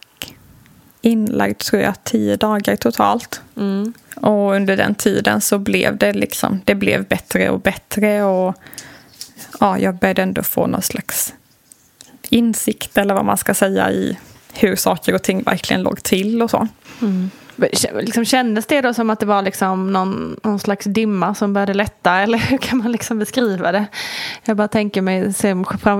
inlagd 1.02 1.58
tror 1.58 1.82
jag 1.82 2.04
tio 2.04 2.36
dagar 2.36 2.76
totalt. 2.76 3.40
Mm. 3.56 3.92
Och 4.16 4.52
under 4.52 4.76
den 4.76 4.94
tiden 4.94 5.40
så 5.40 5.58
blev 5.58 5.96
det 5.96 6.12
liksom, 6.12 6.60
det 6.64 6.74
blev 6.74 7.04
bättre 7.04 7.50
och 7.50 7.60
bättre. 7.60 8.22
Och 8.22 8.54
ja, 9.60 9.78
jag 9.78 9.94
började 9.94 10.22
ändå 10.22 10.42
få 10.42 10.66
någon 10.66 10.82
slags 10.82 11.34
insikt 12.28 12.98
eller 12.98 13.14
vad 13.14 13.24
man 13.24 13.36
ska 13.36 13.54
säga 13.54 13.90
i 13.90 14.18
hur 14.52 14.76
saker 14.76 15.14
och 15.14 15.22
ting 15.22 15.42
verkligen 15.42 15.82
låg 15.82 16.02
till 16.02 16.42
och 16.42 16.50
så. 16.50 16.68
Mm. 17.00 17.30
Liksom 18.00 18.24
kändes 18.24 18.66
det 18.66 18.80
då 18.80 18.94
som 18.94 19.10
att 19.10 19.20
det 19.20 19.26
var 19.26 19.42
liksom 19.42 19.92
någon, 19.92 20.40
någon 20.42 20.58
slags 20.58 20.84
dimma 20.84 21.34
som 21.34 21.52
började 21.52 21.74
lätta 21.74 22.12
eller 22.20 22.38
hur 22.38 22.58
kan 22.58 22.78
man 22.78 22.92
liksom 22.92 23.18
beskriva 23.18 23.72
det? 23.72 23.86
Jag 24.44 24.56
bara 24.56 24.68
tänker 24.68 25.02
mig, 25.02 25.34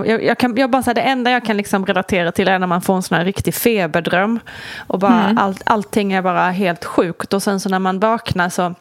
jag, 0.05 0.23
jag, 0.23 0.37
kan, 0.37 0.57
jag 0.57 0.69
bara 0.69 0.93
det 0.93 1.01
enda 1.01 1.31
jag 1.31 1.45
kan 1.45 1.57
liksom 1.57 1.85
relatera 1.85 2.31
till 2.31 2.47
är 2.47 2.59
när 2.59 2.67
man 2.67 2.81
får 2.81 2.95
en 2.95 3.03
sån 3.03 3.17
här 3.17 3.25
riktig 3.25 3.53
feberdröm 3.53 4.39
och 4.87 4.99
bara 4.99 5.23
mm. 5.23 5.37
all, 5.37 5.55
allting 5.65 6.13
är 6.13 6.21
bara 6.21 6.51
helt 6.51 6.85
sjukt 6.85 7.33
och 7.33 7.43
sen 7.43 7.59
så 7.59 7.69
när 7.69 7.79
man 7.79 7.99
vaknar 7.99 8.49
så 8.49 8.75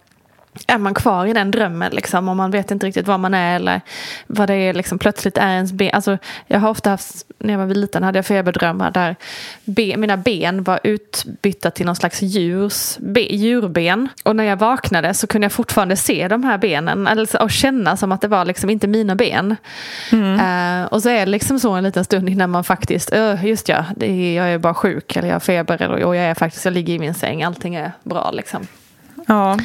är 0.67 0.79
man 0.79 0.95
kvar 0.95 1.27
i 1.27 1.33
den 1.33 1.51
drömmen 1.51 1.93
liksom 1.93 2.29
och 2.29 2.37
man 2.37 2.51
vet 2.51 2.71
inte 2.71 2.87
riktigt 2.87 3.07
var 3.07 3.19
man 3.19 3.35
är 3.35 3.57
eller 3.57 3.81
vad 4.27 4.49
det 4.49 4.55
är 4.55 4.75
liksom 4.75 4.99
plötsligt 4.99 5.39
är 5.39 5.49
ens 5.49 5.73
ben. 5.73 5.95
Alltså, 5.95 6.19
jag 6.47 6.61
har 6.61 6.71
ofta 6.71 6.91
haft, 6.91 7.27
när 7.39 7.53
jag 7.55 7.67
var 7.67 7.75
liten 7.75 8.03
hade 8.03 8.19
jag 8.19 8.27
feberdrömmar 8.27 8.91
där 8.91 9.17
be, 9.65 9.97
mina 9.97 10.17
ben 10.17 10.63
var 10.63 10.81
utbytta 10.85 11.71
till 11.71 11.87
någon 11.87 11.97
slags 11.97 12.23
djurs, 12.23 12.97
be, 12.99 13.21
djurben. 13.21 14.09
Och 14.25 14.37
när 14.37 14.45
jag 14.45 14.57
vaknade 14.57 15.15
så 15.15 15.27
kunde 15.27 15.45
jag 15.45 15.53
fortfarande 15.53 15.97
se 15.97 16.29
de 16.29 16.45
här 16.45 16.59
benen 16.59 17.07
eller, 17.07 17.43
och 17.43 17.51
känna 17.51 17.97
som 17.97 18.13
att 18.13 18.21
det 18.21 18.29
var 18.29 18.45
liksom 18.45 18.71
inte 18.71 18.87
mina 18.87 19.15
ben. 19.15 19.57
Mm. 20.13 20.41
Uh, 20.41 20.87
och 20.87 21.03
så 21.03 21.09
är 21.09 21.21
det 21.21 21.33
liksom 21.33 21.61
så 21.61 21.73
en 21.73 21.85
liten 21.85 22.05
stund 22.05 22.29
innan 22.29 22.51
man 22.51 22.65
faktiskt, 22.65 23.15
uh, 23.15 23.47
just 23.47 23.69
ja, 23.69 23.85
är, 24.01 24.37
jag 24.37 24.49
är 24.49 24.59
bara 24.59 24.75
sjuk 24.75 25.17
eller 25.17 25.29
jag 25.29 25.35
har 25.35 25.41
feber 25.41 25.83
eller, 25.83 26.05
och 26.05 26.17
jag 26.17 26.25
är 26.25 26.35
faktiskt, 26.35 26.65
jag 26.65 26.75
ligger 26.75 26.95
i 26.95 26.99
min 26.99 27.15
säng, 27.15 27.43
allting 27.43 27.75
är 27.75 27.93
bra 28.03 28.31
liksom. 28.31 28.67
Ja. 29.27 29.59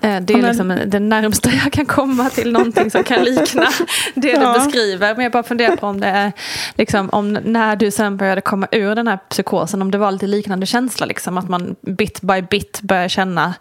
Eh, 0.00 0.20
det 0.20 0.34
är 0.34 0.42
liksom 0.42 0.80
det 0.86 1.00
närmsta 1.00 1.50
jag 1.50 1.72
kan 1.72 1.86
komma 1.86 2.30
till 2.30 2.52
någonting 2.52 2.90
som 2.90 3.04
kan 3.04 3.24
likna 3.24 3.68
det 4.14 4.28
ja. 4.28 4.52
du 4.52 4.64
beskriver. 4.64 5.14
Men 5.14 5.22
jag 5.22 5.32
bara 5.32 5.42
funderar 5.42 5.76
på 5.76 5.86
om 5.86 6.00
det 6.00 6.06
är, 6.06 6.32
liksom, 6.74 7.10
om 7.10 7.32
när 7.32 7.76
du 7.76 7.90
sen 7.90 8.16
började 8.16 8.40
komma 8.40 8.68
ur 8.72 8.94
den 8.94 9.08
här 9.08 9.18
psykosen, 9.28 9.82
om 9.82 9.90
det 9.90 9.98
var 9.98 10.12
lite 10.12 10.26
liknande 10.26 10.66
känsla, 10.66 11.06
liksom, 11.06 11.38
att 11.38 11.48
man 11.48 11.76
bit 11.80 12.20
by 12.20 12.42
bit 12.42 12.80
börjar 12.82 13.08
känna, 13.08 13.54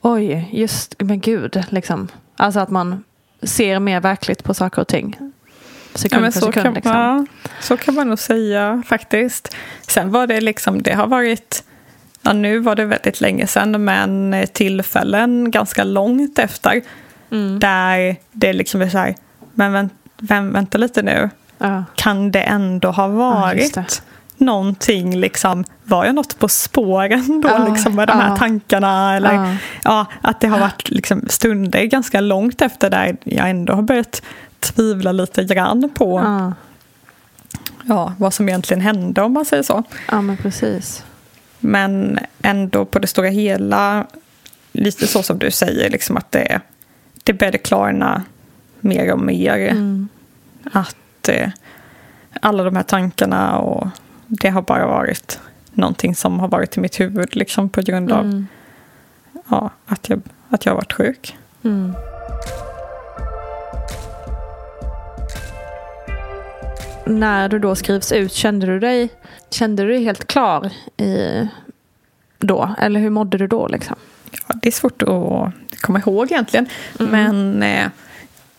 oj, 0.00 0.48
just, 0.52 0.94
men 0.98 1.20
gud, 1.20 1.64
liksom. 1.68 2.08
Alltså 2.36 2.60
att 2.60 2.70
man 2.70 3.04
ser 3.42 3.78
mer 3.78 4.00
verkligt 4.00 4.44
på 4.44 4.54
saker 4.54 4.82
och 4.82 4.88
ting. 4.88 5.16
Sekund 5.94 6.26
ja, 6.26 6.30
för 6.30 6.40
sekund. 6.40 6.64
Kan, 6.64 6.74
liksom. 6.74 6.92
ja, 6.92 7.26
så 7.60 7.76
kan 7.76 7.94
man 7.94 8.08
nog 8.08 8.18
säga 8.18 8.82
faktiskt. 8.86 9.56
Sen 9.88 10.10
var 10.10 10.26
det 10.26 10.40
liksom, 10.40 10.82
det 10.82 10.92
har 10.92 11.06
varit 11.06 11.64
ja, 12.22 12.32
nu 12.32 12.58
var 12.58 12.74
det 12.74 12.84
väldigt 12.84 13.20
länge 13.20 13.46
sedan, 13.46 13.84
men 13.84 14.36
tillfällen 14.52 15.50
ganska 15.50 15.84
långt 15.84 16.38
efter. 16.38 16.82
Mm. 17.30 17.58
Där 17.58 18.16
det 18.32 18.52
liksom 18.52 18.82
är 18.82 18.88
så 18.88 18.98
här, 18.98 19.14
men 19.54 19.72
vänt, 19.72 19.92
vem, 20.18 20.52
vänta 20.52 20.78
lite 20.78 21.02
nu. 21.02 21.30
Ja. 21.58 21.84
Kan 21.94 22.30
det 22.30 22.42
ändå 22.42 22.90
ha 22.90 23.08
varit 23.08 23.76
ja, 23.76 23.84
någonting, 24.36 25.16
liksom, 25.20 25.64
var 25.84 26.04
jag 26.04 26.14
något 26.14 26.38
på 26.38 26.48
spåren 26.48 27.40
då 27.40 27.48
ja, 27.48 27.68
liksom, 27.68 27.94
med 27.94 28.08
de 28.08 28.12
här 28.12 28.36
tankarna? 28.36 29.16
Eller, 29.16 29.56
ja. 29.84 30.06
att 30.20 30.40
det 30.40 30.48
har 30.48 30.58
varit 30.58 30.90
liksom, 30.90 31.22
stunder 31.28 31.84
ganska 31.84 32.20
långt 32.20 32.62
efter 32.62 32.90
där 32.90 33.16
jag 33.24 33.50
ändå 33.50 33.72
har 33.72 33.82
börjat 33.82 34.22
tvivla 34.60 35.12
lite 35.12 35.44
grann 35.44 35.90
på 35.94 36.20
ja. 37.84 38.12
vad 38.18 38.34
som 38.34 38.48
egentligen 38.48 38.80
hände 38.80 39.22
om 39.22 39.32
man 39.32 39.44
säger 39.44 39.62
så. 39.62 39.82
Ja 40.10 40.20
men 40.20 40.36
precis. 40.36 41.04
Men 41.64 42.18
ändå 42.42 42.84
på 42.84 42.98
det 42.98 43.06
stora 43.06 43.28
hela, 43.28 44.06
lite 44.72 45.06
så 45.06 45.22
som 45.22 45.38
du 45.38 45.50
säger, 45.50 45.90
liksom 45.90 46.16
att 46.16 46.32
det, 46.32 46.60
det 47.24 47.32
började 47.32 47.58
klarna 47.58 48.22
mer 48.80 49.12
och 49.12 49.20
mer. 49.20 49.58
Mm. 49.58 50.08
Att 50.72 51.28
eh, 51.28 51.50
alla 52.40 52.64
de 52.64 52.76
här 52.76 52.82
tankarna 52.82 53.58
och 53.58 53.88
det 54.26 54.48
har 54.48 54.62
bara 54.62 54.86
varit 54.86 55.40
någonting 55.72 56.14
som 56.14 56.40
har 56.40 56.48
varit 56.48 56.76
i 56.76 56.80
mitt 56.80 57.00
huvud 57.00 57.36
liksom 57.36 57.68
på 57.68 57.82
grund 57.82 58.12
av 58.12 58.24
mm. 58.24 58.46
ja, 59.48 59.70
att, 59.86 60.08
jag, 60.08 60.22
att 60.48 60.66
jag 60.66 60.72
har 60.72 60.76
varit 60.76 60.92
sjuk. 60.92 61.36
Mm. 61.64 61.92
När 67.06 67.48
du 67.48 67.58
då 67.58 67.74
skrivs 67.74 68.12
ut, 68.12 68.32
kände 68.32 68.66
du 68.66 68.80
dig 68.80 69.08
Kände 69.52 69.82
du 69.82 69.88
dig 69.88 70.04
helt 70.04 70.26
klar 70.26 70.70
i, 70.96 71.48
då? 72.38 72.74
Eller 72.78 73.00
hur 73.00 73.10
mådde 73.10 73.38
du 73.38 73.46
då? 73.46 73.68
Liksom? 73.68 73.96
Ja, 74.48 74.54
det 74.62 74.68
är 74.68 74.72
svårt 74.72 75.02
att 75.02 75.80
komma 75.80 75.98
ihåg 75.98 76.32
egentligen. 76.32 76.66
Mm. 77.00 77.12
Men 77.12 77.62
eh, 77.62 77.88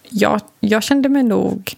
jag, 0.09 0.41
jag 0.59 0.83
kände 0.83 1.09
mig 1.09 1.23
nog... 1.23 1.75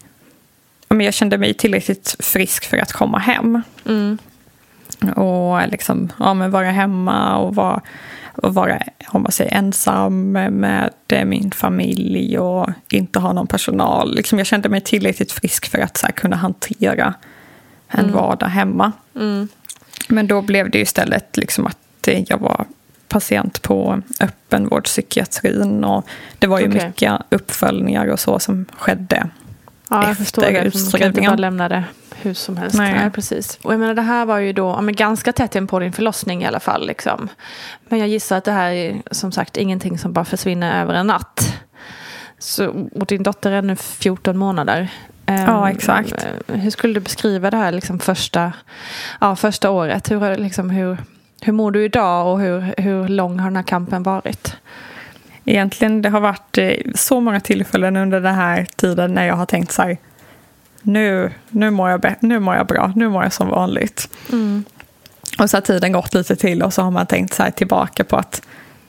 Jag 0.87 1.13
kände 1.13 1.37
mig 1.37 1.53
tillräckligt 1.53 2.15
frisk 2.19 2.65
för 2.65 2.77
att 2.77 2.91
komma 2.91 3.17
hem. 3.17 3.61
Mm. 3.85 4.17
Och 5.15 5.67
liksom, 5.67 6.11
ja, 6.19 6.33
men 6.33 6.51
vara 6.51 6.71
hemma 6.71 7.37
och 7.37 7.55
vara, 7.55 7.81
och 8.35 8.53
vara 8.53 8.79
om 9.07 9.21
man 9.21 9.31
säger, 9.31 9.53
ensam 9.53 10.31
med 10.31 10.91
min 11.25 11.51
familj 11.51 12.39
och 12.39 12.69
inte 12.89 13.19
ha 13.19 13.33
någon 13.33 13.47
personal. 13.47 14.15
Liksom, 14.15 14.37
jag 14.37 14.47
kände 14.47 14.69
mig 14.69 14.81
tillräckligt 14.81 15.31
frisk 15.31 15.71
för 15.71 15.79
att 15.79 15.97
så 15.97 16.05
här, 16.05 16.13
kunna 16.13 16.35
hantera 16.35 17.13
en 17.87 17.99
mm. 17.99 18.15
vardag 18.15 18.47
hemma. 18.47 18.91
Mm. 19.15 19.47
Men 20.07 20.27
då 20.27 20.41
blev 20.41 20.69
det 20.69 20.79
istället 20.79 21.37
liksom 21.37 21.67
att 21.67 21.77
jag 22.27 22.37
var 22.37 22.65
patient 23.07 23.61
på 23.61 24.01
öppenvårdspsykiatrin 24.19 25.83
och 25.83 26.05
det 26.39 26.47
var 26.47 26.59
ju 26.59 26.67
okay. 26.67 26.87
mycket 26.87 27.13
uppföljningar 27.29 28.07
och 28.07 28.19
så 28.19 28.39
som 28.39 28.65
skedde 28.77 29.29
ja, 29.89 30.07
jag 30.07 30.17
förstår 30.17 30.41
det. 30.41 30.63
utskrivningen. 30.63 31.85
Hur 32.21 32.33
som 32.33 32.57
helst. 32.57 32.77
Nej. 32.77 32.93
Nej. 32.93 33.09
precis. 33.09 33.59
Och 33.61 33.73
jag 33.73 33.79
menar 33.79 33.93
det 33.93 34.01
här 34.01 34.25
var 34.25 34.37
ju 34.37 34.53
då 34.53 34.81
men 34.81 34.95
ganska 34.95 35.33
tätt 35.33 35.55
in 35.55 35.67
på 35.67 35.79
din 35.79 35.93
förlossning 35.93 36.43
i 36.43 36.45
alla 36.45 36.59
fall. 36.59 36.87
Liksom. 36.87 37.29
Men 37.89 37.99
jag 37.99 38.07
gissar 38.07 38.37
att 38.37 38.43
det 38.43 38.51
här 38.51 38.71
är 38.71 39.01
som 39.11 39.31
sagt 39.31 39.57
ingenting 39.57 39.97
som 39.97 40.13
bara 40.13 40.25
försvinner 40.25 40.81
över 40.81 40.93
en 40.93 41.07
natt. 41.07 41.61
Så, 42.39 42.89
och 42.95 43.05
din 43.05 43.23
dotter 43.23 43.51
är 43.51 43.61
nu 43.61 43.75
14 43.75 44.37
månader. 44.37 44.89
Ja, 45.25 45.67
ehm, 45.67 45.75
exakt. 45.75 46.27
Hur 46.47 46.69
skulle 46.69 46.93
du 46.93 46.99
beskriva 46.99 47.51
det 47.51 47.57
här 47.57 47.71
liksom 47.71 47.99
första, 47.99 48.53
ja, 49.21 49.35
första 49.35 49.69
året? 49.69 50.11
Hur, 50.11 50.37
liksom, 50.37 50.69
hur, 50.69 50.97
hur 51.41 51.53
mår 51.53 51.71
du 51.71 51.85
idag 51.85 52.33
och 52.33 52.39
hur, 52.39 52.73
hur 52.77 53.07
lång 53.07 53.39
har 53.39 53.49
den 53.49 53.55
här 53.55 53.63
kampen 53.63 54.03
varit? 54.03 54.57
Egentligen 55.45 56.01
det 56.01 56.09
har 56.09 56.19
varit 56.19 56.57
eh, 56.57 56.71
så 56.95 57.19
många 57.19 57.39
tillfällen 57.39 57.95
under 57.97 58.21
den 58.21 58.35
här 58.35 58.67
tiden 58.75 59.13
när 59.13 59.27
jag 59.27 59.35
har 59.35 59.45
tänkt 59.45 59.71
så 59.71 59.81
här, 59.81 59.97
nu, 60.85 61.31
nu, 61.49 61.69
mår, 61.69 61.89
jag 61.89 62.15
nu 62.19 62.39
mår 62.39 62.55
jag 62.55 62.67
bra, 62.67 62.93
nu 62.95 63.09
mår 63.09 63.23
jag 63.23 63.33
som 63.33 63.49
vanligt. 63.49 64.09
Mm. 64.31 64.63
Och 65.39 65.49
så 65.49 65.57
har 65.57 65.61
tiden 65.61 65.91
gått 65.91 66.13
lite 66.13 66.35
till 66.35 66.63
och 66.63 66.73
så 66.73 66.81
har 66.81 66.91
man 66.91 67.05
tänkt 67.05 67.33
så 67.33 67.51
tillbaka 67.55 68.03
på 68.03 68.15
att 68.15 68.41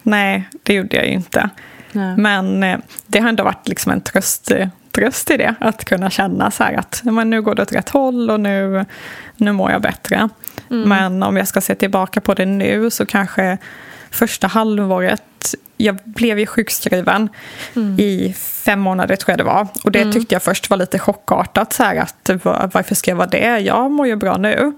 nej, 0.03 0.49
det 0.63 0.75
gjorde 0.75 0.97
jag 0.97 1.07
ju 1.07 1.13
inte. 1.13 1.51
Nej. 1.93 2.17
Men 2.17 2.63
eh, 2.63 2.79
det 3.07 3.19
har 3.19 3.29
ändå 3.29 3.45
varit 3.45 3.69
liksom 3.69 3.93
en 3.93 4.01
tröst, 4.01 4.53
tröst 4.91 5.31
i 5.31 5.37
det. 5.37 5.55
Att 5.61 5.85
kunna 5.85 6.11
känna 6.11 6.51
så 6.51 6.65
att 6.65 7.01
men 7.05 7.31
nu 7.31 7.43
går 7.43 7.55
det 7.55 7.63
åt 7.63 7.73
rätt 7.73 7.89
håll 7.89 8.31
och 8.31 8.41
nu, 8.41 8.85
nu 9.37 9.53
mår 9.53 9.71
jag 9.71 9.83
bättre. 9.83 10.29
Mm. 10.71 10.89
Men 10.89 11.23
om 11.23 11.37
jag 11.37 11.49
ska 11.49 11.61
se 11.61 11.75
tillbaka 11.75 12.21
på 12.21 12.35
det 12.35 12.47
nu 12.47 12.91
så 12.91 13.07
kanske 13.07 13.59
första 14.11 14.47
halvåret 14.47 15.23
jag 15.77 15.97
blev 16.05 16.39
ju 16.39 16.47
sjukskriven 16.47 17.29
i 17.99 18.33
fem 18.39 18.81
månader 18.81 19.17
tror 19.17 19.31
jag 19.33 19.39
det 19.39 19.45
var. 19.45 19.69
Och 19.85 19.93
det 19.93 20.13
tyckte 20.13 20.35
jag 20.35 20.43
först 20.43 20.71
var 20.71 20.77
lite 20.77 20.99
chockartat. 20.99 21.73
Så 21.73 21.83
här, 21.83 21.97
att, 21.97 22.31
var- 22.45 22.71
varför 22.75 22.95
ska 22.95 23.11
jag 23.11 23.17
vara 23.17 23.29
det? 23.29 23.59
Jag 23.59 23.91
mår 23.91 24.07
ju 24.07 24.17
bra 24.17 24.37
nu. 24.37 24.73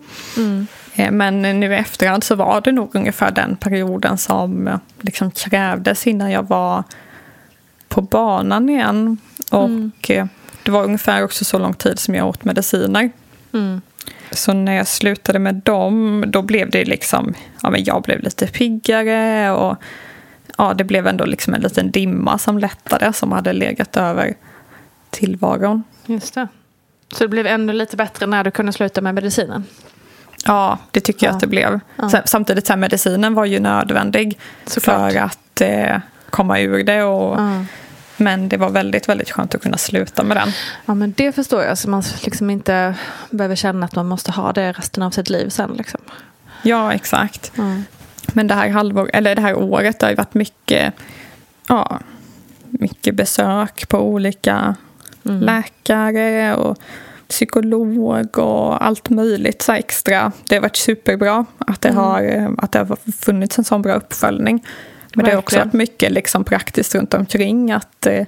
Eh, 0.95 1.11
Men 1.11 1.43
nu 1.43 1.73
i 1.73 1.77
efterhand 1.77 2.25
så 2.25 2.35
var 2.35 2.61
det 2.61 2.73
nog 2.73 2.95
ungefär 2.95 3.31
den 3.31 3.57
perioden 3.57 4.19
som 4.19 4.81
liksom 5.01 5.31
krävdes 5.31 6.07
innan 6.07 6.31
jag 6.31 6.43
var 6.49 6.83
på 7.89 8.01
banan 8.03 8.69
igen. 8.69 9.19
Och 9.51 10.11
eh, 10.11 10.27
det 10.63 10.71
var 10.71 10.85
ungefär 10.85 11.25
också 11.25 11.45
så 11.45 11.59
lång 11.59 11.75
tid 11.75 11.99
som 11.99 12.15
jag 12.15 12.27
åt 12.29 12.45
mediciner. 12.45 13.11
Så 14.31 14.53
när 14.53 14.73
jag 14.77 14.87
slutade 14.87 15.39
med 15.39 15.55
dem, 15.55 16.25
då 16.27 16.43
blev 16.43 16.71
det 16.71 16.85
liksom, 16.85 17.35
ja 17.63 17.71
men 17.71 17.85
jag 17.85 18.03
blev 18.03 18.21
lite 18.21 18.47
piggare 18.47 19.51
och 19.51 19.77
ja, 20.59 20.75
det 20.75 20.85
blev 20.85 21.07
ändå 21.07 21.25
liksom 21.25 21.55
en 21.55 21.61
liten 21.61 21.91
dimma 21.91 22.39
som 22.39 22.59
lättade 22.59 23.13
som 23.13 23.33
hade 23.33 23.53
legat 23.53 23.97
över 23.97 24.35
tillvaron. 25.11 25.83
Just 26.07 26.35
det. 26.35 26.49
Så 27.13 27.25
det 27.25 27.29
blev 27.29 27.47
ännu 27.47 27.73
lite 27.73 27.97
bättre 27.97 28.27
när 28.27 28.45
du 28.45 28.51
kunde 28.51 28.73
sluta 28.73 29.01
med 29.01 29.15
medicinen? 29.15 29.65
Ja, 30.45 30.79
det 30.91 31.01
tycker 31.01 31.27
jag 31.27 31.33
Ja. 31.33 31.35
att 31.35 31.41
det 31.41 31.47
blev. 31.47 31.81
Ja. 31.97 32.11
Samtidigt, 32.25 32.67
så 32.67 32.77
medicinen 32.77 33.35
var 33.35 33.45
ju 33.45 33.61
nödvändig 33.61 34.39
Såklart. 34.67 35.13
för 35.13 35.19
att 35.21 35.61
eh, 35.61 35.97
komma 36.31 36.61
ur 36.61 36.85
det. 36.85 37.03
Och, 37.03 37.41
Ja. 37.41 37.65
Men 38.21 38.49
det 38.49 38.57
var 38.57 38.71
väldigt, 38.71 39.09
väldigt 39.09 39.31
skönt 39.31 39.55
att 39.55 39.63
kunna 39.63 39.79
sluta 39.79 40.23
med 40.23 40.37
den. 40.37 40.49
Ja, 40.87 40.95
men 40.95 41.15
det 41.17 41.33
förstår 41.33 41.63
jag. 41.63 41.79
Så 41.79 41.91
man 41.91 42.03
liksom 42.25 42.51
inte 42.51 42.95
behöver 43.31 43.57
känna 43.57 43.87
att 43.87 43.95
man 43.95 44.07
måste 44.07 44.33
ha 44.33 44.53
det 44.53 44.73
resten 44.73 45.03
av 45.03 45.11
sitt 45.11 45.31
liv 45.31 45.49
sen. 45.49 45.71
Liksom. 45.79 46.01
Ja, 46.63 46.93
exakt. 46.93 47.53
Mm. 47.59 47.85
Men 48.33 48.47
det 48.47 48.55
här, 48.55 48.69
halvår, 48.69 49.11
eller 49.13 49.35
det 49.35 49.43
här 49.43 49.55
året 49.55 50.01
det 50.01 50.07
har 50.07 50.11
ju 50.11 50.17
varit 50.17 50.35
mycket, 50.35 50.95
ja, 51.69 52.01
mycket 52.71 53.15
besök 53.15 53.89
på 53.89 53.99
olika 53.99 54.75
Mm. 55.25 55.41
läkare 55.41 56.55
och 56.55 56.79
psykolog 57.29 58.39
och 58.39 58.85
allt 58.87 59.11
möjligt 59.11 59.63
så 59.63 59.73
extra. 59.73 60.33
Det 60.49 60.55
har 60.55 60.63
varit 60.63 60.77
superbra 60.77 61.45
att 61.59 61.81
det, 61.81 61.89
Mm. 61.89 62.01
har, 62.05 62.23
eh, 62.23 62.49
att 62.59 62.73
det 62.73 62.79
har 62.79 62.99
funnits 63.13 63.59
en 63.59 63.65
sån 63.65 63.83
bra 63.83 63.95
uppföljning. 63.95 64.65
Men 65.19 65.25
det 65.27 65.31
har 65.33 65.39
också 65.39 65.59
varit 65.59 65.73
mycket 65.73 66.13
liksom 66.13 66.45
praktiskt 66.45 66.95
runt 66.95 67.15
omkring 67.15 67.73
att 67.73 68.07
eh, 68.07 68.27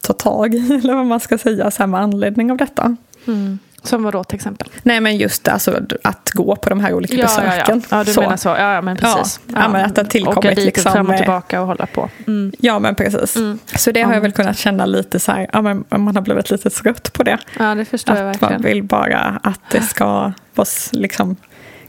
ta 0.00 0.12
tag 0.12 0.54
i, 0.54 0.74
eller 0.82 0.94
vad 0.94 1.06
man 1.06 1.20
ska 1.20 1.38
säga, 1.38 1.70
så 1.70 1.82
här 1.82 1.86
med 1.86 2.00
anledning 2.00 2.50
av 2.50 2.56
detta. 2.56 2.96
Mm. 3.26 3.58
Som 3.82 4.02
vad 4.02 4.12
då 4.12 4.24
till 4.24 4.36
exempel? 4.36 4.68
Nej 4.82 5.00
men 5.00 5.16
just 5.16 5.48
alltså, 5.48 5.80
att 6.04 6.30
gå 6.30 6.56
på 6.56 6.68
de 6.68 6.80
här 6.80 6.92
olika 6.92 7.16
besöken. 7.16 7.52
Ja, 7.56 7.64
ja. 7.90 7.96
ja 7.98 8.04
du 8.04 8.12
Så. 8.12 8.20
menar 8.20 8.36
så. 8.36 8.48
Ja, 8.48 8.74
ja 8.74 8.80
men 8.82 8.96
precis. 8.96 9.40
Ja, 9.46 9.60
ja, 9.62 9.68
men 9.68 9.84
att 9.84 9.94
det 9.94 10.04
tillkommit 10.04 10.38
Åka 10.38 10.54
dit 10.54 10.64
liksom, 10.64 10.92
fram 10.92 11.06
och 11.06 11.12
eh, 11.12 11.18
tillbaka 11.18 11.60
och 11.60 11.66
hålla 11.66 11.86
på. 11.86 12.10
Mm. 12.26 12.52
Ja, 12.58 12.78
men 12.78 12.94
precis. 12.94 13.36
Mm. 13.36 13.58
Så 13.76 13.92
det 13.92 14.02
har 14.02 14.10
jag 14.10 14.16
Ja. 14.16 14.22
väl 14.22 14.32
kunnat 14.32 14.58
känna 14.58 14.86
lite 14.86 15.20
så 15.20 15.32
här, 15.32 15.48
ja, 15.52 15.62
men 15.62 15.84
man 15.90 16.16
har 16.16 16.22
blivit 16.22 16.50
lite 16.50 16.70
trött 16.70 17.12
på 17.12 17.22
det. 17.22 17.38
Ja, 17.58 17.74
det 17.74 17.84
förstår 17.84 18.16
jag 18.16 18.30
Att 18.30 18.40
man 18.40 18.50
verkligen. 18.50 18.74
vill 18.74 18.82
bara 18.84 19.40
att 19.42 19.60
det 19.70 19.82
ska 19.82 20.32
vara 20.54 20.66
liksom, 20.92 21.36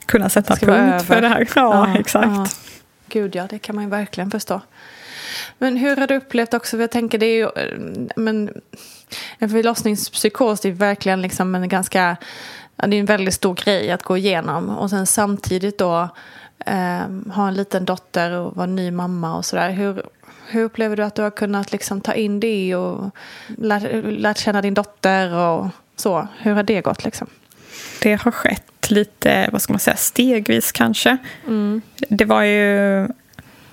kunna 0.05 0.29
sätta 0.29 0.55
punkt 0.55 1.05
för 1.05 1.21
det 1.21 1.27
här. 1.27 1.47
Ja, 1.55 1.87
exakt. 1.99 2.59
Gud 3.09 3.35
ja, 3.35 3.47
det 3.49 3.59
kan 3.59 3.75
man 3.75 3.83
ju 3.83 3.89
verkligen 3.89 4.31
förstå. 4.31 4.61
Men 5.57 5.77
hur 5.77 5.95
har 5.95 6.07
du 6.07 6.15
upplevt 6.15 6.53
också, 6.53 6.77
för 6.77 6.81
jag 6.81 6.91
tänker 6.91 7.17
det 7.17 7.25
är 7.25 7.35
ju, 7.35 7.43
eh, 7.43 7.79
men 8.15 8.61
en 9.37 9.49
förlossningspsykos 9.49 10.59
det 10.59 10.69
är 10.69 10.73
verkligen 10.73 11.21
liksom 11.21 11.55
en 11.55 11.69
ganska, 11.69 12.17
det 12.75 12.95
är 12.95 12.99
en 12.99 13.05
väldigt 13.05 13.33
stor 13.33 13.55
grej 13.55 13.91
att 13.91 14.03
gå 14.03 14.17
igenom. 14.17 14.69
Och 14.69 14.89
sen 14.89 15.07
samtidigt 15.07 15.77
då 15.77 16.09
eh, 16.65 17.33
ha 17.33 17.47
en 17.47 17.53
liten 17.53 17.85
dotter 17.85 18.31
och 18.31 18.55
vara 18.55 18.67
ny 18.67 18.91
mamma 18.91 19.37
och 19.37 19.45
sådär. 19.45 19.69
Hur, 19.71 20.03
hur 20.47 20.63
upplever 20.63 20.95
du 20.95 21.03
att 21.03 21.15
du 21.15 21.21
har 21.21 21.31
kunnat 21.31 21.71
liksom 21.71 22.01
ta 22.01 22.13
in 22.13 22.39
det 22.39 22.75
och 22.75 23.15
lärt, 23.47 23.83
lärt 24.03 24.37
känna 24.37 24.61
din 24.61 24.73
dotter 24.73 25.33
och 25.33 25.67
så? 25.95 26.27
Hur 26.39 26.53
har 26.53 26.63
det 26.63 26.81
gått 26.81 27.03
liksom? 27.03 27.27
Det 28.01 28.21
har 28.21 28.31
skett 28.31 28.91
lite, 28.91 29.49
vad 29.51 29.61
ska 29.61 29.73
man 29.73 29.79
säga, 29.79 29.95
stegvis 29.97 30.71
kanske. 30.71 31.17
Det 32.09 32.25
var 32.25 32.43
ju 32.43 32.99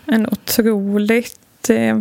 en 0.06 0.28
otroligt 0.30 1.70
eh, 1.70 1.98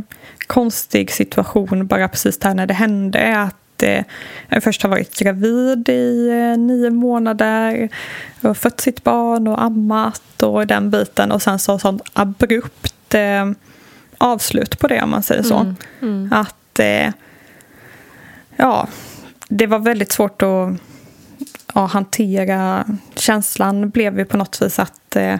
konstig 0.47 1.11
situation 1.11 1.87
bara 1.87 2.07
precis 2.07 2.39
där 2.39 2.53
när 2.53 2.67
det 2.67 2.73
hände. 2.73 3.39
Att 3.39 3.83
eh, 3.83 4.03
jag 4.49 4.63
först 4.63 4.83
har 4.83 4.89
varit 4.89 5.19
gravid 5.19 5.89
i 5.89 6.29
eh, 6.29 6.57
nio 6.57 6.89
månader 6.89 7.89
och 8.41 8.57
fött 8.57 8.81
sitt 8.81 9.03
barn 9.03 9.47
och 9.47 9.63
ammat 9.63 10.43
och 10.43 10.67
den 10.67 10.89
biten. 10.89 11.31
Och 11.31 11.41
sen 11.41 11.59
så 11.59 11.79
sånt 11.79 12.01
abrupt 12.13 13.13
eh, 13.13 13.51
avslut 14.17 14.79
på 14.79 14.87
det 14.87 15.01
om 15.01 15.09
man 15.09 15.23
säger 15.23 15.43
så. 15.43 15.73
Att 16.31 16.79
eh, 16.79 17.11
ja, 18.55 18.87
det 19.47 19.67
var 19.67 19.79
väldigt 19.79 20.11
svårt 20.11 20.41
att 20.41 20.69
ja, 21.75 21.85
hantera 21.85 22.85
känslan 23.15 23.89
blev 23.89 24.19
ju 24.19 24.25
på 24.25 24.37
något 24.37 24.61
vis 24.61 24.79
att 24.79 25.15
eh, 25.15 25.37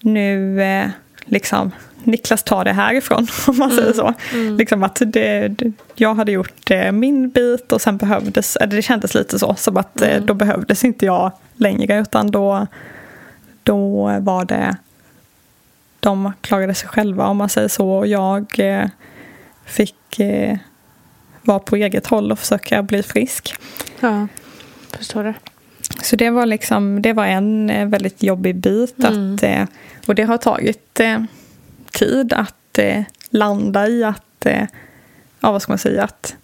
nu 0.00 0.62
eh, 0.62 0.90
liksom 1.24 1.70
Niklas 2.04 2.42
tar 2.42 2.64
det 2.64 2.72
härifrån 2.72 3.26
om 3.46 3.58
man 3.58 3.70
säger 3.70 3.92
så. 3.92 4.14
Liksom 4.32 4.82
att 4.82 5.02
det, 5.06 5.48
det, 5.48 5.72
jag 5.94 6.14
hade 6.14 6.32
gjort 6.32 6.70
eh, 6.70 6.92
min 6.92 7.30
bit 7.30 7.72
och 7.72 7.80
sen 7.80 7.96
behövdes, 7.96 8.56
eller 8.56 8.76
det 8.76 8.82
kändes 8.82 9.14
lite 9.14 9.38
så, 9.38 9.54
som 9.54 9.76
att 9.76 10.02
eh, 10.02 10.22
då 10.22 10.34
behövdes 10.34 10.84
inte 10.84 11.06
jag 11.06 11.32
längre 11.56 11.98
utan 12.00 12.30
då, 12.30 12.66
då 13.62 14.04
var 14.20 14.44
det 14.44 14.76
de 16.00 16.32
klarade 16.40 16.74
sig 16.74 16.88
själva 16.88 17.26
om 17.26 17.36
man 17.36 17.48
säger 17.48 17.68
så 17.68 17.90
och 17.90 18.06
jag 18.06 18.46
eh, 18.58 18.88
fick 19.64 20.20
eh, 20.20 20.58
vara 21.42 21.58
på 21.58 21.76
eget 21.76 22.06
håll 22.06 22.32
och 22.32 22.38
försöka 22.38 22.82
bli 22.82 23.02
frisk. 23.02 23.54
Ja, 24.00 24.26
förstår 24.96 25.24
det. 25.24 25.34
Så 26.02 26.16
det 26.16 26.30
var, 26.30 26.46
liksom, 26.46 27.02
det 27.02 27.12
var 27.12 27.26
en 27.26 27.70
eh, 27.70 27.88
väldigt 27.88 28.22
jobbig 28.22 28.56
bit. 28.56 29.04
Att, 29.04 29.42
eh, 29.42 29.64
och 30.06 30.14
det 30.14 30.22
har 30.22 30.38
tagit 30.38 31.00
eh, 31.00 31.22
tid 31.92 32.32
att 32.32 32.54
landa 33.30 33.88
i 33.88 34.04
att, 34.04 34.46
ja 35.40 35.52
vad 35.52 35.62
ska 35.62 35.72
man 35.72 35.78
säga, 35.78 36.04
att 36.04 36.36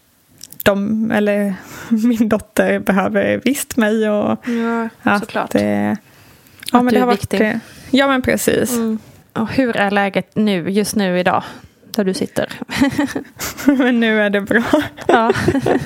de, 0.62 1.10
eller 1.10 1.54
min 1.88 2.28
dotter 2.28 2.78
behöver 2.78 3.40
visst 3.44 3.76
mig. 3.76 4.10
Och 4.10 4.38
Ja, 4.48 4.88
att, 5.02 5.20
såklart. 5.20 5.54
ja, 5.54 5.60
Att 5.92 6.72
men 6.72 6.84
du 6.86 6.90
det 6.90 6.96
är 6.96 7.00
har 7.00 7.06
varit, 7.06 7.22
viktig. 7.34 7.58
Ja 7.90 8.08
men 8.08 8.22
precis. 8.22 8.72
Mm. 8.72 8.98
Och 9.32 9.50
hur 9.52 9.76
är 9.76 9.90
läget 9.90 10.36
nu, 10.36 10.70
just 10.70 10.96
nu 10.96 11.18
idag, 11.18 11.42
där 11.96 12.04
du 12.04 12.14
sitter? 12.14 12.48
men 13.66 14.00
nu 14.00 14.22
är 14.22 14.30
det 14.30 14.40
bra. 14.40 14.62
Ja. 15.06 15.32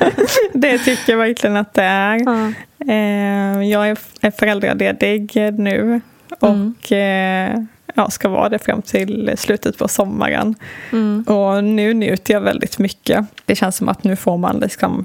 det 0.52 0.78
tycker 0.78 1.12
jag 1.12 1.18
verkligen 1.18 1.56
att 1.56 1.74
det 1.74 1.82
är. 1.82 2.20
ja. 2.24 2.52
Eh, 2.92 3.62
jag 3.62 3.88
är, 3.88 4.30
föräldraledig 4.30 5.32
nu 5.58 6.00
och 6.40 6.92
eh, 6.92 7.58
ja, 7.94 8.10
ska 8.10 8.28
vara 8.28 8.48
det 8.48 8.58
fram 8.58 8.82
till 8.82 9.32
slutet 9.36 9.78
på 9.78 9.88
sommaren. 9.88 10.54
Mm. 10.92 11.22
Och 11.22 11.64
nu 11.64 11.94
njuter 11.94 12.34
jag 12.34 12.40
väldigt 12.40 12.78
mycket. 12.78 13.24
Det 13.44 13.54
känns 13.54 13.76
som 13.76 13.88
att 13.88 14.04
nu 14.04 14.16
får 14.16 14.36
man 14.36 14.58
liksom 14.58 15.04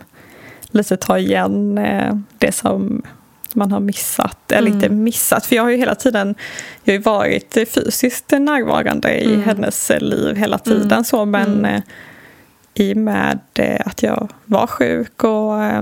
lite 0.71 0.97
ta 0.97 1.17
igen 1.17 1.77
eh, 1.77 2.15
det 2.37 2.51
som 2.51 3.01
man 3.55 3.71
har 3.71 3.79
missat. 3.79 4.51
Eller 4.51 4.71
inte 4.71 4.89
missat, 4.89 5.45
för 5.45 5.55
jag 5.55 5.63
har 5.63 5.69
ju 5.69 5.77
hela 5.77 5.95
tiden 5.95 6.35
jag 6.83 6.93
har 6.93 6.97
ju 6.97 7.03
varit 7.03 7.57
fysiskt 7.73 8.31
närvarande 8.31 9.19
i 9.19 9.41
hennes 9.41 9.91
eh, 9.91 9.99
liv 9.99 10.35
hela 10.35 10.57
tiden. 10.57 11.03
Så, 11.03 11.25
men 11.25 11.65
eh, 11.65 11.81
i 12.73 12.93
och 12.93 12.97
med 12.97 13.39
eh, 13.53 13.81
att 13.85 14.03
jag 14.03 14.29
var 14.45 14.67
sjuk 14.67 15.23
och 15.23 15.63
eh, 15.63 15.81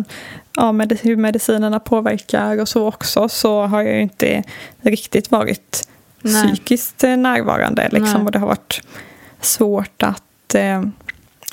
ja, 0.56 0.72
med 0.72 1.00
hur 1.02 1.16
medicinerna 1.16 1.80
påverkar 1.80 2.62
och 2.62 2.68
så 2.68 2.88
också 2.88 3.30
så 3.30 3.66
har 3.66 3.82
jag 3.82 3.94
ju 3.94 4.02
inte 4.02 4.44
riktigt 4.82 5.32
varit 5.32 5.88
Nej. 6.22 6.48
psykiskt 6.48 7.02
närvarande. 7.02 7.90
Liksom, 7.92 8.14
Nej. 8.14 8.26
och 8.26 8.32
det 8.32 8.40
har 8.40 8.48
varit 8.48 8.82
svårt 9.42 10.04
att 10.04 10.56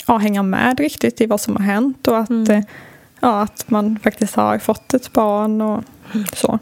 ja, 0.06 0.16
hänga 0.16 0.42
med 0.42 0.80
riktigt 0.80 1.20
i 1.20 1.26
vad 1.26 1.40
som 1.40 1.56
har 1.56 1.62
hänt 1.62 2.08
och 2.08 2.18
att, 2.18 2.30
Mm. 2.30 2.62
ja, 3.20 3.42
att 3.42 3.70
man 3.70 3.98
faktiskt 4.02 4.34
har 4.34 4.58
fått 4.58 4.94
ett 4.94 5.12
barn 5.12 5.60
och 5.60 5.84
så. 6.32 6.58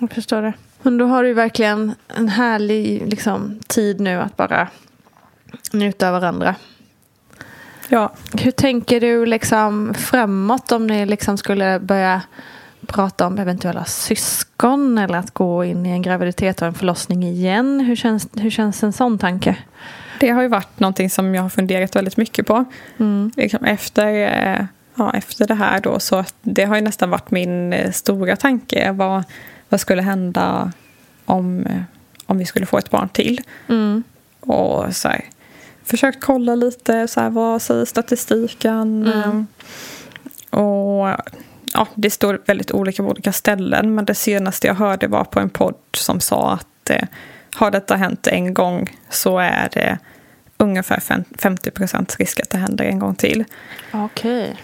Jag 0.00 0.12
förstår 0.12 0.42
det. 0.42 0.52
Men 0.82 0.98
då 0.98 1.06
har 1.06 1.24
du 1.24 1.32
verkligen 1.32 1.94
en 2.16 2.28
härlig 2.28 3.08
liksom, 3.08 3.58
tid 3.66 4.00
nu 4.00 4.20
att 4.20 4.36
bara 4.36 4.68
njuta 5.72 6.08
av 6.08 6.12
varandra. 6.12 6.54
Ja, 7.88 8.12
Hur 8.32 8.50
tänker 8.50 9.00
du 9.00 9.26
liksom 9.26 9.94
framåt 9.94 10.72
om 10.72 10.86
ni 10.86 11.06
liksom 11.06 11.38
skulle 11.38 11.80
börja 11.80 12.22
prata 12.86 13.26
om 13.26 13.38
eventuella 13.38 13.84
syskon 13.84 14.98
eller 14.98 15.18
att 15.18 15.30
gå 15.30 15.64
in 15.64 15.86
i 15.86 15.90
en 15.90 16.02
graviditet 16.02 16.62
och 16.62 16.68
en 16.68 16.74
förlossning 16.74 17.22
igen? 17.22 17.80
Hur 17.80 17.96
känns, 17.96 18.28
hur 18.34 18.50
känns 18.50 18.82
en 18.82 18.92
sån 18.92 19.18
tanke? 19.18 19.56
det 20.20 20.30
har 20.30 20.42
ju 20.42 20.48
varit 20.48 20.80
någonting 20.80 21.10
som 21.10 21.34
jag 21.34 21.42
har 21.42 21.48
funderat 21.48 21.96
väldigt 21.96 22.16
mycket 22.16 22.46
på. 22.46 22.64
Liksom 23.36 23.64
efter, 23.64 24.14
eh, 24.14 24.64
ja, 24.98 25.12
efter 25.14 25.46
det 25.46 25.54
här 25.54 25.80
då, 25.80 26.00
så 26.00 26.24
det 26.42 26.64
har 26.64 26.76
ju 26.76 26.82
nästan 26.82 27.10
varit 27.10 27.30
min 27.30 27.72
eh, 27.72 27.92
stora 27.92 28.36
tanke. 28.36 28.92
Vad, 28.92 29.24
vad 29.68 29.80
skulle 29.80 30.02
hända 30.02 30.72
om, 31.24 31.66
eh, 31.66 31.82
om 32.26 32.38
vi 32.38 32.46
skulle 32.46 32.66
få 32.66 32.78
ett 32.78 32.90
barn 32.90 33.08
till? 33.08 33.40
Mm. 33.68 34.02
Och 34.40 34.96
så 34.96 35.08
här, 35.08 35.24
försökt 35.84 36.20
kolla 36.20 36.54
lite, 36.54 37.08
så 37.08 37.20
här, 37.20 37.30
vad 37.30 37.62
säger 37.62 37.84
statistiken? 37.84 39.12
Mm. 39.12 39.46
Och 40.50 41.08
ja, 41.72 41.86
Det 41.94 42.10
står 42.10 42.40
väldigt 42.46 42.70
olika 42.70 43.02
på 43.02 43.08
olika 43.08 43.32
ställen, 43.32 43.94
men 43.94 44.04
det 44.04 44.14
senaste 44.14 44.66
jag 44.66 44.74
hörde 44.74 45.06
var 45.06 45.24
på 45.24 45.40
en 45.40 45.50
podd 45.50 45.74
som 45.92 46.20
sa 46.20 46.52
att 46.52 46.90
eh, 46.90 47.08
har 47.54 47.70
detta 47.70 47.96
hänt 47.96 48.26
en 48.26 48.54
gång 48.54 48.96
så 49.10 49.38
är 49.38 49.68
det 49.72 49.98
ungefär 50.56 51.02
50 51.38 51.70
procents 51.70 52.16
risk 52.16 52.40
att 52.40 52.50
det 52.50 52.58
händer 52.58 52.84
en 52.84 52.98
gång 52.98 53.14
till. 53.14 53.44
Okej. 53.92 54.42
Okay. 54.42 54.56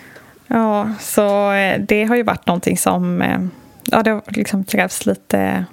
Ja, 0.47 0.91
så 1.01 1.53
eh, 1.53 1.81
det 1.81 2.05
har 2.05 2.17
ju 2.17 2.23
varit 2.23 2.47
någonting 2.47 2.79
som 2.79 3.23
eh, 3.23 3.41
ja, 3.85 4.03
det 4.03 4.11
har 4.11 4.23
liksom 4.27 4.65
krävs 4.65 5.07
lite 5.07 5.65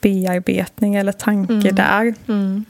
bearbetning 0.00 0.94
eller 0.94 1.12
tanke 1.12 1.52
mm. 1.52 1.74
där. 1.74 2.14
Mm. 2.28 2.64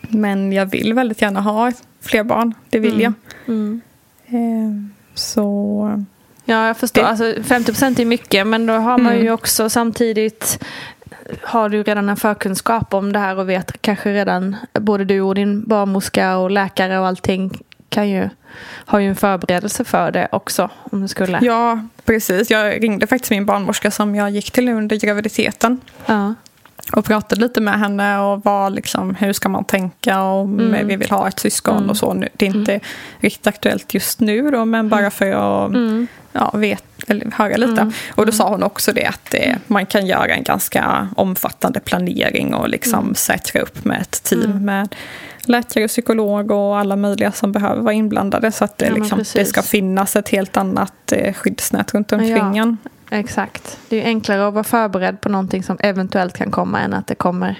Men 0.00 0.52
jag 0.52 0.66
vill 0.66 0.94
väldigt 0.94 1.22
gärna 1.22 1.40
ha 1.40 1.72
fler 2.00 2.24
barn, 2.24 2.54
det 2.70 2.78
vill 2.78 2.94
mm. 2.94 3.02
jag. 3.02 3.12
Mm. 3.54 3.80
Eh, 4.26 4.98
så... 5.14 6.04
Ja, 6.44 6.66
jag 6.66 6.76
förstår. 6.76 7.02
Det... 7.02 7.08
Alltså, 7.08 7.42
50 7.42 7.72
procent 7.72 7.98
är 7.98 8.04
mycket, 8.04 8.46
men 8.46 8.66
då 8.66 8.74
har 8.74 8.98
man 8.98 9.14
ju 9.14 9.20
mm. 9.20 9.34
också 9.34 9.70
samtidigt 9.70 10.64
har 11.42 11.68
du 11.68 11.82
redan 11.82 12.08
en 12.08 12.16
förkunskap 12.16 12.94
om 12.94 13.12
det 13.12 13.18
här 13.18 13.38
och 13.38 13.48
vet 13.48 13.82
kanske 13.82 14.12
redan 14.12 14.56
både 14.72 15.04
du 15.04 15.20
och 15.20 15.34
din 15.34 15.64
barnmorska 15.68 16.36
och 16.36 16.50
läkare 16.50 16.98
och 16.98 17.06
allting 17.06 17.58
kan 17.88 18.08
ju, 18.08 18.28
har 18.64 18.98
ju 18.98 19.08
en 19.08 19.16
förberedelse 19.16 19.84
för 19.84 20.10
det 20.10 20.28
också 20.32 20.70
om 20.90 21.00
du 21.00 21.08
skulle. 21.08 21.38
Ja, 21.42 21.80
precis. 22.04 22.50
Jag 22.50 22.82
ringde 22.82 23.06
faktiskt 23.06 23.30
min 23.30 23.46
barnmorska 23.46 23.90
som 23.90 24.14
jag 24.14 24.30
gick 24.30 24.50
till 24.50 24.68
under 24.68 24.96
graviditeten. 24.96 25.80
Ja 26.06 26.34
och 26.92 27.04
pratade 27.04 27.40
lite 27.40 27.60
med 27.60 27.78
henne 27.78 28.18
och 28.18 28.44
var 28.44 28.70
liksom, 28.70 29.14
hur 29.14 29.32
ska 29.32 29.48
man 29.48 29.64
tänka 29.64 30.22
om 30.22 30.60
mm. 30.60 30.86
vi 30.88 30.96
vill 30.96 31.10
ha 31.10 31.28
ett 31.28 31.38
syskon 31.38 31.76
mm. 31.76 31.90
och 31.90 31.96
så. 31.96 32.14
Det 32.14 32.46
är 32.46 32.56
inte 32.56 32.72
mm. 32.72 32.84
riktigt 33.20 33.46
aktuellt 33.46 33.94
just 33.94 34.20
nu 34.20 34.50
då, 34.50 34.64
men 34.64 34.88
bara 34.88 35.10
för 35.10 35.30
att 35.30 35.68
mm. 35.68 36.06
Ja, 36.36 36.50
vet, 36.54 36.84
eller 37.06 37.30
höra 37.30 37.56
lite. 37.56 37.80
Mm. 37.80 37.92
Och 38.14 38.26
då 38.26 38.32
sa 38.32 38.48
hon 38.48 38.62
också 38.62 38.92
det 38.92 39.06
att 39.06 39.30
det, 39.30 39.58
man 39.66 39.86
kan 39.86 40.06
göra 40.06 40.34
en 40.34 40.42
ganska 40.42 41.08
omfattande 41.16 41.80
planering 41.80 42.54
och 42.54 42.68
liksom 42.68 43.00
mm. 43.00 43.14
säkra 43.14 43.60
upp 43.60 43.84
med 43.84 44.00
ett 44.00 44.22
team 44.22 44.64
med 44.64 44.94
läkare, 45.44 45.88
psykolog 45.88 46.50
och 46.50 46.78
alla 46.78 46.96
möjliga 46.96 47.32
som 47.32 47.52
behöver 47.52 47.82
vara 47.82 47.94
inblandade 47.94 48.52
så 48.52 48.64
att 48.64 48.78
det, 48.78 48.86
ja, 48.86 48.94
liksom, 48.94 49.24
det 49.34 49.44
ska 49.44 49.62
finnas 49.62 50.16
ett 50.16 50.28
helt 50.28 50.56
annat 50.56 51.12
eh, 51.12 51.34
skyddsnät 51.34 51.94
runt 51.94 52.12
omkring 52.12 52.56
ja. 52.56 52.76
Exakt. 53.10 53.78
Det 53.88 54.02
är 54.02 54.04
enklare 54.04 54.48
att 54.48 54.54
vara 54.54 54.64
förberedd 54.64 55.20
på 55.20 55.28
någonting 55.28 55.62
som 55.62 55.76
eventuellt 55.80 56.38
kan 56.38 56.50
komma 56.50 56.80
än 56.80 56.94
att 56.94 57.06
det 57.06 57.14
kommer 57.14 57.58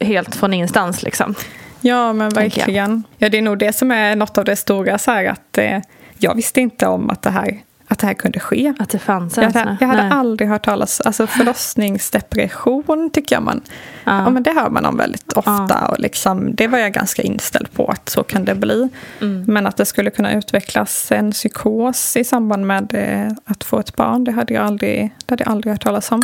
helt 0.00 0.34
från 0.34 0.54
ingenstans. 0.54 1.02
Liksom. 1.02 1.34
Ja, 1.80 2.12
men 2.12 2.30
verkligen. 2.30 3.02
Ja, 3.18 3.28
det 3.28 3.38
är 3.38 3.42
nog 3.42 3.58
det 3.58 3.72
som 3.72 3.90
är 3.90 4.16
något 4.16 4.38
av 4.38 4.44
det 4.44 4.56
stora. 4.56 4.98
Så 4.98 5.10
här, 5.10 5.24
att 5.24 5.58
eh, 5.58 5.78
Jag 6.18 6.34
visste 6.34 6.60
inte 6.60 6.86
om 6.86 7.10
att 7.10 7.22
det 7.22 7.30
här 7.30 7.60
att 7.92 7.98
det 7.98 8.06
här 8.06 8.14
kunde 8.14 8.40
ske. 8.40 8.74
Att 8.78 8.88
det 8.88 8.98
fanns 8.98 9.36
Jag, 9.36 9.44
hade, 9.44 9.76
jag 9.80 9.88
hade 9.88 10.02
aldrig 10.02 10.48
hört 10.48 10.64
talas 10.64 11.00
alltså 11.00 11.26
förlossningsdepression 11.38 13.10
tycker 13.12 13.36
jag 13.36 13.42
man, 13.42 13.60
ja. 14.04 14.18
ja. 14.18 14.30
men 14.30 14.42
det 14.42 14.50
hör 14.52 14.70
man 14.70 14.84
om 14.84 14.96
väldigt 14.96 15.32
ofta. 15.32 15.66
Ja. 15.68 15.86
Och 15.88 15.98
liksom, 15.98 16.54
det 16.54 16.66
var 16.66 16.78
jag 16.78 16.92
ganska 16.92 17.22
inställd 17.22 17.72
på 17.72 17.86
att 17.86 18.08
så 18.08 18.22
kan 18.22 18.44
det 18.44 18.54
bli. 18.54 18.88
Mm. 19.20 19.44
Men 19.48 19.66
att 19.66 19.76
det 19.76 19.84
skulle 19.84 20.10
kunna 20.10 20.34
utvecklas 20.34 21.12
en 21.12 21.32
psykos 21.32 22.16
i 22.16 22.24
samband 22.24 22.66
med 22.66 22.94
eh, 22.94 23.32
att 23.44 23.64
få 23.64 23.78
ett 23.78 23.96
barn, 23.96 24.24
det 24.24 24.32
hade 24.32 24.54
jag 24.54 24.64
aldrig, 24.64 25.14
det 25.26 25.32
hade 25.32 25.44
jag 25.44 25.50
aldrig 25.52 25.72
hört 25.72 25.84
talas 25.84 26.12
om. 26.12 26.22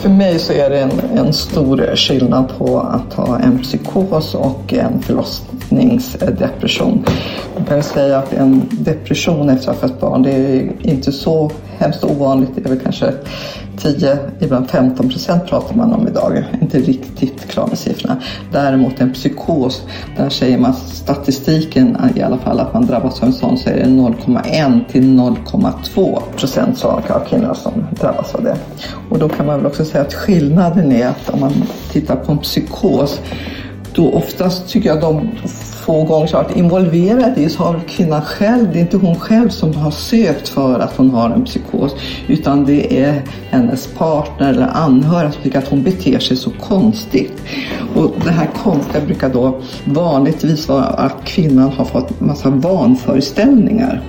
För 0.00 0.08
mig 0.08 0.38
så 0.38 0.52
är 0.52 0.70
det 0.70 0.80
en, 0.80 0.90
en 1.16 1.32
stor 1.32 1.96
skillnad 1.96 2.52
på 2.58 2.80
att 2.80 3.14
ha 3.14 3.38
en 3.38 3.58
psykos 3.58 4.34
och 4.34 4.72
en 4.72 5.02
förlossningsdepression. 5.02 7.04
Man 7.56 7.64
kan 7.64 7.82
säga 7.82 8.18
att 8.18 8.32
en 8.32 8.62
depression 8.70 9.48
efter 9.48 9.70
att 9.70 9.80
ha 9.80 9.88
fött 9.88 10.00
barn, 10.00 10.22
det 10.22 10.30
är 10.30 10.72
inte 10.82 11.12
så 11.12 11.50
hemskt 11.80 12.04
ovanligt. 12.04 12.50
Det 12.54 12.64
är 12.64 12.68
väl 12.68 12.80
kanske 12.80 13.12
10, 13.76 14.18
ibland 14.40 14.70
15 14.70 15.08
procent 15.08 15.46
pratar 15.46 15.76
man 15.76 15.92
om 15.92 16.08
idag. 16.08 16.32
Jag 16.36 16.38
är 16.38 16.58
inte 16.62 16.78
riktigt 16.78 17.48
klar 17.48 17.66
med 17.66 17.78
siffrorna. 17.78 18.16
Däremot 18.52 19.00
en 19.00 19.12
psykos, 19.12 19.82
där 20.16 20.28
säger 20.28 20.58
man 20.58 20.74
statistiken 20.74 21.96
i 22.14 22.22
alla 22.22 22.38
fall 22.38 22.60
att 22.60 22.74
man 22.74 22.86
drabbas 22.86 23.22
av 23.22 23.28
en 23.28 23.32
sån 23.32 23.58
så 23.58 23.68
är 23.68 23.74
det 23.74 23.84
0,1 23.84 24.80
till 24.90 25.04
0,2 25.04 26.20
procent 26.36 26.84
av 26.84 27.24
kvinnor 27.28 27.54
som 27.54 27.72
drabbas 28.00 28.34
av 28.34 28.44
det. 28.44 28.56
Och 29.10 29.18
då 29.18 29.28
kan 29.28 29.46
man 29.46 29.56
väl 29.56 29.66
också 29.66 29.84
säga 29.84 30.04
att 30.04 30.14
skillnaden 30.14 30.92
är 30.92 31.08
att 31.08 31.30
om 31.30 31.40
man 31.40 31.52
tittar 31.92 32.16
på 32.16 32.32
en 32.32 32.38
psykos 32.38 33.20
då 33.94 34.12
oftast 34.12 34.68
tycker 34.68 34.88
jag 34.88 35.00
de 35.00 35.28
få 35.80 36.04
gånger 36.04 36.26
så 36.26 36.36
varit 36.36 36.56
involverad 36.56 37.38
i 37.38 37.48
så 37.48 37.62
har 37.62 37.80
kvinnan 37.88 38.22
själv, 38.22 38.72
det 38.72 38.78
är 38.78 38.80
inte 38.80 38.96
hon 38.96 39.20
själv 39.20 39.48
som 39.48 39.74
har 39.74 39.90
sökt 39.90 40.48
för 40.48 40.78
att 40.78 40.96
hon 40.96 41.10
har 41.10 41.30
en 41.30 41.44
psykos 41.44 41.94
utan 42.28 42.64
det 42.64 43.02
är 43.02 43.22
hennes 43.50 43.86
partner 43.86 44.50
eller 44.50 44.66
anhöriga 44.66 45.32
som 45.32 45.42
tycker 45.42 45.58
att 45.58 45.68
hon 45.68 45.82
beter 45.82 46.18
sig 46.18 46.36
så 46.36 46.50
konstigt. 46.50 47.42
Och 47.96 48.12
det 48.24 48.30
här 48.30 48.50
konstiga 48.62 49.04
brukar 49.06 49.28
då 49.28 49.60
vanligtvis 49.84 50.68
vara 50.68 50.84
att 50.84 51.24
kvinnan 51.24 51.72
har 51.72 51.84
fått 51.84 52.20
massa 52.20 52.50
vanföreställningar. 52.50 54.02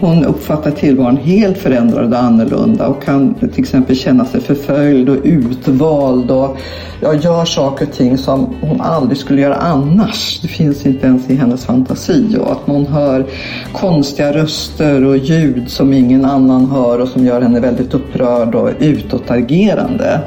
Hon 0.00 0.24
uppfattar 0.24 0.70
tillvaron 0.70 1.16
helt 1.16 1.58
förändrad 1.58 2.12
och 2.12 2.18
annorlunda 2.18 2.86
och 2.86 3.02
kan 3.02 3.34
till 3.34 3.60
exempel 3.60 3.96
känna 3.96 4.24
sig 4.24 4.40
förföljd 4.40 5.08
och 5.08 5.16
utvald 5.24 6.30
och 6.30 6.56
ja, 7.00 7.14
gör 7.14 7.44
saker 7.44 7.86
och 7.86 7.92
ting 7.92 8.18
som 8.18 8.54
hon 8.60 8.80
aldrig 8.80 9.18
skulle 9.18 9.40
göra 9.40 9.54
annars. 9.54 10.40
Det 10.42 10.48
finns 10.48 10.86
inte 10.86 11.06
ens 11.06 11.30
i 11.30 11.34
hennes 11.34 11.64
fantasi 11.64 12.36
och 12.40 12.52
att 12.52 12.66
man 12.66 12.86
hör 12.86 13.26
konstiga 13.72 14.32
röster 14.32 15.04
och 15.04 15.16
ljud 15.16 15.70
som 15.70 15.92
ingen 15.92 16.24
annan 16.24 16.70
hör 16.70 16.98
och 16.98 17.08
som 17.08 17.26
gör 17.26 17.40
henne 17.40 17.60
väldigt 17.60 17.94
upprörd 17.94 18.54
och 18.54 18.70
utåtagerande. 18.78 20.20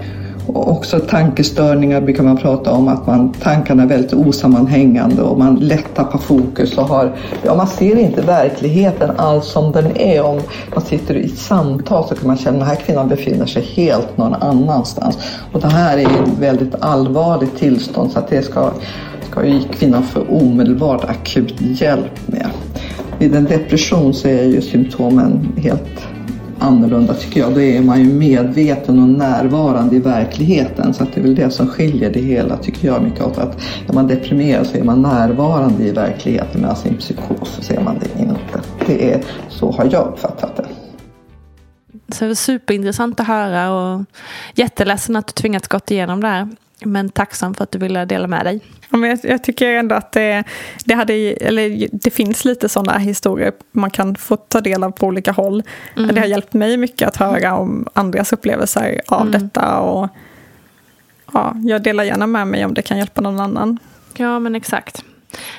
Och 0.48 0.72
också 0.72 1.00
tankestörningar 1.00 2.02
brukar 2.02 2.24
man 2.24 2.38
prata 2.38 2.72
om 2.72 2.88
att 2.88 3.08
man, 3.08 3.34
tankarna 3.34 3.84
är 3.84 3.88
väldigt 3.88 4.14
osammanhängande 4.14 5.22
och 5.22 5.40
man 5.40 5.56
lätt 5.56 5.96
tappar 5.96 6.20
fokus 6.20 6.78
och 6.78 6.88
har, 6.88 7.16
ja 7.44 7.56
man 7.56 7.68
ser 7.68 7.96
inte 7.96 8.22
verkligheten 8.22 9.12
alls 9.18 9.46
som 9.46 9.72
den 9.72 9.98
är. 9.98 10.24
Om 10.24 10.42
man 10.74 10.82
sitter 10.86 11.16
i 11.16 11.26
ett 11.26 11.38
samtal 11.38 12.08
så 12.08 12.16
kan 12.16 12.28
man 12.28 12.38
känna 12.38 12.56
att 12.56 12.60
den 12.60 12.70
här 12.70 12.76
kvinnan 12.76 13.08
befinner 13.08 13.46
sig 13.46 13.64
helt 13.64 14.18
någon 14.18 14.34
annanstans. 14.34 15.18
Och 15.52 15.62
det 15.62 15.68
här 15.68 15.98
är 15.98 16.06
ett 16.06 16.40
väldigt 16.40 16.76
allvarligt 16.80 17.58
tillstånd 17.58 18.12
så 18.12 18.20
att 18.20 18.28
det 18.28 18.42
ska, 18.42 18.72
ska 19.32 19.46
ju 19.46 19.60
kvinnan 19.64 20.04
få 20.04 20.22
omedelbart 20.30 21.04
akut 21.04 21.62
hjälp 21.62 22.28
med. 22.28 22.48
Vid 23.20 23.36
en 23.36 23.46
depression 23.46 24.14
så 24.14 24.28
är 24.28 24.44
ju 24.44 24.62
symptomen 24.62 25.54
helt 25.58 26.13
annorlunda 26.64 27.14
tycker 27.14 27.40
jag. 27.40 27.54
Då 27.54 27.62
är 27.62 27.82
man 27.82 28.00
ju 28.00 28.14
medveten 28.14 29.00
och 29.00 29.10
närvarande 29.10 29.96
i 29.96 30.00
verkligheten. 30.00 30.94
Så 30.94 31.04
att 31.04 31.14
det 31.14 31.20
är 31.20 31.24
väl 31.24 31.36
det 31.36 31.50
som 31.50 31.68
skiljer 31.68 32.14
det 32.14 32.20
hela 32.20 32.58
tycker 32.58 32.88
jag 32.88 33.04
mycket 33.04 33.22
åt. 33.22 33.38
Att 33.38 33.62
när 33.88 33.94
man 33.94 34.08
deprimerad 34.08 34.68
så 34.68 34.78
är 34.78 34.84
man 34.84 35.02
närvarande 35.02 35.84
i 35.84 35.92
verkligheten 35.92 36.62
medan 36.62 36.76
i 36.86 36.90
en 36.90 36.98
psykos 36.98 37.60
så 37.62 37.74
är 37.74 37.82
man 37.82 38.00
det 38.00 38.22
inte. 38.22 38.62
Det 38.88 39.14
är, 39.14 39.24
så 39.50 39.72
har 39.72 39.90
jag 39.92 40.08
uppfattat 40.08 40.56
det. 40.56 40.66
Så 42.14 42.24
det 42.24 42.28
var 42.28 42.36
superintressant 42.36 43.20
att 43.20 43.28
höra 43.28 43.72
och 43.72 44.06
jätteledsen 44.56 45.16
att 45.16 45.28
du 45.28 45.32
tvingats 45.32 45.68
gått 45.68 45.92
igenom 45.92 46.22
det 46.22 46.28
här. 46.28 46.50
Men 46.86 47.10
tacksam 47.10 47.54
för 47.54 47.64
att 47.64 47.72
du 47.72 47.80
ville 47.80 48.06
dela 48.06 48.28
med 48.28 48.46
dig. 48.46 48.60
Ja, 48.90 48.98
men 48.98 49.10
jag, 49.10 49.20
jag 49.24 49.44
tycker 49.44 49.74
ändå 49.74 49.96
att 49.96 50.12
det, 50.12 50.44
det, 50.86 50.94
hade, 50.94 51.14
eller 51.14 51.88
det 51.92 52.12
finns 52.12 52.46
lite 52.46 52.70
sådana 52.70 52.98
historier 52.98 53.52
man 53.72 53.90
kan 53.90 54.16
få 54.16 54.38
ta 54.38 54.62
del 54.62 54.84
av 54.84 54.92
på 54.92 55.08
olika 55.08 55.32
håll. 55.32 55.64
Mm. 55.98 56.16
Det 56.16 56.22
har 56.22 56.28
hjälpt 56.28 56.54
mig 56.54 56.78
mycket 56.78 57.08
att 57.08 57.16
höra 57.16 57.56
om 57.56 57.88
andras 57.94 58.34
upplevelser 58.34 59.02
av 59.08 59.28
mm. 59.28 59.32
detta. 59.32 59.80
Och, 59.80 60.10
ja, 61.34 61.56
jag 61.64 61.84
delar 61.84 62.04
gärna 62.04 62.28
med 62.28 62.48
mig 62.48 62.66
om 62.66 62.74
det 62.74 62.82
kan 62.82 62.98
hjälpa 62.98 63.22
någon 63.22 63.40
annan. 63.40 63.80
Ja, 64.18 64.40
men 64.40 64.56
exakt. 64.56 65.04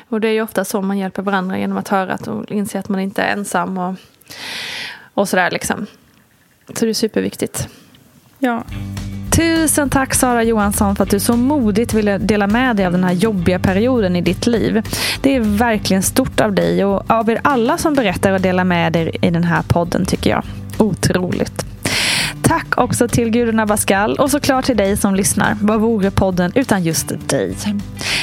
Och 0.09 0.21
det 0.21 0.29
är 0.29 0.33
ju 0.33 0.43
ofta 0.43 0.65
så 0.65 0.83
man 0.83 0.99
hjälper 0.99 1.23
varandra 1.23 1.59
genom 1.59 1.79
att 1.79 1.89
höra 1.89 2.19
och 2.27 2.51
inse 2.51 2.79
att 2.79 2.89
man 2.89 3.01
inte 3.01 3.23
är 3.23 3.33
ensam 3.33 3.79
och, 3.79 3.95
och 5.15 5.29
sådär 5.29 5.51
liksom. 5.51 5.87
Så 6.75 6.85
det 6.85 6.91
är 6.91 6.95
superviktigt. 6.95 7.69
Ja. 8.39 8.65
Tusen 9.37 9.91
tack 9.91 10.15
Sara 10.15 10.43
Johansson 10.43 10.97
för 10.97 11.03
att 11.03 11.11
du 11.11 11.21
så 11.21 11.37
modigt 11.37 11.95
ville 11.95 12.19
dela 12.19 12.47
med 12.47 12.77
dig 12.77 12.87
av 12.87 12.93
den 12.93 13.05
här 13.05 13.13
jobbiga 13.13 13.59
perioden 13.59 14.17
i 14.17 14.21
ditt 14.21 14.47
liv. 14.47 14.83
Det 15.21 15.37
är 15.37 15.41
verkligen 15.41 16.03
stort 16.03 16.41
av 16.41 16.53
dig 16.53 16.85
och 16.85 17.11
av 17.11 17.31
er 17.31 17.41
alla 17.45 17.79
som 17.79 17.95
berättar 17.95 18.33
och 18.33 18.41
delar 18.41 18.65
med 18.65 18.97
er 18.97 19.25
i 19.25 19.31
den 19.31 19.45
här 19.45 19.63
podden 19.63 20.07
tycker 20.07 20.31
jag. 20.31 20.43
Otroligt. 20.79 21.67
Tack 22.43 22.79
också 22.79 23.09
till 23.09 23.31
Gudrun 23.31 23.61
Abascal 23.61 24.17
och 24.17 24.31
såklart 24.31 24.65
till 24.65 24.77
dig 24.77 24.97
som 24.97 25.15
lyssnar. 25.15 25.57
Vad 25.61 25.81
vore 25.81 26.11
podden 26.11 26.53
utan 26.55 26.83
just 26.83 27.29
dig? 27.29 27.57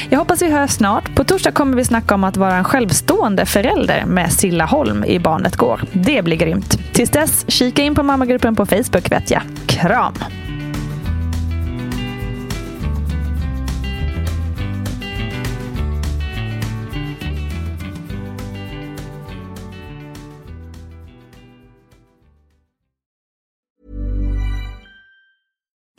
Jag 0.09 0.19
hoppas 0.19 0.41
vi 0.41 0.51
hörs 0.51 0.71
snart. 0.71 1.15
På 1.15 1.23
torsdag 1.23 1.51
kommer 1.51 1.77
vi 1.77 1.85
snacka 1.85 2.15
om 2.15 2.23
att 2.23 2.37
vara 2.37 2.55
en 2.55 2.63
självstående 2.63 3.45
förälder 3.45 4.05
med 4.05 4.33
Silla 4.33 4.65
Holm 4.65 5.03
i 5.03 5.19
Barnet 5.19 5.55
Går. 5.55 5.81
Det 5.91 6.21
blir 6.21 6.37
grymt. 6.37 6.79
Tills 6.93 7.09
dess, 7.09 7.45
kika 7.47 7.81
in 7.81 7.95
på 7.95 8.03
mammagruppen 8.03 8.55
på 8.55 8.65
Facebook 8.65 9.11
vet 9.11 9.31
jag. 9.31 9.41
Kram! 9.65 10.13